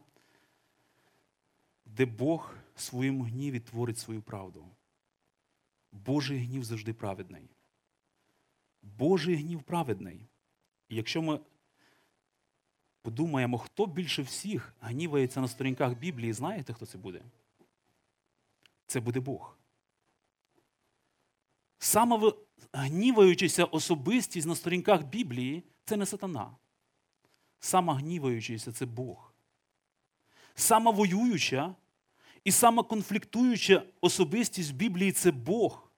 де 1.86 2.06
Бог 2.06 2.54
в 2.74 2.80
своєму 2.80 3.24
гніві 3.24 3.60
творить 3.60 3.98
свою 3.98 4.22
правду. 4.22 4.68
Божий 5.92 6.38
гнів 6.38 6.64
завжди 6.64 6.92
праведний. 6.92 7.50
Божий 8.82 9.36
гнів 9.36 9.62
праведний. 9.62 10.26
І 10.88 10.96
якщо 10.96 11.22
ми 11.22 11.40
подумаємо, 13.02 13.58
хто 13.58 13.86
більше 13.86 14.22
всіх 14.22 14.74
гнівається 14.80 15.40
на 15.40 15.48
сторінках 15.48 15.98
Біблії, 15.98 16.32
знаєте, 16.32 16.72
хто 16.72 16.86
це 16.86 16.98
буде? 16.98 17.22
Це 18.86 19.00
буде 19.00 19.20
Бог. 19.20 19.56
Саме 21.84 22.32
гніваючися 22.72 23.64
особистість 23.64 24.46
на 24.46 24.54
сторінках 24.54 25.02
Біблії 25.02 25.62
це 25.84 25.96
не 25.96 26.06
сатана. 26.06 26.56
Сама 27.60 27.94
гніваючися 27.94 28.72
це 28.72 28.86
Бог. 28.86 29.34
Сама 30.54 30.90
воююча 30.90 31.74
і 32.44 32.52
сама 32.52 32.82
конфліктуюча 32.82 33.86
особистість 34.00 34.70
в 34.70 34.74
Біблії 34.74 35.12
це 35.12 35.30
Бог, 35.30 35.90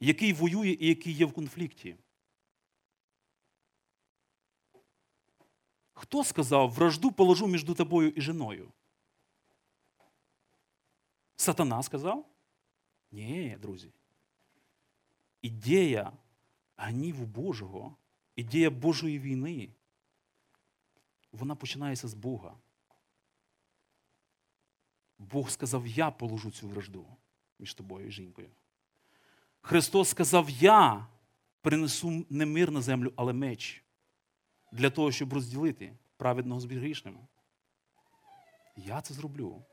який 0.00 0.32
воює 0.32 0.76
і 0.80 0.88
який 0.88 1.12
є 1.12 1.26
в 1.26 1.32
конфлікті. 1.32 1.96
Хто 5.92 6.24
сказав, 6.24 6.70
вражду 6.70 7.12
положу 7.12 7.46
між 7.46 7.64
тобою 7.64 8.08
і 8.10 8.20
жіною? 8.20 8.72
Сатана 11.36 11.82
сказав? 11.82 12.26
Ні, 13.10 13.56
друзі. 13.60 13.92
Ідея 15.48 16.12
гніву 16.76 17.26
Божого, 17.26 17.96
ідея 18.36 18.70
Божої 18.70 19.18
війни, 19.18 19.70
вона 21.32 21.54
починається 21.54 22.08
з 22.08 22.14
Бога. 22.14 22.58
Бог 25.18 25.50
сказав, 25.50 25.86
я 25.86 26.10
положу 26.10 26.50
цю 26.50 26.68
вражду 26.68 27.06
між 27.58 27.74
тобою 27.74 28.06
і 28.06 28.10
жінкою. 28.10 28.50
Христос 29.60 30.08
сказав, 30.08 30.50
я 30.50 31.06
принесу 31.60 32.26
не 32.30 32.46
мир 32.46 32.70
на 32.70 32.82
землю, 32.82 33.12
але 33.16 33.32
меч 33.32 33.84
для 34.72 34.90
того, 34.90 35.12
щоб 35.12 35.32
розділити 35.32 35.96
праведного 36.16 36.60
з 36.60 36.64
грішним. 36.64 37.18
Я 38.76 39.00
це 39.00 39.14
зроблю. 39.14 39.64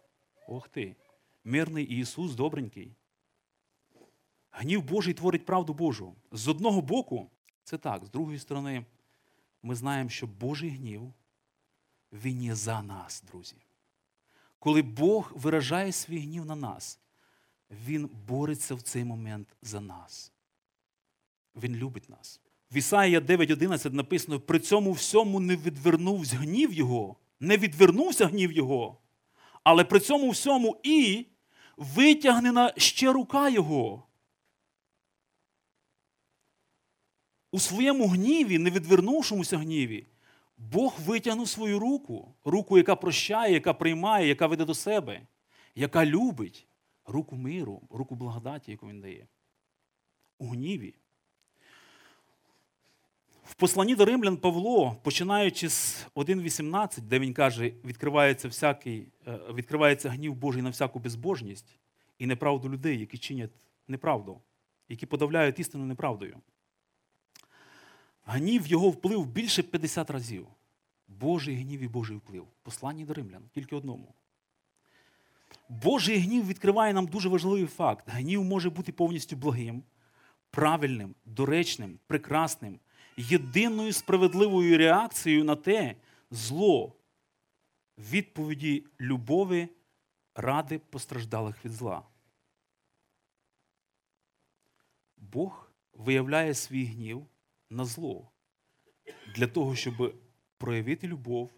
Ох 0.48 0.70
ти. 0.70 0.96
Мирний 1.44 1.86
Ісус 1.86 2.36
добренький. 2.36 2.96
Гнів 4.58 4.84
Божий 4.84 5.14
творить 5.14 5.46
правду 5.46 5.74
Божу. 5.74 6.16
З 6.32 6.48
одного 6.48 6.82
боку, 6.82 7.30
це 7.64 7.78
так, 7.78 8.06
з 8.06 8.10
другої 8.10 8.40
сторони, 8.40 8.86
ми 9.64 9.76
знаємо, 9.76 10.10
що 10.10 10.28
Божий 10.28 10.70
гнів, 10.70 11.14
він 12.12 12.44
є 12.44 12.56
за 12.56 12.82
нас, 12.82 13.24
друзі. 13.32 13.56
Коли 14.60 14.82
Бог 14.82 15.32
виражає 15.36 15.92
свій 15.92 16.20
гнів 16.20 16.46
на 16.46 16.56
нас, 16.56 17.00
Він 17.88 18.10
бореться 18.28 18.76
в 18.76 18.82
цей 18.82 19.04
момент 19.04 19.48
за 19.62 19.82
нас. 19.82 20.32
Він 21.56 21.76
любить 21.76 22.10
нас. 22.10 22.42
В 22.72 22.78
Ісаїя 22.78 23.20
9.11 23.20 23.94
написано: 23.94 24.40
при 24.40 24.60
цьому 24.60 24.92
всьому 24.92 25.40
не 25.40 25.56
відвернувся 25.56 26.38
гнів 26.38 26.74
Його, 26.74 27.16
не 27.40 27.58
відвернувся 27.58 28.26
гнів 28.26 28.52
Його, 28.52 28.98
але 29.64 29.84
при 29.84 30.00
цьому 30.00 30.30
всьому 30.30 30.80
і 30.84 31.26
витягнена 31.78 32.74
ще 32.78 33.12
рука 33.14 33.50
Його. 33.50 34.05
У 37.56 37.60
своєму 37.60 38.08
гніві, 38.08 38.58
не 38.58 38.70
відвернувшомуся 38.70 39.58
гніві, 39.58 40.08
Бог 40.58 40.96
витягнув 41.06 41.50
свою 41.50 41.80
руку, 41.80 42.34
руку, 42.46 42.78
яка 42.78 42.96
прощає, 42.96 43.54
яка 43.54 43.74
приймає, 43.74 44.28
яка 44.28 44.48
веде 44.48 44.66
до 44.66 44.74
себе, 44.74 45.22
яка 45.76 46.06
любить, 46.06 46.68
руку 47.06 47.36
миру, 47.36 47.82
руку 47.90 48.16
благодаті, 48.16 48.72
яку 48.72 48.88
він 48.88 49.02
дає. 49.02 49.28
У 50.38 50.48
гніві. 50.48 50.94
В 53.44 53.54
посланні 53.54 53.96
до 53.96 54.06
римлян 54.06 54.38
Павло, 54.38 54.98
починаючи 55.04 55.70
з 55.70 56.08
1.18, 56.16 57.02
де 57.02 57.20
він 57.20 57.34
каже, 57.34 57.72
відкривається 57.86 58.48
всякий, 58.48 59.08
е, 59.28 59.40
відкривається 59.54 60.10
гнів 60.10 60.36
Божий 60.36 60.62
на 60.62 60.70
всяку 60.70 61.00
безбожність 61.00 61.78
і 62.20 62.26
неправду 62.26 62.70
людей, 62.70 63.00
які 63.00 63.18
чинять 63.18 63.68
неправду, 63.88 64.42
які 64.90 65.06
подавляють 65.06 65.60
істину 65.60 65.86
неправдою. 65.86 66.38
Гнів 68.26 68.68
його 68.68 68.90
вплив 68.90 69.26
більше 69.26 69.64
50 69.64 70.10
разів. 70.10 70.48
Божий 71.08 71.56
гнів 71.56 71.80
і 71.80 71.88
Божий 71.88 72.18
вплив. 72.18 72.48
Посланні 72.64 73.06
до 73.06 73.14
римлян, 73.14 73.50
тільки 73.54 73.76
одному. 73.76 74.14
Божий 75.70 76.18
гнів 76.18 76.48
відкриває 76.48 76.94
нам 76.94 77.08
дуже 77.08 77.30
важливий 77.30 77.66
факт. 77.66 78.06
Гнів 78.08 78.44
може 78.44 78.70
бути 78.70 78.92
повністю 78.92 79.36
благим, 79.36 79.84
правильним, 80.50 81.16
доречним, 81.26 82.00
прекрасним, 82.08 82.80
єдиною 83.18 83.94
справедливою 83.94 84.78
реакцією 84.78 85.44
на 85.44 85.56
те 85.56 85.96
зло, 86.32 86.96
відповіді 87.98 88.86
любові 89.02 89.70
ради 90.36 90.80
постраждалих 90.80 91.66
від 91.66 91.72
зла. 91.72 92.04
Бог 95.18 95.72
виявляє 95.94 96.54
свій 96.54 96.86
гнів 96.86 97.28
на 97.70 97.86
зло 97.86 98.32
для 99.36 99.48
того, 99.48 99.76
щоб 99.76 100.16
проявити 100.58 101.08
любов 101.08 101.52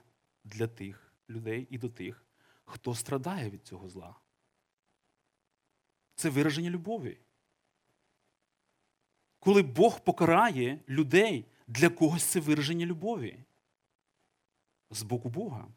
для 0.44 0.68
тих 0.68 1.14
людей 1.30 1.68
і 1.70 1.78
до 1.78 1.90
тих, 1.90 2.26
хто 2.66 2.96
страдає 2.96 3.50
від 3.50 3.68
цього 3.68 3.90
зла. 3.90 4.16
Це 6.16 6.30
вираження 6.30 6.70
любові. 6.70 7.18
Коли 9.40 9.62
Бог 9.62 10.00
покарає 10.00 10.80
людей, 10.90 11.46
для 11.68 11.90
когось 11.90 12.24
це 12.24 12.40
вираження 12.40 12.86
любові 12.86 13.44
з 14.90 15.04
боку 15.04 15.30
Бога. 15.30 15.68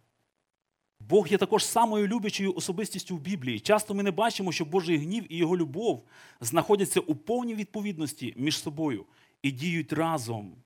Бог 1.01 1.29
є 1.29 1.39
також 1.39 1.65
самою 1.65 2.07
люблячою 2.07 2.55
особистістю 2.55 3.17
в 3.17 3.21
Біблії. 3.21 3.61
Часто 3.61 3.95
ми 3.95 4.03
не 4.03 4.11
бачимо, 4.11 4.53
що 4.53 4.65
Божий 4.65 4.99
гнів 4.99 5.33
і 5.33 5.37
його 5.37 5.57
любов 5.57 6.07
знаходяться 6.41 7.01
у 7.01 7.15
повній 7.15 7.55
відповідності 7.55 8.35
між 8.37 8.59
собою 8.59 9.07
і 9.43 9.51
діють 9.51 9.93
разом. 9.93 10.63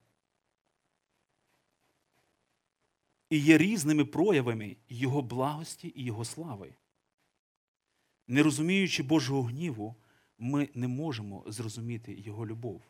І 3.31 3.39
є 3.39 3.59
різними 3.59 4.05
проявами 4.05 4.77
Його 4.89 5.23
благості 5.23 5.93
і 5.97 6.05
Його 6.05 6.25
слави. 6.25 6.75
Не 8.27 8.43
розуміючи 8.43 9.03
Божого 9.03 9.43
гніву, 9.43 9.97
ми 10.39 10.69
не 10.75 10.89
можемо 10.89 11.45
зрозуміти 11.47 12.15
Його 12.15 12.47
любов. 12.47 12.83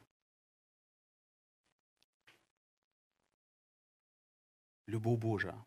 Любов 4.88 5.18
Божа. 5.18 5.64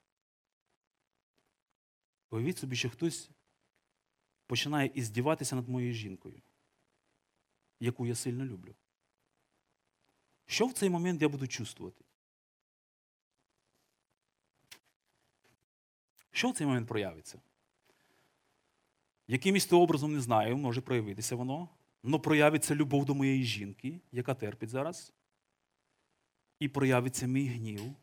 Уявіть 2.30 2.58
собі, 2.58 2.76
що 2.76 2.90
хтось 2.90 3.30
починає 4.48 4.92
іздіватися 4.96 5.56
над 5.56 5.70
моєю 5.70 5.94
жінкою, 5.94 6.42
яку 7.80 8.08
я 8.08 8.16
сильно 8.16 8.46
люблю. 8.46 8.76
Що 10.48 10.68
в 10.68 10.74
цей 10.74 10.90
момент 10.90 11.22
я 11.22 11.30
буду 11.30 11.48
чувствувати? 11.48 12.06
Що 16.32 16.50
в 16.50 16.58
цей 16.58 16.68
момент 16.68 16.88
проявиться? 16.88 17.42
Якимось 19.28 19.66
то 19.66 19.82
образом 19.82 20.14
не 20.14 20.22
знаю, 20.22 20.58
може 20.58 20.82
проявитися 20.82 21.36
воно, 21.36 21.70
але 22.04 22.20
проявиться 22.20 22.76
любов 22.76 23.06
до 23.06 23.16
моєї 23.16 23.44
жінки, 23.44 24.02
яка 24.12 24.34
терпить 24.34 24.70
зараз, 24.70 25.14
і 26.60 26.70
проявиться 26.70 27.28
мій 27.28 27.48
гнів 27.48 27.96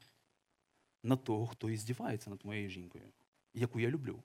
на 1.03 1.17
того, 1.17 1.47
хто 1.47 1.71
іздівається 1.71 2.31
над 2.31 2.45
моєю 2.45 2.71
жінкою, 2.71 3.05
яку 3.55 3.81
я 3.81 3.91
люблю. 3.91 4.23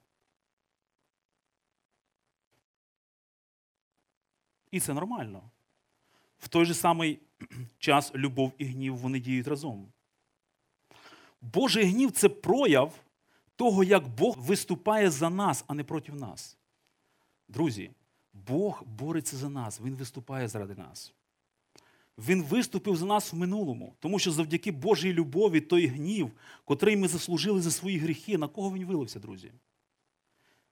І 4.71 4.79
це 4.79 4.93
нормально. 4.93 5.51
В 6.39 6.47
той 6.47 6.65
же 6.65 6.73
самий 6.73 7.19
час 7.79 8.15
любов 8.15 8.53
і 8.57 8.65
гнів 8.65 8.97
вони 8.97 9.19
діють 9.19 9.47
разом. 9.47 9.87
Божий 11.41 11.83
гнів 11.83 12.11
це 12.11 12.29
прояв 12.29 12.93
того, 13.55 13.83
як 13.83 14.07
Бог 14.07 14.37
виступає 14.39 15.09
за 15.09 15.29
нас, 15.29 15.63
а 15.67 15.73
не 15.73 15.83
проти 15.83 16.11
нас. 16.11 16.57
Друзі, 17.47 17.91
Бог 18.33 18.83
бореться 18.85 19.37
за 19.37 19.49
нас, 19.49 19.81
Він 19.81 19.95
виступає 19.95 20.47
заради 20.47 20.75
нас. 20.75 21.13
Він 22.17 22.43
виступив 22.43 22.95
за 22.95 23.05
нас 23.05 23.33
в 23.33 23.35
минулому, 23.35 23.95
тому 23.99 24.19
що 24.19 24.31
завдяки 24.31 24.71
Божій 24.71 25.13
любові 25.13 25.61
той 25.61 25.87
гнів, 25.87 26.31
котрий 26.65 26.97
ми 26.97 27.07
заслужили 27.07 27.61
за 27.61 27.71
свої 27.71 27.97
гріхи, 27.97 28.37
на 28.37 28.47
кого 28.47 28.73
він 28.73 28.85
вилився, 28.85 29.19
друзі? 29.19 29.51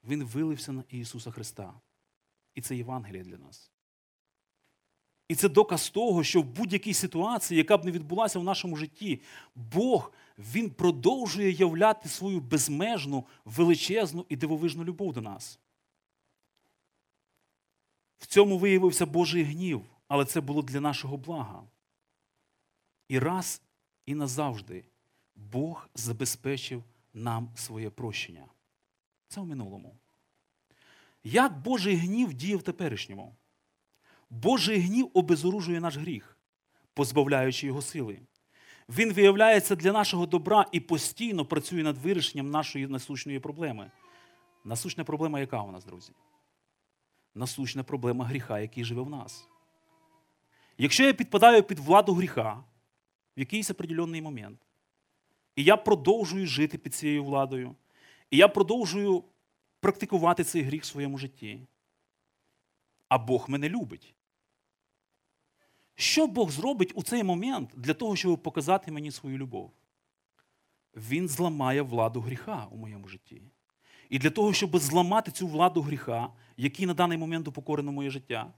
Він 0.04 0.24
вилився 0.24 0.72
на 0.72 0.84
Ісуса 0.90 1.32
Христа. 1.32 1.74
І 2.56 2.62
це 2.62 2.76
Євангеліє 2.76 3.24
для 3.24 3.38
нас. 3.38 3.72
І 5.28 5.36
це 5.36 5.50
доказ 5.50 5.90
того, 5.90 6.24
що 6.24 6.42
в 6.42 6.46
будь-якій 6.46 6.94
ситуації, 6.94 7.58
яка 7.58 7.78
б 7.78 7.86
не 7.86 7.92
відбулася 7.92 8.40
в 8.40 8.44
нашому 8.44 8.76
житті, 8.76 9.22
Бог 9.56 10.12
Він 10.38 10.70
продовжує 10.70 11.52
являти 11.52 12.10
свою 12.10 12.40
безмежну, 12.40 13.26
величезну 13.46 14.26
і 14.30 14.36
дивовижну 14.36 14.84
любов 14.84 15.14
до 15.14 15.22
нас. 15.22 15.60
В 18.18 18.26
цьому 18.26 18.58
виявився 18.58 19.06
Божий 19.06 19.44
гнів, 19.44 19.86
але 20.08 20.26
це 20.26 20.42
було 20.42 20.62
для 20.62 20.82
нашого 20.82 21.18
блага. 21.18 21.64
І 23.08 23.20
раз 23.20 23.62
і 24.06 24.16
назавжди 24.16 24.86
Бог 25.36 25.90
забезпечив 25.96 26.84
нам 27.14 27.50
своє 27.56 27.90
прощення. 27.90 28.46
Це 29.28 29.42
в 29.42 29.46
минулому. 29.46 29.96
Як 31.24 31.62
Божий 31.62 31.96
гнів 31.96 32.34
діє 32.34 32.56
в 32.56 32.62
теперішньому? 32.62 33.36
Божий 34.30 34.80
гнів 34.80 35.12
обезоружує 35.14 35.80
наш 35.80 35.98
гріх, 35.98 36.38
позбавляючи 36.94 37.68
його 37.68 37.82
сили. 37.82 38.20
Він 38.90 39.14
виявляється 39.14 39.76
для 39.76 39.92
нашого 39.92 40.26
добра 40.26 40.66
і 40.72 40.80
постійно 40.80 41.46
працює 41.46 41.84
над 41.84 41.98
вирішенням 41.98 42.50
нашої 42.50 42.88
насущної 42.88 43.40
проблеми. 43.40 43.92
Насущна 44.64 45.04
проблема, 45.04 45.40
яка 45.40 45.62
у 45.62 45.72
нас, 45.72 45.86
друзі? 45.86 46.12
Насущна 47.36 47.84
проблема 47.84 48.26
гріха, 48.26 48.60
який 48.60 48.84
живе 48.84 49.02
в 49.02 49.10
нас. 49.10 49.48
Якщо 50.78 51.04
я 51.04 51.14
підпадаю 51.14 51.64
під 51.64 51.80
владу 51.80 52.14
гріха 52.14 52.64
в 53.38 53.40
якийсь 53.40 53.72
определенний 53.72 54.22
момент, 54.22 54.60
і 55.56 55.64
я 55.64 55.78
продовжую 55.78 56.48
жити 56.48 56.78
під 56.78 56.96
цією 56.96 57.24
владою, 57.24 57.76
і 58.32 58.38
я 58.38 58.48
продовжую 58.48 59.24
практикувати 59.80 60.44
цей 60.44 60.62
гріх 60.62 60.84
в 60.84 60.86
своєму 60.86 61.18
житті, 61.18 61.68
а 63.08 63.18
Бог 63.18 63.50
мене 63.50 63.70
любить. 63.70 64.14
Що 66.00 66.28
Бог 66.28 66.52
зробить 66.52 66.92
у 66.96 67.04
цей 67.04 67.24
момент 67.24 67.70
для 67.76 67.94
того, 67.94 68.16
щоб 68.16 68.44
показати 68.44 68.92
мені 68.92 69.12
свою 69.12 69.38
любов? 69.38 69.72
Він 70.96 71.28
зламає 71.28 71.82
владу 71.82 72.22
гріха 72.22 72.68
у 72.72 72.78
моєму 72.78 73.08
житті. 73.08 73.42
І 74.10 74.20
для 74.20 74.30
того, 74.30 74.54
щоб 74.54 74.78
зламати 74.78 75.32
цю 75.32 75.48
владу 75.48 75.82
гріха, 75.82 76.34
який 76.58 76.86
на 76.86 76.94
даний 76.94 77.18
момент 77.18 77.48
упокорено 77.48 77.92
моє 77.92 78.10
життя, 78.10 78.54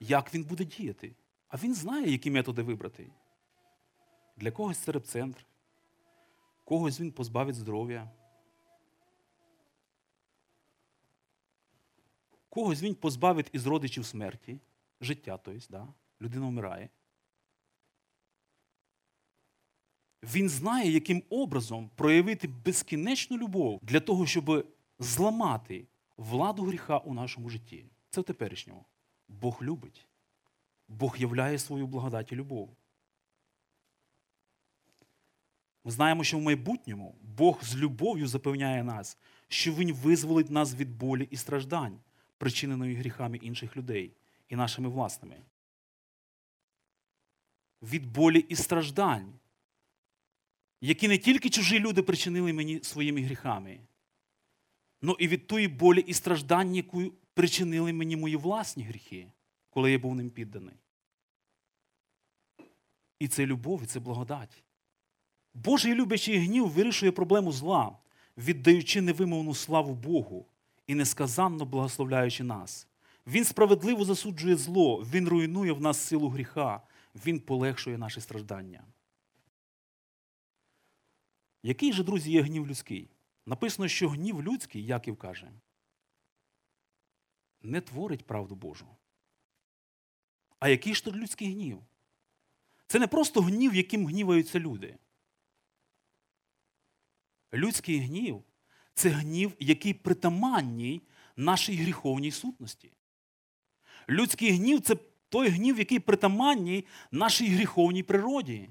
як 0.00 0.34
він 0.34 0.44
буде 0.44 0.64
діяти? 0.64 1.16
А 1.48 1.56
він 1.56 1.74
знає, 1.74 2.10
які 2.10 2.30
методи 2.30 2.62
вибрати. 2.62 3.10
Для 4.36 4.50
когось 4.50 4.78
це 4.78 4.92
репцентр, 4.92 5.46
когось 6.64 7.00
він 7.00 7.12
позбавить 7.12 7.56
здоров'я. 7.56 8.10
Когось 12.50 12.82
він 12.82 12.94
позбавить 12.94 13.50
із 13.52 13.66
родичів 13.66 14.06
смерті, 14.06 14.60
життя, 15.00 15.38
тобто, 15.44 15.66
да? 15.70 15.88
людина 16.20 16.46
вмирає. 16.46 16.88
Він 20.22 20.48
знає, 20.48 20.90
яким 20.90 21.22
образом 21.30 21.90
проявити 21.94 22.48
безкінечну 22.48 23.38
любов 23.38 23.78
для 23.82 24.00
того, 24.00 24.26
щоб 24.26 24.66
зламати 24.98 25.86
владу 26.16 26.62
гріха 26.64 26.98
у 26.98 27.14
нашому 27.14 27.50
житті. 27.50 27.86
Це 28.10 28.20
в 28.20 28.24
теперішньому. 28.24 28.84
Бог 29.28 29.62
любить. 29.62 30.06
Бог 30.88 31.16
являє 31.18 31.58
свою 31.58 31.86
благодать 31.86 32.32
і 32.32 32.36
любов. 32.36 32.76
Ми 35.84 35.90
знаємо, 35.90 36.24
що 36.24 36.38
в 36.38 36.42
майбутньому 36.42 37.14
Бог 37.22 37.64
з 37.64 37.76
любов'ю 37.76 38.26
запевняє 38.26 38.84
нас, 38.84 39.18
що 39.48 39.72
Він 39.72 39.92
визволить 39.92 40.50
нас 40.50 40.74
від 40.74 40.98
болі 40.98 41.28
і 41.30 41.36
страждань 41.36 42.00
причиненої 42.40 42.94
гріхами 42.94 43.36
інших 43.36 43.76
людей 43.76 44.12
і 44.48 44.56
нашими 44.56 44.88
власними. 44.88 45.42
від 47.82 48.12
болі 48.12 48.38
і 48.38 48.56
страждань, 48.56 49.32
які 50.80 51.08
не 51.08 51.18
тільки 51.18 51.50
чужі 51.50 51.78
люди 51.78 52.02
причинили 52.02 52.52
мені 52.52 52.82
своїми 52.82 53.22
гріхами, 53.22 53.80
але 55.02 55.16
і 55.18 55.28
від 55.28 55.46
тої 55.46 55.68
болі 55.68 56.00
і 56.00 56.14
страждань, 56.14 56.74
яку 56.74 57.12
причинили 57.34 57.92
мені 57.92 58.16
мої 58.16 58.36
власні 58.36 58.84
гріхи, 58.84 59.32
коли 59.70 59.92
я 59.92 59.98
був 59.98 60.14
ним 60.14 60.30
підданий. 60.30 60.76
І 63.18 63.28
це 63.28 63.46
любов, 63.46 63.82
і 63.82 63.86
це 63.86 64.00
благодать. 64.00 64.64
Божий 65.54 65.94
люблячий 65.94 66.38
гнів 66.38 66.68
вирішує 66.68 67.12
проблему 67.12 67.52
зла, 67.52 67.98
віддаючи 68.36 69.00
невимовну 69.00 69.54
славу 69.54 69.94
Богу 69.94 70.46
і 70.90 70.94
несказанно 70.94 71.64
благословляючи 71.64 72.44
нас. 72.44 72.86
Він 73.26 73.44
справедливо 73.44 74.04
засуджує 74.04 74.56
зло, 74.56 75.04
Він 75.12 75.28
руйнує 75.28 75.72
в 75.72 75.80
нас 75.80 75.98
силу 75.98 76.28
гріха, 76.28 76.82
Він 77.14 77.40
полегшує 77.40 77.98
наші 77.98 78.20
страждання. 78.20 78.84
Який 81.62 81.92
же, 81.92 82.04
друзі, 82.04 82.30
є 82.30 82.42
гнів 82.42 82.66
людський? 82.66 83.10
Написано, 83.46 83.88
що 83.88 84.08
гнів 84.08 84.42
людський, 84.42 84.86
Яків 84.86 85.16
каже, 85.16 85.50
не 87.62 87.80
творить 87.80 88.26
правду 88.26 88.54
Божу. 88.54 88.86
А 90.58 90.68
який 90.68 90.94
ж 90.94 91.04
тут 91.04 91.16
людський 91.16 91.52
гнів? 91.52 91.82
Це 92.86 92.98
не 92.98 93.06
просто 93.06 93.40
гнів, 93.40 93.74
яким 93.74 94.06
гніваються 94.06 94.60
люди. 94.60 94.98
Людський 97.52 97.98
гнів 97.98 98.44
це 99.00 99.08
гнів, 99.08 99.52
який 99.60 99.94
притаманній 99.94 101.02
нашій 101.36 101.76
гріховній 101.76 102.30
сутності. 102.30 102.92
Людський 104.08 104.50
гнів 104.50 104.80
це 104.80 104.96
той 105.28 105.48
гнів, 105.48 105.78
який 105.78 105.98
притаманній 105.98 106.84
нашій 107.10 107.48
гріховній 107.48 108.02
природі. 108.02 108.68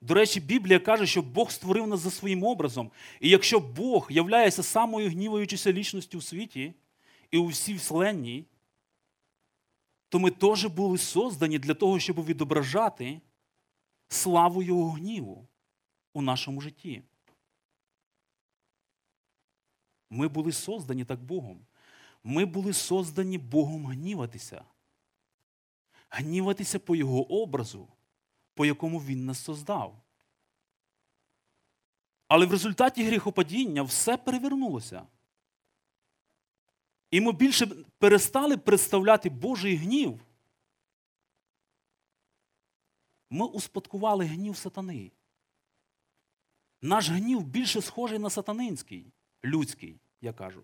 До 0.00 0.14
речі, 0.14 0.40
Біблія 0.40 0.78
каже, 0.78 1.06
що 1.06 1.22
Бог 1.22 1.50
створив 1.50 1.86
нас 1.86 2.00
за 2.00 2.10
своїм 2.10 2.44
образом. 2.44 2.90
І 3.20 3.28
якщо 3.30 3.60
Бог 3.60 4.06
являється 4.10 4.62
самою 4.62 5.10
гніваючою 5.10 5.74
лічністю 5.74 6.18
у 6.18 6.22
світі 6.22 6.74
і 7.30 7.38
у 7.38 7.46
всій 7.46 7.74
вселенній, 7.74 8.44
то 10.08 10.18
ми 10.18 10.30
теж 10.30 10.66
були 10.66 10.98
создані 10.98 11.58
для 11.58 11.74
того, 11.74 11.98
щоб 11.98 12.24
відображати 12.24 13.20
славу 14.08 14.62
Його 14.62 14.90
гніву 14.90 15.48
у 16.12 16.22
нашому 16.22 16.60
житті. 16.60 17.02
Ми 20.12 20.28
були 20.28 20.52
создані 20.52 21.04
так 21.04 21.22
Богом. 21.22 21.66
Ми 22.24 22.44
були 22.44 22.72
создані 22.72 23.38
Богом 23.38 23.86
гніватися. 23.86 24.64
Гніватися 26.10 26.78
по 26.78 26.96
Його 26.96 27.42
образу, 27.42 27.88
по 28.54 28.66
якому 28.66 28.98
Він 28.98 29.24
нас 29.24 29.44
создав. 29.44 30.02
Але 32.28 32.46
в 32.46 32.50
результаті 32.50 33.04
гріхопадіння 33.04 33.82
все 33.82 34.16
перевернулося. 34.16 35.06
І 37.10 37.20
ми 37.20 37.32
більше 37.32 37.66
перестали 37.98 38.56
представляти 38.56 39.30
Божий 39.30 39.76
гнів. 39.76 40.20
Ми 43.30 43.46
успадкували 43.46 44.24
гнів 44.24 44.56
сатани. 44.56 45.12
Наш 46.82 47.08
гнів 47.08 47.44
більше 47.44 47.82
схожий 47.82 48.18
на 48.18 48.30
сатанинський, 48.30 49.12
людський, 49.44 50.00
я 50.20 50.32
кажу, 50.32 50.62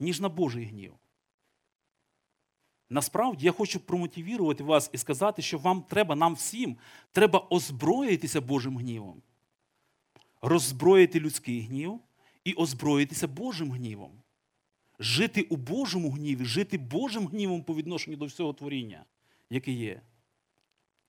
ніж 0.00 0.20
на 0.20 0.28
Божий 0.28 0.64
гнів. 0.64 0.94
Насправді 2.90 3.46
я 3.46 3.52
хочу 3.52 3.80
промотивувати 3.80 4.64
вас 4.64 4.90
і 4.92 4.98
сказати, 4.98 5.42
що 5.42 5.58
вам 5.58 5.82
треба, 5.82 6.14
нам 6.14 6.34
всім, 6.34 6.76
треба 7.12 7.46
озброїтися 7.50 8.40
Божим 8.40 8.78
гнівом, 8.78 9.22
роззброїти 10.42 11.20
людський 11.20 11.60
гнів 11.60 12.00
і 12.44 12.52
озброїтися 12.52 13.28
Божим 13.28 13.72
гнівом. 13.72 14.22
Жити 14.98 15.42
у 15.42 15.56
Божому 15.56 16.10
гніві, 16.10 16.44
жити 16.44 16.78
Божим 16.78 17.26
гнівом 17.26 17.62
по 17.62 17.74
відношенню 17.74 18.16
до 18.16 18.26
всього 18.26 18.52
творіння, 18.52 19.04
яке 19.50 19.72
є. 19.72 20.02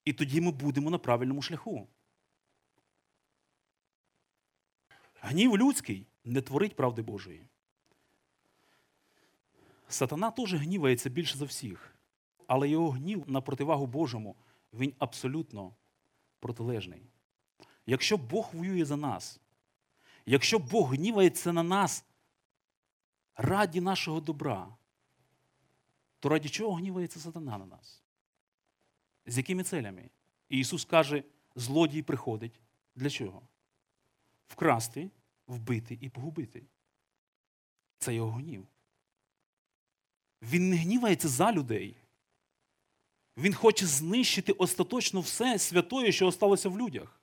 І 0.05 0.13
тоді 0.13 0.41
ми 0.41 0.51
будемо 0.51 0.89
на 0.89 0.97
правильному 0.97 1.41
шляху. 1.41 1.87
Гнів 5.25 5.57
людський 5.57 6.07
не 6.23 6.41
творить 6.41 6.75
правди 6.75 7.01
Божої. 7.01 7.47
Сатана 9.87 10.31
теж 10.31 10.53
гнівається 10.53 11.09
більше 11.09 11.37
за 11.37 11.45
всіх, 11.45 11.95
але 12.47 12.69
його 12.69 12.89
гнів 12.89 13.23
на 13.27 13.41
противагу 13.41 13.87
Божому, 13.87 14.35
він 14.73 14.93
абсолютно 14.99 15.75
протилежний. 16.39 17.01
Якщо 17.85 18.17
Бог 18.17 18.49
воює 18.53 18.85
за 18.85 18.97
нас, 18.97 19.39
якщо 20.25 20.59
Бог 20.59 20.93
гнівається 20.93 21.53
на 21.53 21.63
нас 21.63 22.05
раді 23.35 23.81
нашого 23.81 24.21
добра, 24.21 24.67
то 26.19 26.29
раді 26.29 26.49
чого 26.49 26.73
гнівається 26.73 27.19
сатана 27.19 27.57
на 27.57 27.65
нас? 27.65 28.03
З 29.25 29.37
якими 29.37 29.63
целями? 29.63 30.09
І 30.49 30.59
Ісус 30.59 30.85
каже, 30.85 31.23
злодій 31.55 32.01
приходить. 32.01 32.59
Для 32.95 33.09
чого? 33.09 33.41
Вкрасти, 34.47 35.09
вбити 35.47 35.97
і 36.01 36.09
погубити. 36.09 36.63
Це 37.97 38.15
його 38.15 38.31
гнів. 38.31 38.67
Він 40.41 40.69
не 40.69 40.75
гнівається 40.75 41.27
за 41.27 41.51
людей. 41.51 41.95
Він 43.37 43.53
хоче 43.53 43.85
знищити 43.85 44.51
остаточно 44.51 45.21
все 45.21 45.59
святое, 45.59 46.11
що 46.11 46.27
осталося 46.27 46.69
в 46.69 46.79
людях. 46.79 47.21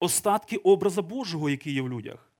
Остатки 0.00 0.56
образа 0.56 1.02
Божого, 1.02 1.50
який 1.50 1.74
є 1.74 1.82
в 1.82 1.88
людях. 1.88 2.32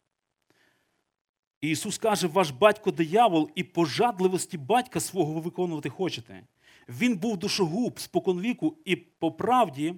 І 1.60 1.70
Ісус 1.70 1.98
каже, 1.98 2.26
ваш 2.26 2.50
батько 2.50 2.90
диявол 2.90 3.50
і 3.54 3.64
пожадливості 3.64 4.58
батька 4.58 5.00
свого 5.00 5.32
ви 5.32 5.40
виконувати 5.40 5.88
хочете. 5.88 6.46
Він 6.88 7.16
був 7.16 7.36
душогуб 7.36 8.00
споконвіку 8.00 8.76
і 8.84 8.96
по 8.96 9.32
правді, 9.32 9.94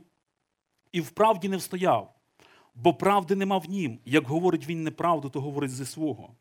і 0.93 1.01
в 1.01 1.11
правді 1.11 1.49
не 1.49 1.57
встояв, 1.57 2.15
бо 2.75 2.95
правди 2.95 3.37
нема 3.37 3.59
в 3.59 3.71
нім. 3.71 3.99
Як 4.05 4.27
говорить 4.27 4.67
він 4.67 4.83
неправду, 4.83 5.31
то 5.31 5.41
говорить 5.41 5.71
зі 5.71 5.85
свого. 5.85 6.37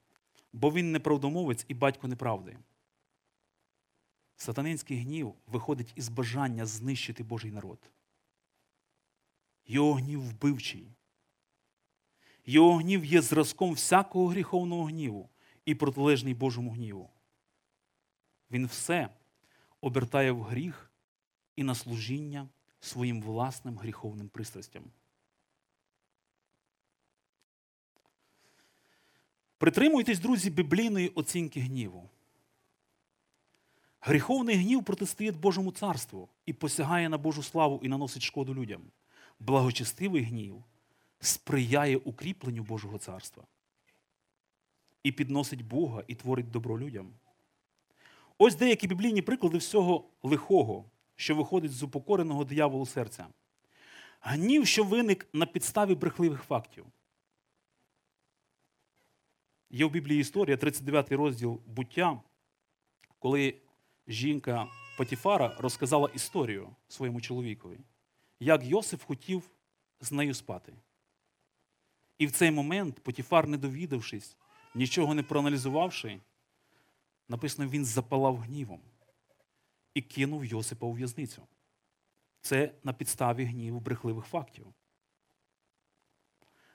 Бо 0.54 0.72
він 0.72 0.92
неправдомовець 0.92 1.66
і 1.68 1.74
батько 1.74 2.08
неправди. 2.08 2.58
Сатанинський 4.36 4.98
гнів 4.98 5.34
виходить 5.48 5.94
із 5.96 6.10
бажання 6.10 6.66
знищити 6.66 7.24
Божий 7.24 7.52
народ. 7.52 7.92
Його 9.68 9.94
гнів 9.94 10.22
вбивчий. 10.22 10.88
Його 12.46 12.76
гнів 12.76 13.06
є 13.06 13.22
зразком 13.22 13.74
всякого 13.74 14.28
гріховного 14.28 14.84
гніву 14.84 15.30
і 15.66 15.76
протилежний 15.76 16.34
Божому 16.34 16.72
гніву. 16.72 17.10
Він 18.52 18.66
все 18.66 19.10
обертає 19.82 20.32
в 20.32 20.42
гріх 20.42 20.92
і 21.56 21.64
на 21.64 21.76
служіння 21.76 22.50
своїм 22.80 23.22
власним 23.22 23.78
гріховним 23.78 24.30
пристрастям. 24.30 24.84
Притримуйтесь, 29.62 30.20
друзі, 30.20 30.50
біблійної 30.50 31.08
оцінки 31.10 31.60
гніву. 31.60 32.10
Гріховний 34.00 34.56
гнів 34.56 34.84
протистоїть 34.84 35.38
Божому 35.38 35.72
царству 35.72 36.30
і 36.46 36.54
посягає 36.54 37.10
на 37.10 37.18
Божу 37.18 37.44
славу 37.44 37.80
і 37.84 37.88
наносить 37.88 38.24
шкоду 38.24 38.56
людям. 38.56 38.82
Благочестивий 39.40 40.24
гнів 40.24 40.64
сприяє 41.20 41.98
укріпленню 41.98 42.64
Божого 42.64 42.98
царства 42.98 43.44
і 45.04 45.12
підносить 45.12 45.66
Бога 45.66 46.04
і 46.08 46.16
творить 46.16 46.52
добро 46.52 46.80
людям. 46.80 47.14
Ось 48.38 48.56
деякі 48.56 48.88
біблійні 48.88 49.22
приклади 49.22 49.58
всього 49.58 50.10
лихого, 50.24 50.86
що 51.16 51.36
виходить 51.36 51.72
з 51.72 51.84
упокореного 51.84 52.44
дияволу 52.44 52.86
серця. 52.86 53.28
Гнів, 54.22 54.68
що 54.68 54.84
виник 54.84 55.28
на 55.34 55.46
підставі 55.46 55.96
брехливих 55.96 56.44
фактів. 56.44 56.86
Є 59.74 59.86
в 59.86 59.92
Біблії 59.92 60.22
історія, 60.22 60.58
39 60.58 61.12
розділ 61.12 61.62
буття, 61.68 62.22
коли 63.20 63.56
жінка 64.08 64.68
Патіфара 64.98 65.56
розказала 65.60 66.10
історію 66.16 66.76
своєму 66.88 67.22
чоловікові, 67.22 67.80
як 68.40 68.64
Йосиф 68.64 69.04
хотів 69.04 69.50
з 70.02 70.12
нею 70.12 70.34
спати. 70.34 70.74
І 72.18 72.28
в 72.28 72.32
цей 72.32 72.52
момент 72.52 73.00
Потіфар, 73.00 73.48
не 73.48 73.58
довідавшись, 73.58 74.38
нічого 74.76 75.14
не 75.14 75.24
проаналізувавши, 75.24 76.20
написано, 77.30 77.70
він 77.70 77.86
запалав 77.86 78.38
гнівом 78.38 78.82
і 79.94 80.02
кинув 80.02 80.46
Йосипа 80.46 80.86
у 80.86 80.94
в'язницю. 80.94 81.48
Це 82.42 82.74
на 82.84 82.94
підставі 82.94 83.44
гніву 83.44 83.80
брехливих 83.80 84.26
фактів. 84.26 84.68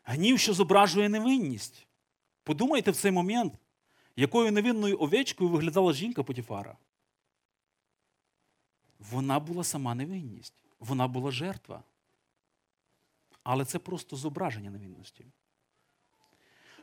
Гнів, 0.05 0.38
що 0.38 0.55
зображує 0.55 1.09
невинність. 1.09 1.86
Подумайте 2.47 2.90
в 2.90 2.97
цей 2.97 3.11
момент, 3.11 3.55
якою 4.16 4.53
невинною 4.53 5.01
овечкою 5.01 5.51
виглядала 5.51 5.92
жінка 5.92 6.22
Потіфара. 6.22 6.76
Вона 8.99 9.40
була 9.40 9.64
сама 9.64 9.94
невинність, 9.94 10.55
вона 10.80 11.09
була 11.09 11.30
жертва. 11.30 11.82
Але 13.42 13.64
це 13.64 13.78
просто 13.78 14.16
зображення 14.16 14.70
невинності. 14.70 15.26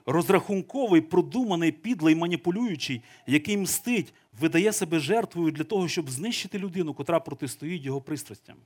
Розрахунковий, 0.05 1.01
продуманий, 1.01 1.72
підлий, 1.72 2.16
маніпулюючий, 2.16 3.03
який 3.28 3.57
мстить, 3.57 4.14
видає 4.39 4.74
себе 4.74 4.99
жертвою 4.99 5.51
для 5.51 5.64
того, 5.64 5.88
щоб 5.88 6.09
знищити 6.09 6.59
людину, 6.59 6.93
котра 6.93 7.20
протистоїть 7.20 7.84
його 7.84 8.01
пристрастям. 8.01 8.57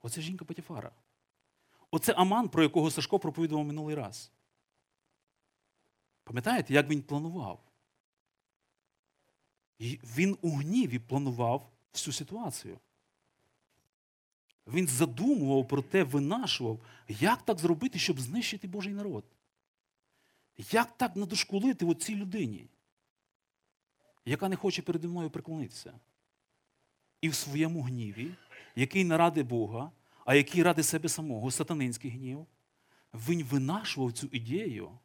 Оце 0.00 0.20
жінка 0.20 0.44
Патіфара. 0.44 0.90
Оце 1.90 2.12
Аман, 2.12 2.48
про 2.48 2.62
якого 2.62 2.90
Сашко 2.90 3.18
проповідував 3.18 3.64
минулий 3.64 3.94
раз. 3.96 4.32
Пам'ятаєте, 6.32 6.74
як 6.74 6.88
він 6.88 7.02
планував? 7.02 7.62
І 9.78 10.00
Він 10.02 10.38
у 10.42 10.50
гніві 10.50 10.98
планував 10.98 11.72
всю 11.92 12.14
ситуацію. 12.14 12.78
Він 14.66 14.86
задумував 14.86 15.68
про 15.68 15.82
те, 15.82 16.04
винашував, 16.04 16.80
як 17.08 17.42
так 17.42 17.58
зробити, 17.58 17.98
щоб 17.98 18.20
знищити 18.20 18.68
Божий 18.68 18.92
народ. 18.92 19.24
Як 20.70 20.96
так 20.96 21.16
надошкулити 21.16 21.94
цій 21.94 22.16
людині, 22.16 22.66
яка 24.24 24.48
не 24.48 24.56
хоче 24.56 24.82
переді 24.82 25.08
мною 25.08 25.30
приклонитися? 25.30 26.00
І 27.20 27.28
в 27.28 27.34
своєму 27.34 27.82
гніві, 27.82 28.34
який 28.76 29.04
не 29.04 29.16
ради 29.16 29.42
Бога, 29.42 29.92
а 30.24 30.34
який 30.34 30.62
ради 30.62 30.82
себе 30.82 31.08
самого, 31.08 31.50
сатанинський 31.50 32.10
гнів, 32.10 32.46
він 33.14 33.44
винашував 33.44 34.12
цю 34.12 34.26
ідею 34.26 34.98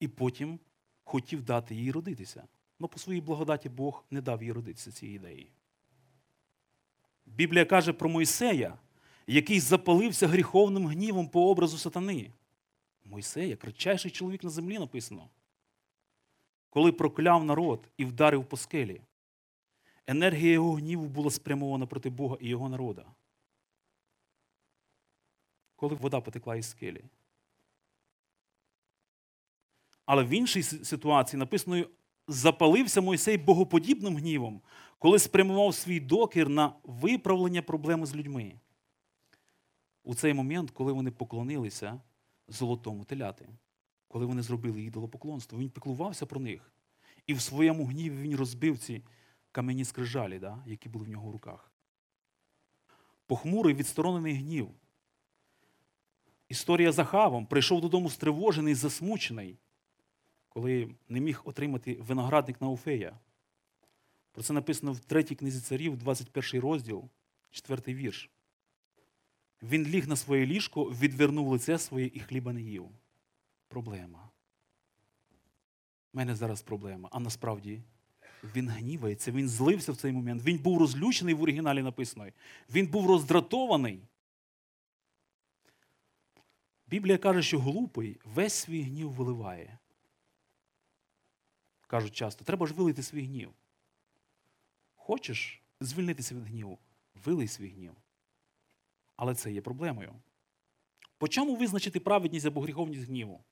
і 0.00 0.08
потім 0.08 0.60
хотів 1.04 1.42
дати 1.42 1.74
їй 1.74 1.92
родитися. 1.92 2.48
Але 2.80 2.88
по 2.88 2.98
своїй 2.98 3.20
благодаті 3.20 3.68
Бог 3.68 4.04
не 4.10 4.20
дав 4.20 4.42
їй 4.42 4.52
родитися 4.52 4.92
цієї 4.92 5.16
ідеї. 5.16 5.52
Біблія 7.26 7.64
каже 7.64 7.92
про 7.92 8.08
Мойсея, 8.08 8.78
який 9.26 9.60
запалився 9.60 10.28
гріховним 10.28 10.86
гнівом 10.86 11.28
по 11.28 11.50
образу 11.50 11.78
сатани. 11.78 12.30
Мойсея, 13.04 13.56
кратчайший 13.56 14.10
чоловік 14.10 14.44
на 14.44 14.50
землі 14.50 14.78
написано. 14.78 15.28
Коли 16.70 16.92
прокляв 16.92 17.44
народ 17.44 17.88
і 17.96 18.04
вдарив 18.04 18.44
по 18.44 18.56
скелі, 18.56 19.00
енергія 20.06 20.52
його 20.52 20.72
гніву 20.72 21.06
була 21.06 21.30
спрямована 21.30 21.86
проти 21.86 22.10
Бога 22.10 22.36
і 22.40 22.48
його 22.48 22.68
народа. 22.68 23.06
Коли 25.76 25.94
вода 25.94 26.20
потекла 26.20 26.56
із 26.56 26.70
скелі. 26.70 27.04
Але 30.06 30.24
в 30.24 30.28
іншій 30.28 30.62
ситуації 30.62 31.38
написано, 31.38 31.86
запалився 32.28 33.00
Мойсей 33.00 33.38
богоподібним 33.38 34.16
гнівом, 34.16 34.60
коли 34.98 35.18
спрямував 35.18 35.74
свій 35.74 36.00
докір 36.00 36.48
на 36.48 36.72
виправлення 36.84 37.62
проблеми 37.62 38.06
з 38.06 38.16
людьми. 38.16 38.54
У 40.04 40.14
цей 40.14 40.34
момент, 40.34 40.70
коли 40.70 40.92
вони 40.92 41.10
поклонилися 41.10 42.00
золотому 42.48 43.04
теляти, 43.04 43.48
коли 44.08 44.26
вони 44.26 44.42
зробили 44.42 44.82
ідолопоклонство, 44.82 45.58
він 45.58 45.70
піклувався 45.70 46.26
про 46.26 46.40
них. 46.40 46.72
І 47.26 47.34
в 47.34 47.40
своєму 47.40 47.84
гніві 47.84 48.22
він 48.22 48.36
розбив 48.36 48.78
ці 48.78 49.02
кам'яні 49.52 49.84
скрижалі, 49.84 50.38
да, 50.38 50.64
які 50.66 50.88
були 50.88 51.04
в 51.04 51.08
нього 51.08 51.28
в 51.28 51.32
руках. 51.32 51.72
Похмурий 53.26 53.74
відсторонений 53.74 54.34
гнів. 54.34 54.68
Історія 56.48 56.92
за 56.92 57.04
Хавом 57.04 57.46
прийшов 57.46 57.80
додому 57.80 58.10
стривожений, 58.10 58.74
засмучений, 58.74 59.58
коли 60.54 60.94
не 61.08 61.20
міг 61.20 61.42
отримати 61.44 61.94
виноградник 61.94 62.60
Науфея. 62.60 63.18
Про 64.32 64.42
це 64.42 64.52
написано 64.52 64.92
в 64.92 65.00
третій 65.00 65.34
книзі 65.34 65.60
царів, 65.60 65.96
21 65.96 66.60
розділ, 66.60 67.08
4 67.50 67.94
вірш. 67.94 68.30
Він 69.62 69.86
ліг 69.86 70.08
на 70.08 70.16
своє 70.16 70.46
ліжко, 70.46 70.84
відвернув 70.84 71.48
лице 71.48 71.78
своє 71.78 72.10
і 72.14 72.20
хліба 72.20 72.52
не 72.52 72.62
їв. 72.62 72.88
Проблема. 73.68 74.30
У 76.12 76.16
мене 76.16 76.34
зараз 76.34 76.62
проблема. 76.62 77.08
А 77.12 77.20
насправді 77.20 77.82
він 78.54 78.68
гнівається, 78.68 79.32
він 79.32 79.48
злився 79.48 79.92
в 79.92 79.96
цей 79.96 80.12
момент. 80.12 80.42
Він 80.44 80.58
був 80.58 80.78
розлючений 80.78 81.34
в 81.34 81.42
оригіналі 81.42 81.82
написано. 81.82 82.26
Він 82.70 82.86
був 82.86 83.06
роздратований. 83.06 84.02
Біблія 86.86 87.18
каже, 87.18 87.42
що 87.42 87.58
глупий 87.58 88.20
весь 88.24 88.54
свій 88.54 88.82
гнів 88.82 89.10
виливає. 89.10 89.78
Кажуть 91.86 92.14
часто, 92.14 92.44
треба 92.44 92.66
ж 92.66 92.74
вилити 92.74 93.02
свій 93.02 93.24
гнів. 93.24 93.52
Хочеш 94.94 95.62
звільнитися 95.80 96.34
від 96.34 96.44
гніву? 96.44 96.78
Вилий 97.14 97.48
свій 97.48 97.68
гнів. 97.68 97.94
Але 99.16 99.34
це 99.34 99.52
є 99.52 99.60
проблемою. 99.60 100.14
По 101.18 101.28
чому 101.28 101.56
визначити 101.56 102.00
праведність 102.00 102.46
або 102.46 102.60
гріховність 102.60 103.08
гніву? 103.08 103.44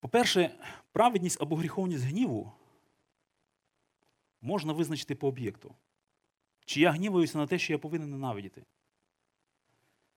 По-перше, 0.00 0.58
праведність 0.92 1.42
або 1.42 1.56
гріховність 1.56 2.04
гніву 2.04 2.52
можна 4.40 4.72
визначити 4.72 5.14
по 5.14 5.28
об'єкту. 5.28 5.74
Чи 6.64 6.80
я 6.80 6.90
гніваюся 6.90 7.38
на 7.38 7.46
те, 7.46 7.58
що 7.58 7.72
я 7.72 7.78
повинен 7.78 8.10
ненавидіти? 8.10 8.64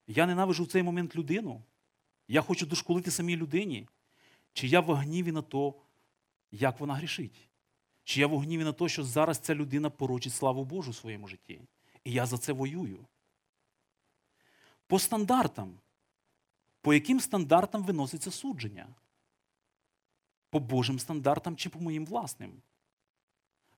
Я 0.07 0.25
ненавижу 0.25 0.63
в 0.63 0.67
цей 0.67 0.83
момент 0.83 1.15
людину. 1.15 1.63
Я 2.27 2.41
хочу 2.41 2.65
дошкулити 2.65 3.11
самій 3.11 3.37
людині. 3.37 3.87
Чи 4.59 4.67
я 4.67 4.79
в 4.79 4.93
гніві 4.93 5.31
на 5.31 5.41
то, 5.41 5.75
як 6.51 6.79
вона 6.79 6.93
грішить? 6.93 7.49
Чи 8.03 8.19
я 8.21 8.27
в 8.27 8.39
гніві 8.39 8.63
на 8.63 8.73
те, 8.73 8.89
що 8.89 9.03
зараз 9.03 9.37
ця 9.37 9.55
людина 9.55 9.89
порочить 9.89 10.33
славу 10.33 10.65
Божу 10.65 10.91
в 10.91 10.95
своєму 10.95 11.27
житті? 11.27 11.61
І 12.03 12.11
я 12.11 12.25
за 12.25 12.37
це 12.37 12.53
воюю. 12.53 13.05
По 14.87 14.99
стандартам. 14.99 15.79
По 16.81 16.93
яким 16.93 17.19
стандартам 17.19 17.83
виноситься 17.83 18.31
судження? 18.31 18.87
По 20.49 20.59
Божим 20.59 20.99
стандартам 20.99 21.55
чи 21.55 21.69
по 21.69 21.79
моїм 21.79 22.05
власним? 22.05 22.61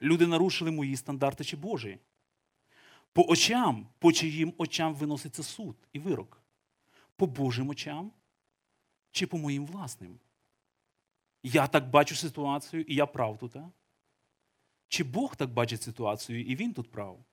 Люди 0.02 0.28
нарушили 0.28 0.72
мої 0.72 0.98
стандарти 0.98 1.44
чи 1.44 1.58
Божі? 1.58 2.00
По 3.14 3.24
очам, 3.28 3.88
по 4.00 4.12
чиїм 4.12 4.54
очам 4.58 4.96
виноситься 4.96 5.44
суд 5.44 5.76
і 5.94 6.00
вирок? 6.00 6.42
По 7.16 7.28
Божим 7.28 7.70
очам 7.70 8.12
чи 9.12 9.28
по 9.28 9.38
моїм 9.38 9.66
власним? 9.66 10.20
Я 11.44 11.68
так 11.68 11.90
бачу 11.90 12.16
ситуацію, 12.16 12.84
і 12.84 12.96
я 12.96 13.06
прав 13.06 13.38
тут. 13.38 13.56
А? 13.56 13.72
Чи 14.88 15.04
Бог 15.04 15.36
так 15.36 15.50
бачить 15.50 15.82
ситуацію, 15.82 16.42
і 16.42 16.56
Він 16.56 16.74
тут 16.74 16.92
прав? 16.92 17.26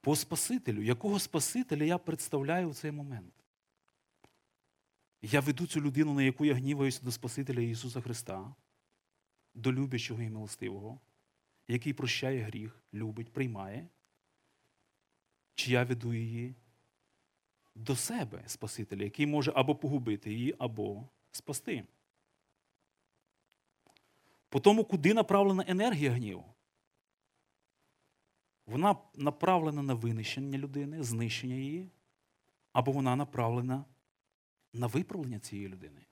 По 0.00 0.16
Спасителю, 0.16 0.82
якого 0.82 1.18
Спасителя 1.18 1.84
я 1.84 1.98
представляю 1.98 2.70
в 2.70 2.74
цей 2.74 2.90
момент? 2.90 3.34
Я 5.22 5.40
веду 5.40 5.66
цю 5.66 5.80
людину, 5.80 6.14
на 6.14 6.22
яку 6.22 6.44
я 6.44 6.54
гніваюся 6.54 7.00
до 7.02 7.12
Спасителя 7.12 7.60
Ісуса 7.60 8.00
Христа, 8.00 8.54
до 9.54 9.72
любящого 9.72 10.22
і 10.22 10.30
милостивого, 10.30 11.00
який 11.68 11.92
прощає 11.92 12.42
гріх, 12.42 12.82
любить, 12.94 13.32
приймає. 13.32 13.88
Чи 15.54 15.72
я 15.72 15.84
веду 15.84 16.14
її 16.14 16.54
до 17.74 17.96
себе, 17.96 18.42
Спасителя, 18.46 19.04
який 19.04 19.26
може 19.26 19.52
або 19.54 19.74
погубити 19.74 20.32
її, 20.32 20.54
або 20.58 21.08
спасти? 21.32 21.84
По 24.54 24.60
тому, 24.60 24.84
куди 24.84 25.14
направлена 25.14 25.64
енергія 25.68 26.10
гніву? 26.10 26.44
Вона 28.66 28.96
направлена 29.14 29.82
на 29.82 29.94
винищення 29.94 30.58
людини, 30.58 31.02
знищення 31.02 31.54
її, 31.54 31.90
або 32.72 32.92
вона 32.92 33.16
направлена 33.16 33.84
на 34.72 34.86
виправлення 34.86 35.38
цієї 35.38 35.68
людини. 35.68 36.06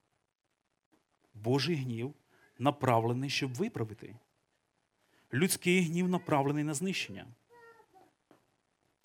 Божий 1.34 1.76
гнів 1.76 2.14
направлений, 2.58 3.30
щоб 3.30 3.54
виправити. 3.54 4.16
Людський 5.32 5.82
гнів 5.82 6.08
направлений 6.08 6.64
на 6.64 6.74
знищення. 6.74 7.26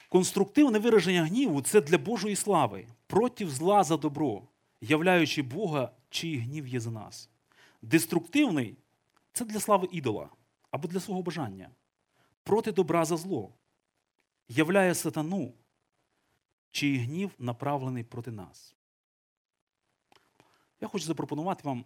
Конструктивне 0.10 0.80
вираження 0.80 1.26
гніву 1.26 1.62
це 1.62 1.82
для 1.82 1.98
Божої 1.98 2.36
слави, 2.36 2.88
проти 3.08 3.48
зла 3.48 3.84
за 3.84 3.98
добро, 3.98 4.48
являючи 4.82 5.42
Бога, 5.42 5.92
чий 6.10 6.38
гнів 6.38 6.68
є 6.68 6.80
за 6.80 6.92
нас. 6.92 7.30
Деструктивний 7.82 8.78
це 9.38 9.46
для 9.46 9.60
слави 9.60 9.88
ідола 9.92 10.30
або 10.72 10.88
для 10.88 11.00
свого 11.00 11.22
бажання. 11.22 11.70
Проти 12.44 12.72
добра 12.72 13.06
за 13.06 13.18
зло. 13.18 13.54
Являє 14.48 14.96
сатану, 14.96 15.54
чий 16.72 16.98
гнів 16.98 17.32
направлений 17.40 18.04
проти 18.04 18.32
нас. 18.32 18.76
Я 20.82 20.88
хочу 20.88 21.06
запропонувати 21.06 21.62
вам 21.64 21.86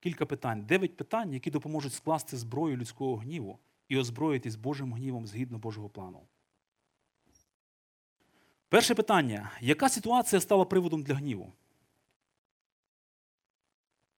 кілька 0.00 0.26
питань. 0.26 0.64
Дев'ять 0.64 0.96
питань, 0.96 1.32
які 1.32 1.50
допоможуть 1.50 1.94
скласти 1.94 2.36
зброю 2.36 2.76
людського 2.76 3.16
гніву 3.16 3.58
і 3.88 3.98
озброїтись 3.98 4.56
Божим 4.56 4.94
гнівом 4.94 5.26
згідно 5.26 5.58
Божого 5.58 5.88
плану. 5.88 6.26
Перше 8.68 8.94
питання. 8.94 9.50
Яка 9.60 9.88
ситуація 9.88 10.40
стала 10.40 10.64
приводом 10.64 11.02
для 11.02 11.14
гніву? 11.14 11.52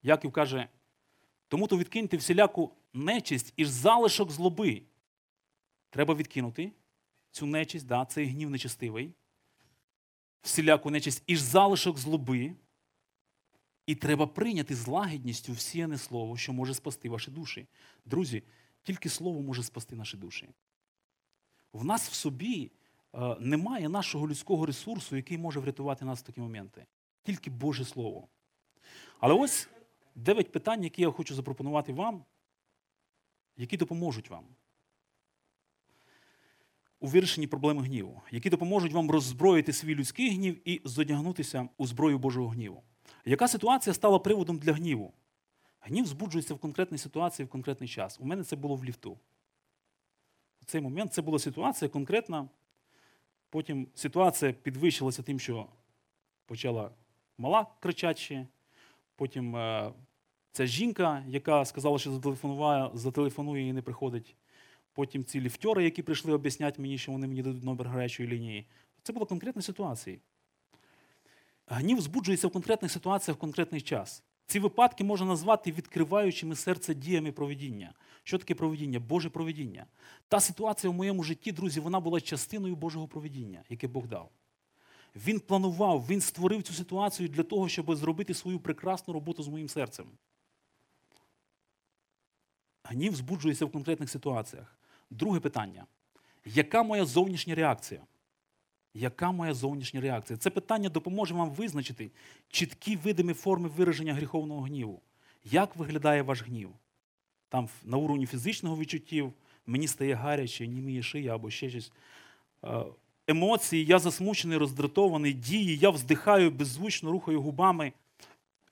Яків 0.03 0.31
каже, 0.31 0.69
тому 1.47 1.67
то 1.67 1.77
відкиньте 1.77 2.17
всіляку 2.17 2.71
нечисть 2.93 3.53
і 3.57 3.65
залишок 3.65 4.31
злоби. 4.31 4.81
Треба 5.89 6.15
відкинути 6.15 6.71
цю 7.31 7.45
нечисть, 7.45 7.87
да, 7.87 8.05
цей 8.05 8.25
гнів 8.25 8.49
нечистивий, 8.49 9.13
всіляку 10.41 10.89
нечисть 10.89 11.23
і 11.27 11.35
залишок 11.35 11.97
злоби. 11.97 12.55
І 13.85 13.95
треба 13.95 14.27
прийняти 14.27 14.75
з 14.75 14.87
лагідністю 14.87 15.53
всіяне 15.53 15.97
слово, 15.97 16.37
що 16.37 16.53
може 16.53 16.73
спасти 16.73 17.09
ваші 17.09 17.31
душі. 17.31 17.67
Друзі, 18.05 18.43
тільки 18.83 19.09
слово 19.09 19.41
може 19.41 19.63
спасти 19.63 19.95
наші 19.95 20.17
душі. 20.17 20.49
В 21.73 21.85
нас 21.85 22.09
в 22.09 22.13
собі 22.13 22.71
е, 23.13 23.35
немає 23.39 23.89
нашого 23.89 24.27
людського 24.27 24.65
ресурсу, 24.65 25.15
який 25.15 25.37
може 25.37 25.59
врятувати 25.59 26.05
нас 26.05 26.19
в 26.19 26.23
такі 26.23 26.41
моменти. 26.41 26.85
Тільки 27.23 27.49
Боже 27.49 27.85
Слово. 27.85 28.27
Але 29.19 29.33
ось 29.33 29.69
дев'ять 30.15 30.51
питань, 30.51 30.83
які 30.83 31.01
я 31.01 31.11
хочу 31.11 31.35
запропонувати 31.35 31.93
вам, 31.93 32.23
які 33.57 33.77
допоможуть 33.77 34.29
вам 34.29 34.45
у 36.99 37.07
вирішенні 37.07 37.47
проблеми 37.47 37.83
гніву, 37.83 38.21
які 38.31 38.49
допоможуть 38.49 38.93
вам 38.93 39.11
роззброїти 39.11 39.73
свій 39.73 39.95
людський 39.95 40.29
гнів 40.29 40.69
і 40.69 40.81
зодягнутися 40.83 41.69
у 41.77 41.87
зброю 41.87 42.17
Божого 42.17 42.47
гніву. 42.47 42.83
Яка 43.25 43.47
ситуація 43.47 43.93
стала 43.93 44.19
приводом 44.19 44.57
для 44.57 44.73
гніву? 44.73 45.13
Гнів 45.79 46.05
збуджується 46.05 46.53
в 46.53 46.59
конкретній 46.59 46.97
ситуації 46.97 47.45
в 47.45 47.49
конкретний 47.49 47.89
час. 47.89 48.19
У 48.19 48.25
мене 48.25 48.43
це 48.43 48.55
було 48.55 48.75
в 48.75 48.85
ліфту. 48.85 49.17
В 50.61 50.65
цей 50.65 50.81
момент 50.81 51.13
це 51.13 51.21
була 51.21 51.39
ситуація 51.39 51.89
конкретна. 51.89 52.49
Потім 53.49 53.87
ситуація 53.95 54.53
підвищилася 54.53 55.23
тим, 55.23 55.39
що 55.39 55.67
почала 56.45 56.91
мала 57.37 57.67
кричачі. 57.79 58.47
Потім 59.15 59.55
е, 59.55 59.93
ця 60.55 60.65
жінка, 60.65 61.23
яка 61.27 61.65
сказала, 61.65 61.99
що 61.99 62.11
зателефонує, 62.11 62.89
зателефонує 62.93 63.67
і 63.67 63.73
не 63.73 63.81
приходить. 63.81 64.35
Потім 64.93 65.23
ці 65.23 65.41
ліфтери, 65.41 65.83
які 65.83 66.03
прийшли 66.03 66.33
об'ясняти 66.33 66.81
мені, 66.81 66.97
що 66.97 67.11
вони 67.11 67.27
мені 67.27 67.41
дадуть 67.41 67.63
номер 67.63 67.87
гарячої 67.87 68.29
лінії. 68.29 68.67
Це 69.03 69.13
була 69.13 69.25
конкретна 69.25 69.61
ситуація. 69.61 70.17
Гнів 71.67 72.01
збуджується 72.01 72.47
в 72.47 72.51
конкретних 72.51 72.91
ситуаціях 72.91 73.37
в 73.37 73.39
конкретний 73.39 73.81
час. 73.81 74.23
Ці 74.45 74.59
випадки 74.59 75.03
можна 75.03 75.27
назвати 75.27 75.71
відкриваючими 75.71 76.55
серце 76.55 76.93
діями 76.93 77.31
проведіння. 77.31 77.93
Що 78.23 78.37
таке 78.37 78.55
проведіння? 78.55 78.99
Боже 78.99 79.29
проведіння. 79.29 79.85
Та 80.27 80.39
ситуація 80.39 80.91
в 80.91 80.93
моєму 80.93 81.23
житті, 81.23 81.51
друзі, 81.51 81.79
вона 81.79 81.99
була 81.99 82.21
частиною 82.21 82.75
Божого 82.75 83.07
проведіння, 83.07 83.63
яке 83.69 83.87
Бог 83.87 84.07
дав. 84.07 84.29
Він 85.15 85.39
планував, 85.39 86.05
він 86.09 86.21
створив 86.21 86.63
цю 86.63 86.73
ситуацію 86.73 87.29
для 87.29 87.43
того, 87.43 87.69
щоб 87.69 87.95
зробити 87.95 88.33
свою 88.33 88.59
прекрасну 88.59 89.13
роботу 89.13 89.43
з 89.43 89.47
моїм 89.47 89.69
серцем. 89.69 90.05
Гнів 92.87 93.15
збуджується 93.15 93.65
в 93.65 93.71
конкретних 93.71 94.09
ситуаціях. 94.09 94.75
Друге 95.09 95.39
питання: 95.39 95.85
яка 96.45 96.83
моя 96.83 97.05
зовнішня 97.05 97.55
реакція? 97.55 98.01
Яка 98.93 99.31
моя 99.31 99.53
зовнішня 99.53 100.01
реакція? 100.01 100.37
Це 100.37 100.49
питання 100.49 100.89
допоможе 100.89 101.33
вам 101.33 101.51
визначити 101.51 102.11
чіткі 102.49 102.95
видимі 102.95 103.33
форми 103.33 103.69
вираження 103.69 104.13
гріховного 104.13 104.61
гніву. 104.61 105.01
Як 105.43 105.75
виглядає 105.75 106.21
ваш 106.21 106.43
гнів? 106.43 106.69
Там 107.49 107.69
на 107.83 107.97
уровні 107.97 108.25
фізичного 108.25 108.77
відчуттів 108.77 109.33
мені 109.65 109.87
стає 109.87 110.13
гаряче, 110.13 110.67
німіє 110.67 111.03
шия 111.03 111.35
або 111.35 111.49
ще 111.49 111.69
щось. 111.69 111.91
Е, 112.63 112.83
емоції, 113.27 113.85
я 113.85 113.99
засмучений, 113.99 114.57
роздратований, 114.57 115.33
дії, 115.33 115.77
я 115.77 115.89
вздихаю, 115.89 116.51
беззвучно 116.51 117.11
рухаю 117.11 117.41
губами. 117.41 117.93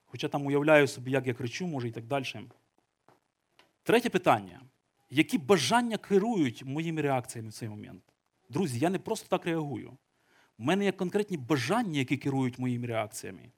Хоча 0.05 0.27
там 0.27 0.45
уявляю 0.45 0.87
собі, 0.87 1.11
як 1.11 1.27
я 1.27 1.33
кричу, 1.33 1.67
може 1.67 1.87
і 1.87 1.91
так 1.91 2.05
далі. 2.05 2.25
Третє 3.83 4.09
питання: 4.09 4.61
які 5.09 5.37
бажання 5.37 5.97
керують 5.97 6.63
моїми 6.65 7.01
реакціями 7.01 7.49
в 7.49 7.53
цей 7.53 7.69
момент? 7.69 8.03
Друзі, 8.49 8.79
я 8.79 8.89
не 8.89 8.99
просто 8.99 9.27
так 9.29 9.45
реагую. 9.45 9.97
У 10.57 10.63
мене 10.63 10.85
є 10.85 10.91
конкретні 10.91 11.37
бажання, 11.37 11.99
які 11.99 12.17
керують 12.17 12.59
моїми 12.59 12.87
реакціями 12.87 13.51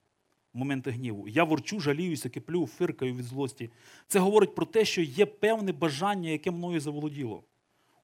в 0.54 0.58
моменти 0.58 0.90
гніву. 0.90 1.28
Я 1.28 1.44
ворчу, 1.44 1.80
жаліюся, 1.80 2.28
киплю, 2.28 2.66
фиркаю 2.66 3.14
від 3.14 3.24
злості. 3.24 3.70
Це 4.06 4.18
говорить 4.18 4.54
про 4.54 4.66
те, 4.66 4.84
що 4.84 5.02
є 5.02 5.26
певне 5.26 5.72
бажання, 5.72 6.30
яке 6.30 6.50
мною 6.50 6.80
заволоділо. 6.80 7.44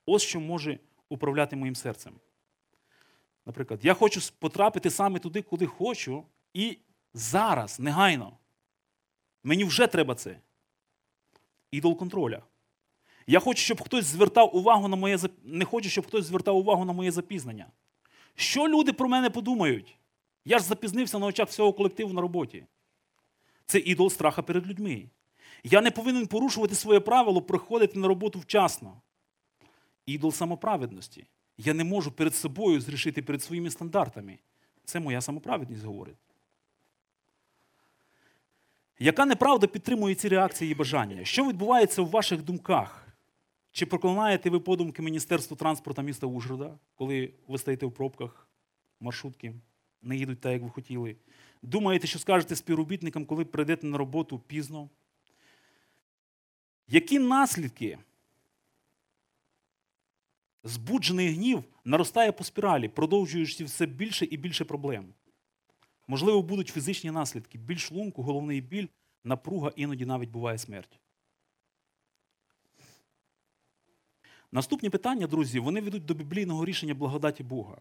Ось 0.06 0.22
що 0.22 0.40
може 0.40 0.78
управляти 1.08 1.56
моїм 1.56 1.74
серцем. 1.74 2.12
Наприклад, 3.46 3.80
я 3.82 3.94
хочу 3.94 4.20
потрапити 4.38 4.90
саме 4.90 5.18
туди, 5.18 5.42
куди 5.42 5.66
хочу, 5.66 6.24
і 6.54 6.78
зараз, 7.14 7.80
негайно. 7.80 8.38
Мені 9.42 9.64
вже 9.64 9.86
треба 9.86 10.14
це. 10.14 10.40
Ідол 11.72 11.96
контроля. 11.96 12.42
Я 13.26 13.40
хочу, 13.40 13.62
щоб 13.62 13.80
хтось 13.80 14.04
звертав 14.04 14.56
увагу 14.56 14.88
на 14.88 14.96
моє 14.96 15.18
не 15.42 15.64
хочу, 15.64 15.88
щоб 15.88 16.06
хтось 16.06 16.24
звертав 16.24 16.56
увагу 16.56 16.84
на 16.84 16.92
моє 16.92 17.10
запізнення. 17.10 17.66
Що 18.34 18.68
люди 18.68 18.92
про 18.92 19.08
мене 19.08 19.30
подумають? 19.30 19.96
Я 20.44 20.58
ж 20.58 20.64
запізнився 20.64 21.18
на 21.18 21.26
очах 21.26 21.48
всього 21.48 21.72
колективу 21.72 22.12
на 22.12 22.20
роботі. 22.20 22.66
Це 23.66 23.78
ідол 23.78 24.10
страха 24.10 24.42
перед 24.42 24.66
людьми. 24.66 25.08
Я 25.64 25.80
не 25.80 25.90
повинен 25.90 26.26
порушувати 26.26 26.74
своє 26.74 27.00
правило, 27.00 27.42
приходити 27.42 27.98
на 27.98 28.08
роботу 28.08 28.38
вчасно. 28.38 29.00
Ідол 30.06 30.32
самоправедності. 30.32 31.26
Я 31.58 31.74
не 31.74 31.84
можу 31.84 32.12
перед 32.12 32.34
собою 32.34 32.80
зрішити 32.80 33.22
перед 33.22 33.42
своїми 33.42 33.70
стандартами. 33.70 34.38
Це 34.84 35.00
моя 35.00 35.20
самоправедність 35.20 35.84
говорить. 35.84 36.16
Яка 39.02 39.26
неправда 39.26 39.66
підтримує 39.66 40.14
ці 40.14 40.28
реакції 40.28 40.72
і 40.72 40.74
бажання? 40.74 41.24
Що 41.24 41.48
відбувається 41.48 42.02
в 42.02 42.10
ваших 42.10 42.42
думках? 42.42 43.08
Чи 43.72 43.86
проклинаєте 43.86 44.50
ви 44.50 44.60
подумки 44.60 45.02
Міністерства 45.02 45.56
транспорту 45.56 46.02
міста 46.02 46.26
Ужгорода, 46.26 46.78
коли 46.94 47.32
ви 47.48 47.58
стоїте 47.58 47.86
в 47.86 47.92
пробках, 47.92 48.48
маршрутки 49.00 49.54
не 50.02 50.16
їдуть 50.16 50.40
так, 50.40 50.52
як 50.52 50.62
ви 50.62 50.70
хотіли? 50.70 51.16
Думаєте, 51.62 52.06
що 52.06 52.18
скажете 52.18 52.56
співробітникам, 52.56 53.24
коли 53.26 53.44
прийдете 53.44 53.86
на 53.86 53.98
роботу 53.98 54.38
пізно? 54.38 54.88
Які 56.88 57.18
наслідки? 57.18 57.98
Збуджений 60.64 61.34
гнів 61.34 61.64
наростає 61.84 62.32
по 62.32 62.44
спіралі, 62.44 62.88
продовжуючи 62.88 63.64
все 63.64 63.86
більше 63.86 64.24
і 64.24 64.36
більше 64.36 64.64
проблем. 64.64 65.14
Можливо, 66.12 66.42
будуть 66.42 66.68
фізичні 66.68 67.10
наслідки, 67.10 67.58
більш 67.58 67.92
лунку, 67.92 68.22
головний 68.22 68.60
біль, 68.60 68.86
напруга, 69.24 69.72
іноді 69.76 70.06
навіть 70.06 70.30
буває 70.30 70.58
смерть. 70.58 70.98
Наступні 74.50 74.90
питання, 74.90 75.26
друзі, 75.26 75.58
вони 75.58 75.80
ведуть 75.80 76.04
до 76.04 76.14
біблійного 76.14 76.64
рішення 76.64 76.94
благодаті 76.94 77.44
Бога, 77.44 77.80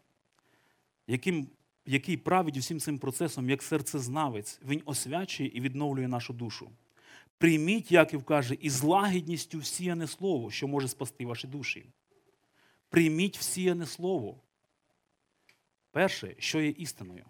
яким, 1.08 1.48
який 1.86 2.18
править 2.18 2.58
усім 2.58 2.80
цим 2.80 3.00
процесом, 3.00 3.50
як 3.50 3.64
серцезнавець, 3.64 4.60
він 4.66 4.82
освячує 4.86 5.50
і 5.54 5.62
відновлює 5.62 6.08
нашу 6.08 6.34
душу. 6.34 6.72
Прийміть, 7.38 7.92
Яків 7.92 8.24
каже, 8.24 8.58
із 8.62 8.84
лагідністю 8.84 9.60
всіяне 9.60 10.08
слово, 10.08 10.52
що 10.52 10.68
може 10.68 10.88
спасти 10.88 11.26
ваші 11.26 11.48
душі. 11.48 11.86
Прийміть 12.90 13.38
всіяне 13.38 13.86
слово. 13.86 14.42
Перше, 15.92 16.36
що 16.40 16.62
є 16.62 16.70
істиною. 16.70 17.26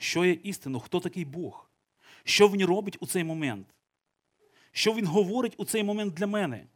Що 0.00 0.24
є 0.24 0.32
істиною? 0.32 0.80
Хто 0.80 1.00
такий 1.00 1.24
Бог? 1.24 1.70
Що 2.24 2.48
він 2.48 2.64
робить 2.64 2.96
у 3.00 3.06
цей 3.06 3.24
момент? 3.24 3.74
Що 4.72 4.94
він 4.94 5.06
говорить 5.06 5.54
у 5.56 5.64
цей 5.64 5.84
момент 5.84 6.14
для 6.14 6.26
мене? 6.26 6.66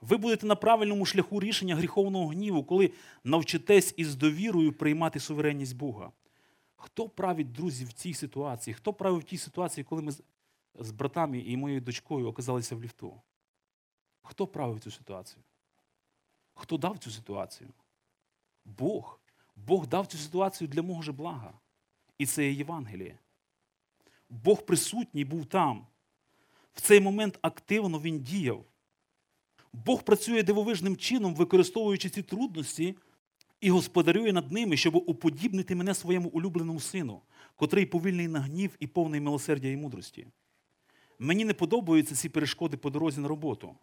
Ви 0.00 0.16
будете 0.16 0.46
на 0.46 0.56
правильному 0.56 1.06
шляху 1.06 1.40
рішення 1.40 1.76
гріховного 1.76 2.26
гніву, 2.26 2.64
коли 2.64 2.92
навчитесь 3.24 3.94
із 3.96 4.14
довірою 4.14 4.72
приймати 4.72 5.20
суверенність 5.20 5.76
Бога. 5.76 6.12
Хто 6.76 7.08
править, 7.08 7.52
друзі, 7.52 7.84
в 7.84 7.92
цій 7.92 8.14
ситуації? 8.14 8.74
Хто 8.74 8.92
правив 8.92 9.20
в 9.20 9.24
тій 9.24 9.38
ситуації, 9.38 9.84
коли 9.84 10.02
ми 10.02 10.12
з 10.74 10.90
братами 10.90 11.38
і 11.38 11.56
моєю 11.56 11.80
дочкою 11.80 12.26
оказалися 12.26 12.76
в 12.76 12.82
ліфту? 12.82 13.20
Хто 14.22 14.46
правив 14.46 14.80
цю 14.80 14.90
ситуацію? 14.90 15.42
Хто 16.54 16.78
дав 16.78 16.98
цю 16.98 17.10
ситуацію? 17.10 17.70
Бог. 18.64 19.20
Бог 19.56 19.86
дав 19.86 20.06
цю 20.06 20.18
ситуацію 20.18 20.68
для 20.68 20.82
мого 20.82 21.02
же 21.02 21.12
блага. 21.12 21.59
І 22.20 22.26
це 22.26 22.44
є 22.44 22.52
Євангеліє. 22.52 23.18
Бог 24.30 24.66
присутній 24.66 25.24
був 25.24 25.46
там. 25.46 25.86
В 26.74 26.80
цей 26.80 27.00
момент 27.00 27.38
активно 27.42 28.00
він 28.00 28.20
діяв. 28.20 28.64
Бог 29.72 30.02
працює 30.02 30.42
дивовижним 30.42 30.96
чином, 30.96 31.34
використовуючи 31.34 32.08
ці 32.08 32.22
трудності, 32.22 32.96
і 33.60 33.70
господарює 33.70 34.32
над 34.32 34.52
ними, 34.52 34.76
щоб 34.76 34.96
уподібнити 34.96 35.74
мене 35.74 35.94
своєму 35.94 36.28
улюбленому 36.28 36.80
сину, 36.80 37.20
котрий 37.56 37.86
повільний 37.86 38.28
на 38.28 38.40
гнів 38.40 38.76
і 38.80 38.86
повний 38.86 39.20
милосердя 39.20 39.68
і 39.68 39.76
мудрості. 39.76 40.26
Мені 41.18 41.44
не 41.44 41.54
подобаються 41.54 42.14
ці 42.14 42.28
перешкоди 42.28 42.76
по 42.76 42.90
дорозі 42.90 43.20
на 43.20 43.28
роботу. 43.28 43.74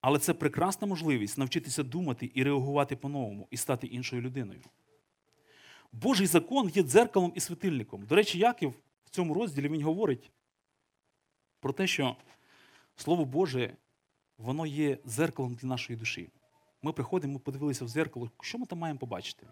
Але 0.00 0.18
це 0.18 0.34
прекрасна 0.34 0.86
можливість 0.86 1.38
навчитися 1.38 1.82
думати 1.82 2.30
і 2.34 2.42
реагувати 2.42 2.96
по-новому, 2.96 3.48
і 3.50 3.56
стати 3.56 3.86
іншою 3.86 4.22
людиною. 4.22 4.60
Божий 5.92 6.26
закон 6.26 6.68
є 6.68 6.82
дзеркалом 6.82 7.32
і 7.34 7.40
світильником. 7.40 8.06
До 8.06 8.14
речі, 8.14 8.38
Яків 8.38 8.74
в 9.04 9.10
цьому 9.10 9.34
розділі 9.34 9.68
він 9.68 9.82
говорить 9.82 10.30
про 11.60 11.72
те, 11.72 11.86
що 11.86 12.16
Слово 12.96 13.24
Боже, 13.24 13.76
воно 14.38 14.66
є 14.66 14.98
дзеркалом 15.06 15.54
для 15.54 15.68
нашої 15.68 15.98
душі. 15.98 16.28
Ми 16.82 16.92
приходимо, 16.92 17.32
ми 17.32 17.38
подивилися 17.38 17.84
в 17.84 17.88
зеркало, 17.88 18.30
що 18.40 18.58
ми 18.58 18.66
там 18.66 18.78
маємо 18.78 18.98
побачити? 18.98 19.46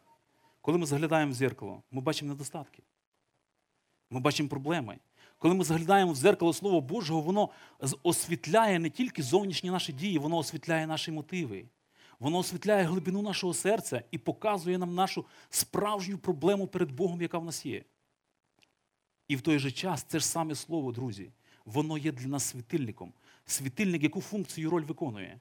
Коли 0.61 0.79
ми 0.79 0.87
заглядаємо 0.87 1.33
в 1.33 1.35
зеркало, 1.35 1.83
ми 1.91 2.01
бачимо 2.01 2.29
недостатки. 2.29 2.83
Ми 4.11 4.21
бачимо 4.21 4.49
проблеми. 4.49 4.99
Коли 5.39 5.55
ми 5.55 5.65
заглядаємо 5.65 6.13
в 6.13 6.17
зеркало 6.17 6.53
Слова 6.53 6.81
Божого, 6.81 7.21
воно 7.21 7.49
освітляє 8.03 8.79
не 8.79 8.91
тільки 8.91 9.23
зовнішні 9.23 9.71
наші 9.71 9.93
дії, 9.93 10.19
воно 10.19 10.37
освітляє 10.37 10.87
наші 10.87 11.13
мотиви. 11.13 11.65
Воно 12.21 12.39
освітляє 12.39 12.85
глибину 12.85 13.23
нашого 13.23 13.55
серця 13.55 14.03
і 14.11 14.19
показує 14.19 14.79
нам 14.79 14.95
нашу 14.95 15.25
справжню 15.51 16.19
проблему 16.19 16.67
перед 16.67 16.93
Богом, 16.93 17.23
яка 17.23 17.39
в 17.39 17.45
нас 17.45 17.67
є. 17.67 17.85
І 19.29 19.37
в 19.37 19.41
той 19.41 19.59
же 19.59 19.71
час 19.71 20.03
це 20.03 20.19
ж 20.19 20.27
саме 20.27 20.55
слово, 20.55 20.93
друзі, 20.93 21.31
воно 21.65 21.99
є 21.99 22.13
для 22.13 22.27
нас 22.27 22.45
світильником. 22.45 23.13
Світильник, 23.47 24.03
яку 24.03 24.21
функцію 24.21 24.69
і 24.69 24.71
роль 24.71 24.85
виконує? 24.85 25.41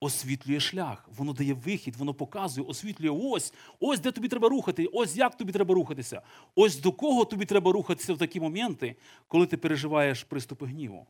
Освітлює 0.00 0.60
шлях, 0.60 1.08
воно 1.16 1.32
дає 1.32 1.54
вихід, 1.54 1.96
воно 1.96 2.14
показує, 2.14 2.66
освітлює 2.66 3.10
ось, 3.10 3.54
ось 3.80 4.00
де 4.00 4.12
тобі 4.12 4.28
треба 4.28 4.48
рухати, 4.48 4.86
ось 4.86 5.16
як 5.16 5.36
тобі 5.36 5.52
треба 5.52 5.74
рухатися, 5.74 6.22
ось 6.54 6.76
до 6.80 6.92
кого 6.92 7.24
тобі 7.24 7.44
треба 7.44 7.72
рухатися 7.72 8.14
в 8.14 8.18
такі 8.18 8.40
моменти, 8.40 8.96
коли 9.28 9.46
ти 9.46 9.56
переживаєш 9.56 10.24
приступи 10.24 10.66
гніву. 10.66 11.06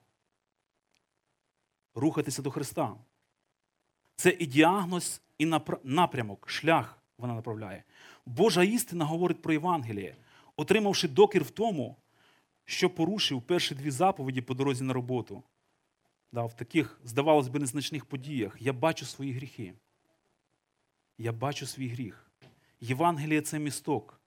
Рухатися 1.95 2.43
до 2.43 2.51
Христа. 2.51 2.97
Це 4.17 4.37
і 4.39 4.47
діагноз, 4.47 5.21
і 5.39 5.47
напрямок, 5.85 6.51
шлях 6.51 6.99
вона 7.19 7.35
направляє. 7.35 7.85
Божа 8.27 8.63
істина 8.63 9.05
говорить 9.05 9.43
про 9.43 9.53
Євангеліє, 9.53 10.17
отримавши 10.57 11.09
докір 11.09 11.43
в 11.43 11.51
тому, 11.51 11.97
що 12.65 12.91
порушив 12.91 13.43
перші 13.43 13.75
дві 13.75 13.91
заповіді 13.91 14.41
по 14.41 14.55
дорозі 14.55 14.85
на 14.85 14.93
роботу. 14.93 15.43
Да, 16.33 16.45
В 16.45 16.57
таких, 16.57 17.01
здавалось 17.05 17.49
би, 17.49 17.59
незначних 17.59 18.05
подіях 18.05 18.57
я 18.61 18.73
бачу 18.73 19.07
свої 19.07 19.33
гріхи. 19.33 19.75
Я 21.19 21.33
бачу 21.33 21.67
свій 21.67 21.89
гріх. 21.89 22.31
Євангеліє 22.81 23.41
це 23.41 23.59
місток 23.59 24.21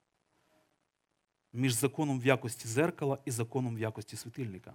між 1.54 1.74
законом 1.74 2.20
в 2.20 2.26
якості 2.26 2.68
зеркала 2.68 3.18
і 3.26 3.32
законом 3.32 3.76
в 3.76 3.80
якості 3.80 4.16
світильника. 4.16 4.74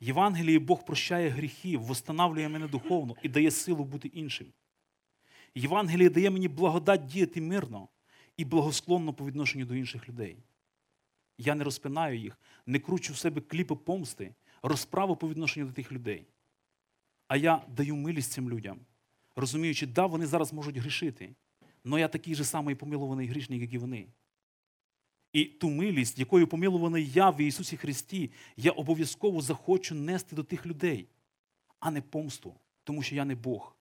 Євангелії 0.00 0.58
Бог 0.58 0.84
прощає 0.84 1.28
гріхи, 1.28 1.76
восстанавлює 1.76 2.48
мене 2.48 2.68
духовно 2.68 3.16
і 3.22 3.28
дає 3.28 3.50
силу 3.50 3.84
бути 3.84 4.08
іншим. 4.08 4.46
Євангеліє 5.54 6.10
дає 6.10 6.30
мені 6.30 6.48
благодать 6.48 7.06
діяти 7.06 7.40
мирно 7.40 7.88
і 8.36 8.44
благосклонно 8.44 9.12
по 9.12 9.26
відношенню 9.26 9.64
до 9.64 9.74
інших 9.74 10.08
людей. 10.08 10.36
Я 11.38 11.54
не 11.54 11.64
розпинаю 11.64 12.18
їх, 12.18 12.38
не 12.66 12.78
кручу 12.78 13.12
в 13.12 13.16
себе 13.16 13.40
кліпи 13.40 13.74
помсти, 13.74 14.34
розправу 14.62 15.16
по 15.16 15.28
відношенню 15.28 15.66
до 15.66 15.72
тих 15.72 15.92
людей. 15.92 16.26
А 17.28 17.36
я 17.36 17.62
даю 17.68 17.96
милість 17.96 18.32
цим 18.32 18.50
людям, 18.50 18.80
розуміючи, 19.36 19.86
да, 19.86 20.06
вони 20.06 20.26
зараз 20.26 20.52
можуть 20.52 20.76
грішити, 20.76 21.34
але 21.84 22.00
я 22.00 22.08
такий 22.08 22.34
же 22.34 22.44
самий 22.44 22.74
помилований 22.74 23.26
грішник, 23.26 23.60
як 23.60 23.72
і 23.72 23.78
вони. 23.78 24.06
І 25.32 25.44
ту 25.44 25.70
милість, 25.70 26.18
якою 26.18 26.46
помилуваний 26.46 27.10
я 27.10 27.30
в 27.30 27.40
Ісусі 27.40 27.76
Христі, 27.76 28.30
я 28.56 28.70
обов'язково 28.70 29.40
захочу 29.40 29.94
нести 29.94 30.36
до 30.36 30.44
тих 30.44 30.66
людей, 30.66 31.08
а 31.80 31.90
не 31.90 32.00
помсту, 32.00 32.54
тому 32.84 33.02
що 33.02 33.14
я 33.14 33.24
не 33.24 33.34
Бог. 33.34 33.76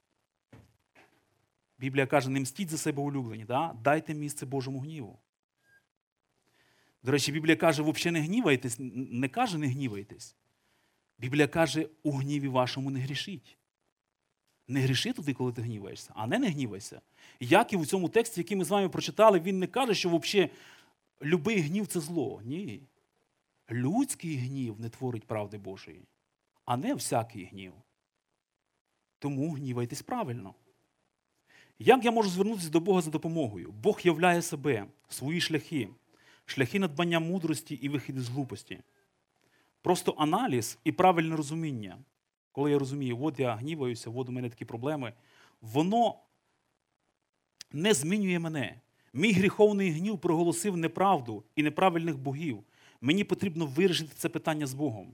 Біблія 1.79 2.07
каже, 2.07 2.29
не 2.29 2.39
мстіть 2.39 2.69
за 2.69 2.77
себе 2.77 3.01
улюблені, 3.01 3.45
да? 3.45 3.75
дайте 3.83 4.13
місце 4.13 4.45
Божому 4.45 4.79
гніву. 4.79 5.19
До 7.03 7.11
речі, 7.11 7.31
Біблія 7.31 7.55
каже, 7.55 7.81
взагалі 7.81 8.19
не 8.19 8.21
гнівайтесь, 8.21 8.75
не 8.79 9.29
каже, 9.29 9.57
не 9.57 9.67
гнівайтесь. 9.67 10.35
Біблія 11.17 11.47
каже, 11.47 11.87
у 12.03 12.11
гніві 12.11 12.47
вашому 12.47 12.91
не 12.91 12.99
грішіть. 12.99 13.57
Не 14.67 14.81
гріши 14.81 15.13
туди, 15.13 15.33
коли 15.33 15.53
ти 15.53 15.61
гніваєшся, 15.61 16.11
а 16.15 16.27
не 16.27 16.39
не 16.39 16.49
гнівайся. 16.49 17.01
І 17.39 17.45
в 17.77 17.85
цьому 17.85 18.09
тексті, 18.09 18.39
який 18.39 18.57
ми 18.57 18.65
з 18.65 18.69
вами 18.69 18.89
прочитали, 18.89 19.39
він 19.39 19.59
не 19.59 19.67
каже, 19.67 19.93
що 19.93 20.17
взагалі 20.17 20.49
любий 21.21 21.61
гнів 21.61 21.87
це 21.87 21.99
зло. 21.99 22.41
Ні. 22.43 22.83
Людський 23.71 24.37
гнів 24.37 24.79
не 24.79 24.89
творить 24.89 25.27
правди 25.27 25.57
Божої, 25.57 26.07
а 26.65 26.77
не 26.77 26.93
всякий 26.93 27.45
гнів. 27.45 27.73
Тому 29.19 29.51
гнівайтесь 29.51 30.01
правильно. 30.01 30.55
Як 31.79 32.05
я 32.05 32.11
можу 32.11 32.29
звернутися 32.29 32.69
до 32.69 32.79
Бога 32.79 33.01
за 33.01 33.11
допомогою? 33.11 33.71
Бог 33.71 33.99
являє 34.03 34.41
себе, 34.41 34.85
свої 35.09 35.41
шляхи, 35.41 35.89
шляхи 36.45 36.79
надбання 36.79 37.19
мудрості 37.19 37.75
і 37.75 37.89
вихід 37.89 38.17
з 38.17 38.29
глупості. 38.29 38.79
Просто 39.81 40.11
аналіз 40.17 40.77
і 40.83 40.91
правильне 40.91 41.35
розуміння, 41.35 41.97
коли 42.51 42.71
я 42.71 42.79
розумію, 42.79 43.23
от 43.23 43.39
я 43.39 43.55
гніваюся, 43.55 44.09
от 44.09 44.29
у 44.29 44.31
мене 44.31 44.49
такі 44.49 44.65
проблеми, 44.65 45.13
воно 45.61 46.15
не 47.71 47.93
змінює 47.93 48.39
мене. 48.39 48.81
Мій 49.13 49.31
гріховний 49.31 49.91
гнів 49.91 50.19
проголосив 50.19 50.77
неправду 50.77 51.43
і 51.55 51.63
неправильних 51.63 52.17
богів. 52.17 52.63
Мені 53.01 53.23
потрібно 53.23 53.65
вирішити 53.65 54.11
це 54.15 54.29
питання 54.29 54.67
з 54.67 54.73
Богом, 54.73 55.13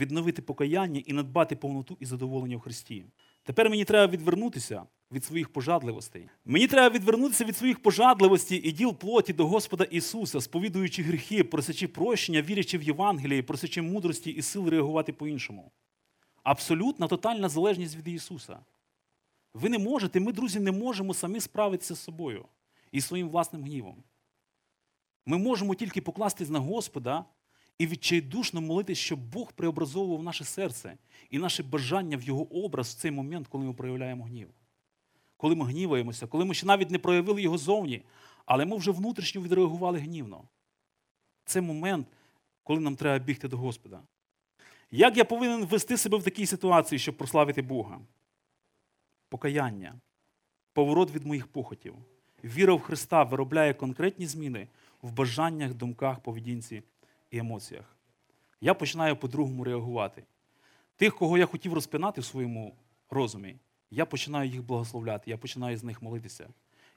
відновити 0.00 0.42
покаяння 0.42 1.02
і 1.06 1.12
надбати 1.12 1.56
повноту 1.56 1.96
і 2.00 2.06
задоволення 2.06 2.56
в 2.56 2.60
Христі. 2.60 3.04
Тепер 3.42 3.70
мені 3.70 3.84
треба 3.84 4.12
відвернутися 4.12 4.82
від 5.12 5.24
своїх 5.24 5.48
пожадливостей. 5.48 6.28
Мені 6.44 6.66
треба 6.66 6.94
відвернутися 6.94 7.44
від 7.44 7.56
своїх 7.56 7.82
пожадливостей 7.82 8.68
і 8.68 8.72
діл 8.72 8.94
плоті 8.94 9.32
до 9.32 9.46
Господа 9.46 9.84
Ісуса, 9.84 10.40
сповідуючи 10.40 11.02
гріхи, 11.02 11.44
просячи 11.44 11.88
прощення, 11.88 12.42
вірячи 12.42 12.78
в 12.78 12.82
Євангеліє, 12.82 13.42
просячи 13.42 13.82
мудрості 13.82 14.30
і 14.30 14.42
сил 14.42 14.68
реагувати 14.68 15.12
по-іншому. 15.12 15.72
Абсолютна 16.42 17.08
тотальна 17.08 17.48
залежність 17.48 17.96
від 17.96 18.08
Ісуса. 18.08 18.58
Ви 19.54 19.68
не 19.68 19.78
можете, 19.78 20.20
ми, 20.20 20.32
друзі, 20.32 20.60
не 20.60 20.72
можемо 20.72 21.14
самі 21.14 21.40
справитися 21.40 21.94
з 21.94 22.00
собою 22.00 22.44
і 22.92 23.00
своїм 23.00 23.28
власним 23.28 23.64
гнівом. 23.64 24.02
Ми 25.26 25.38
можемо 25.38 25.74
тільки 25.74 26.00
покластись 26.00 26.48
на 26.48 26.58
Господа 26.58 27.24
і 27.78 27.86
відчайдушно 27.86 28.60
молитись, 28.60 28.98
щоб 28.98 29.20
Бог 29.20 29.52
преобразовував 29.52 30.22
наше 30.22 30.44
серце 30.44 30.98
і 31.30 31.38
наше 31.38 31.62
бажання 31.62 32.16
в 32.16 32.22
Його 32.22 32.64
образ 32.64 32.88
в 32.88 32.98
цей 32.98 33.10
момент, 33.10 33.48
коли 33.48 33.64
ми 33.64 33.72
проявляємо 33.72 34.24
гнів. 34.24 34.48
Коли 35.36 35.54
ми 35.54 35.66
гніваємося, 35.66 36.26
коли 36.26 36.44
ми 36.44 36.54
ще 36.54 36.66
навіть 36.66 36.90
не 36.90 36.98
проявили 36.98 37.42
його 37.42 37.58
зовні, 37.58 38.02
але 38.46 38.64
ми 38.64 38.76
вже 38.76 38.90
внутрішньо 38.90 39.42
відреагували 39.42 39.98
гнівно. 39.98 40.48
Це 41.44 41.60
момент, 41.60 42.06
коли 42.62 42.80
нам 42.80 42.96
треба 42.96 43.24
бігти 43.24 43.48
до 43.48 43.56
Господа. 43.56 44.02
Як 44.90 45.16
я 45.16 45.24
повинен 45.24 45.64
вести 45.64 45.96
себе 45.96 46.18
в 46.18 46.22
такій 46.22 46.46
ситуації, 46.46 46.98
щоб 46.98 47.16
прославити 47.16 47.62
Бога? 47.62 48.00
Покаяння, 49.28 50.00
поворот 50.72 51.10
від 51.10 51.26
моїх 51.26 51.46
похотів. 51.46 51.96
Віра 52.44 52.74
в 52.74 52.80
Христа 52.80 53.22
виробляє 53.22 53.74
конкретні 53.74 54.26
зміни 54.26 54.68
в 55.02 55.12
бажаннях, 55.12 55.74
думках, 55.74 56.20
поведінці 56.20 56.82
і 57.30 57.38
емоціях. 57.38 57.96
Я 58.60 58.74
починаю 58.74 59.16
по-другому 59.16 59.64
реагувати. 59.64 60.24
Тих, 60.96 61.16
кого 61.16 61.38
я 61.38 61.46
хотів 61.46 61.74
розпинати 61.74 62.20
в 62.20 62.24
своєму 62.24 62.74
розумі, 63.10 63.56
я 63.90 64.06
починаю 64.06 64.50
їх 64.50 64.62
благословляти, 64.62 65.30
я 65.30 65.38
починаю 65.38 65.76
з 65.76 65.84
них 65.84 66.02
молитися. 66.02 66.48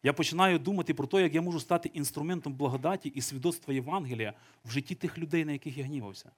Я 0.04 0.14
починаю 0.14 0.60
думати 0.60 0.94
про 0.94 1.08
те, 1.08 1.22
як 1.22 1.36
я 1.36 1.42
можу 1.42 1.60
стати 1.60 1.90
інструментом 1.94 2.54
благодаті 2.54 3.10
і 3.10 3.22
свідоцтва 3.22 3.74
Євангелія 3.74 4.34
в 4.66 4.72
житті 4.72 4.96
тих 4.96 5.18
людей, 5.18 5.46
на 5.46 5.52
яких 5.52 5.78
я 5.78 5.84
гнівався. 5.84 6.32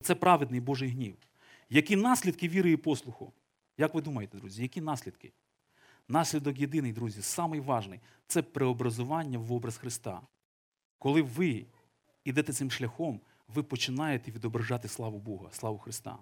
Це 0.00 0.14
праведний 0.14 0.60
Божий 0.60 0.88
гнів. 0.88 1.16
Які 1.70 1.96
наслідки 1.96 2.48
віри 2.48 2.70
і 2.70 2.76
послуху? 2.76 3.32
Як 3.78 3.94
ви 3.94 4.02
думаєте, 4.02 4.38
друзі, 4.38 4.62
які 4.62 4.80
наслідки? 4.80 5.32
Наслідок 6.08 6.58
єдиний, 6.58 6.92
друзі, 6.92 7.22
самий 7.22 7.60
важний 7.60 8.00
це 8.26 8.42
преобразування 8.42 9.38
в 9.38 9.52
образ 9.52 9.76
Христа. 9.76 10.20
Коли 10.98 11.22
ви 11.22 11.66
йдете 12.24 12.52
цим 12.52 12.70
шляхом, 12.70 13.20
ви 13.48 13.62
починаєте 13.62 14.30
відображати 14.30 14.88
славу 14.88 15.18
Бога, 15.18 15.48
славу 15.52 15.78
Христа. 15.78 16.18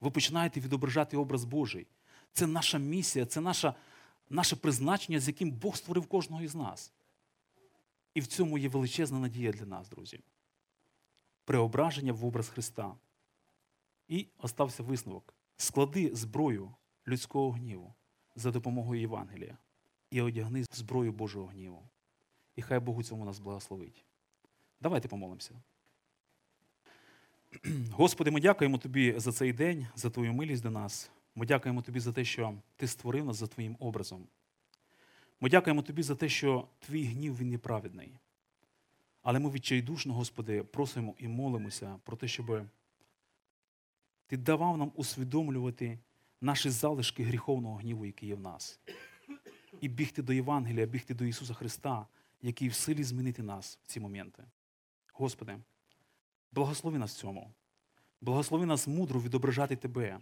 Ви 0.00 0.10
починаєте 0.10 0.60
відображати 0.60 1.16
образ 1.16 1.44
Божий. 1.44 1.86
Це 2.32 2.46
наша 2.46 2.78
місія, 2.78 3.26
це 3.26 3.40
наша, 3.40 3.74
наше 4.30 4.56
призначення, 4.56 5.20
з 5.20 5.28
яким 5.28 5.50
Бог 5.50 5.76
створив 5.76 6.06
кожного 6.06 6.42
із 6.42 6.54
нас. 6.54 6.92
І 8.14 8.20
в 8.20 8.26
цьому 8.26 8.58
є 8.58 8.68
величезна 8.68 9.18
надія 9.18 9.52
для 9.52 9.66
нас, 9.66 9.88
друзі. 9.88 10.20
Преображення 11.44 12.12
в 12.12 12.24
образ 12.24 12.48
Христа. 12.48 12.94
І 14.08 14.26
остався 14.38 14.82
висновок: 14.82 15.34
склади 15.56 16.10
зброю 16.14 16.74
людського 17.06 17.50
гніву 17.50 17.94
за 18.38 18.50
допомогою 18.50 19.00
Євангелія 19.00 19.58
і 20.10 20.20
одягни 20.20 20.64
зброю 20.70 21.12
Божого 21.12 21.46
гніву. 21.46 21.82
І 22.56 22.62
хай 22.62 22.80
Бог 22.80 22.98
у 22.98 23.02
цьому 23.02 23.24
нас 23.24 23.38
благословить. 23.38 24.04
Давайте 24.80 25.08
помолимося. 25.08 25.54
Господи, 27.92 28.30
ми 28.30 28.40
дякуємо 28.40 28.78
Тобі 28.78 29.14
за 29.16 29.32
цей 29.32 29.52
день, 29.52 29.86
за 29.94 30.10
Твою 30.10 30.32
милість 30.32 30.62
до 30.62 30.70
нас. 30.70 31.10
Ми 31.34 31.46
дякуємо 31.46 31.82
Тобі 31.82 32.00
за 32.00 32.12
те, 32.12 32.24
що 32.24 32.54
Ти 32.76 32.86
створив 32.86 33.24
нас 33.24 33.36
за 33.36 33.46
Твоїм 33.46 33.76
образом. 33.78 34.26
Ми 35.40 35.50
дякуємо 35.50 35.82
Тобі 35.82 36.02
за 36.02 36.14
те, 36.14 36.28
що 36.28 36.68
Твій 36.78 37.04
гнів 37.04 37.38
він 37.38 37.48
неправедний. 37.48 38.12
Але 39.22 39.38
ми 39.38 39.50
відчайдушно, 39.50 40.14
Господи, 40.14 40.62
просимо 40.62 41.14
і 41.18 41.28
молимося 41.28 41.98
про 42.04 42.16
те, 42.16 42.28
щоб 42.28 42.66
Ти 44.26 44.36
давав 44.36 44.78
нам 44.78 44.92
усвідомлювати 44.94 45.98
наші 46.40 46.70
залишки 46.70 47.24
гріховного 47.24 47.76
гніву, 47.76 48.06
який 48.06 48.28
є 48.28 48.34
в 48.34 48.40
нас. 48.40 48.80
І 49.80 49.88
бігти 49.88 50.22
до 50.22 50.32
Євангелія, 50.32 50.86
бігти 50.86 51.14
до 51.14 51.24
Ісуса 51.24 51.54
Христа, 51.54 52.06
який 52.42 52.68
в 52.68 52.74
силі 52.74 53.04
змінити 53.04 53.42
нас 53.42 53.78
в 53.82 53.86
ці 53.86 54.00
моменти. 54.00 54.44
Господи, 55.12 55.58
благослови 56.52 56.98
нас 56.98 57.14
в 57.14 57.18
цьому. 57.18 57.54
Благослови 58.20 58.66
нас 58.66 58.86
мудро 58.88 59.20
відображати 59.20 59.76
Тебе, 59.76 60.20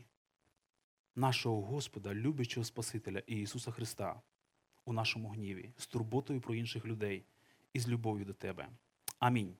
нашого 1.15 1.63
Господа, 1.63 2.15
любячого 2.15 2.65
Спасителя 2.65 3.23
і 3.27 3.41
Ісуса 3.41 3.71
Христа 3.71 4.21
у 4.85 4.93
нашому 4.93 5.29
гніві, 5.29 5.71
з 5.77 5.87
турботою 5.87 6.41
про 6.41 6.55
інших 6.55 6.87
людей 6.87 7.25
і 7.73 7.81
з 7.81 7.89
любов'ю 7.89 8.25
до 8.25 8.33
Тебе. 8.33 8.69
Амінь. 9.19 9.57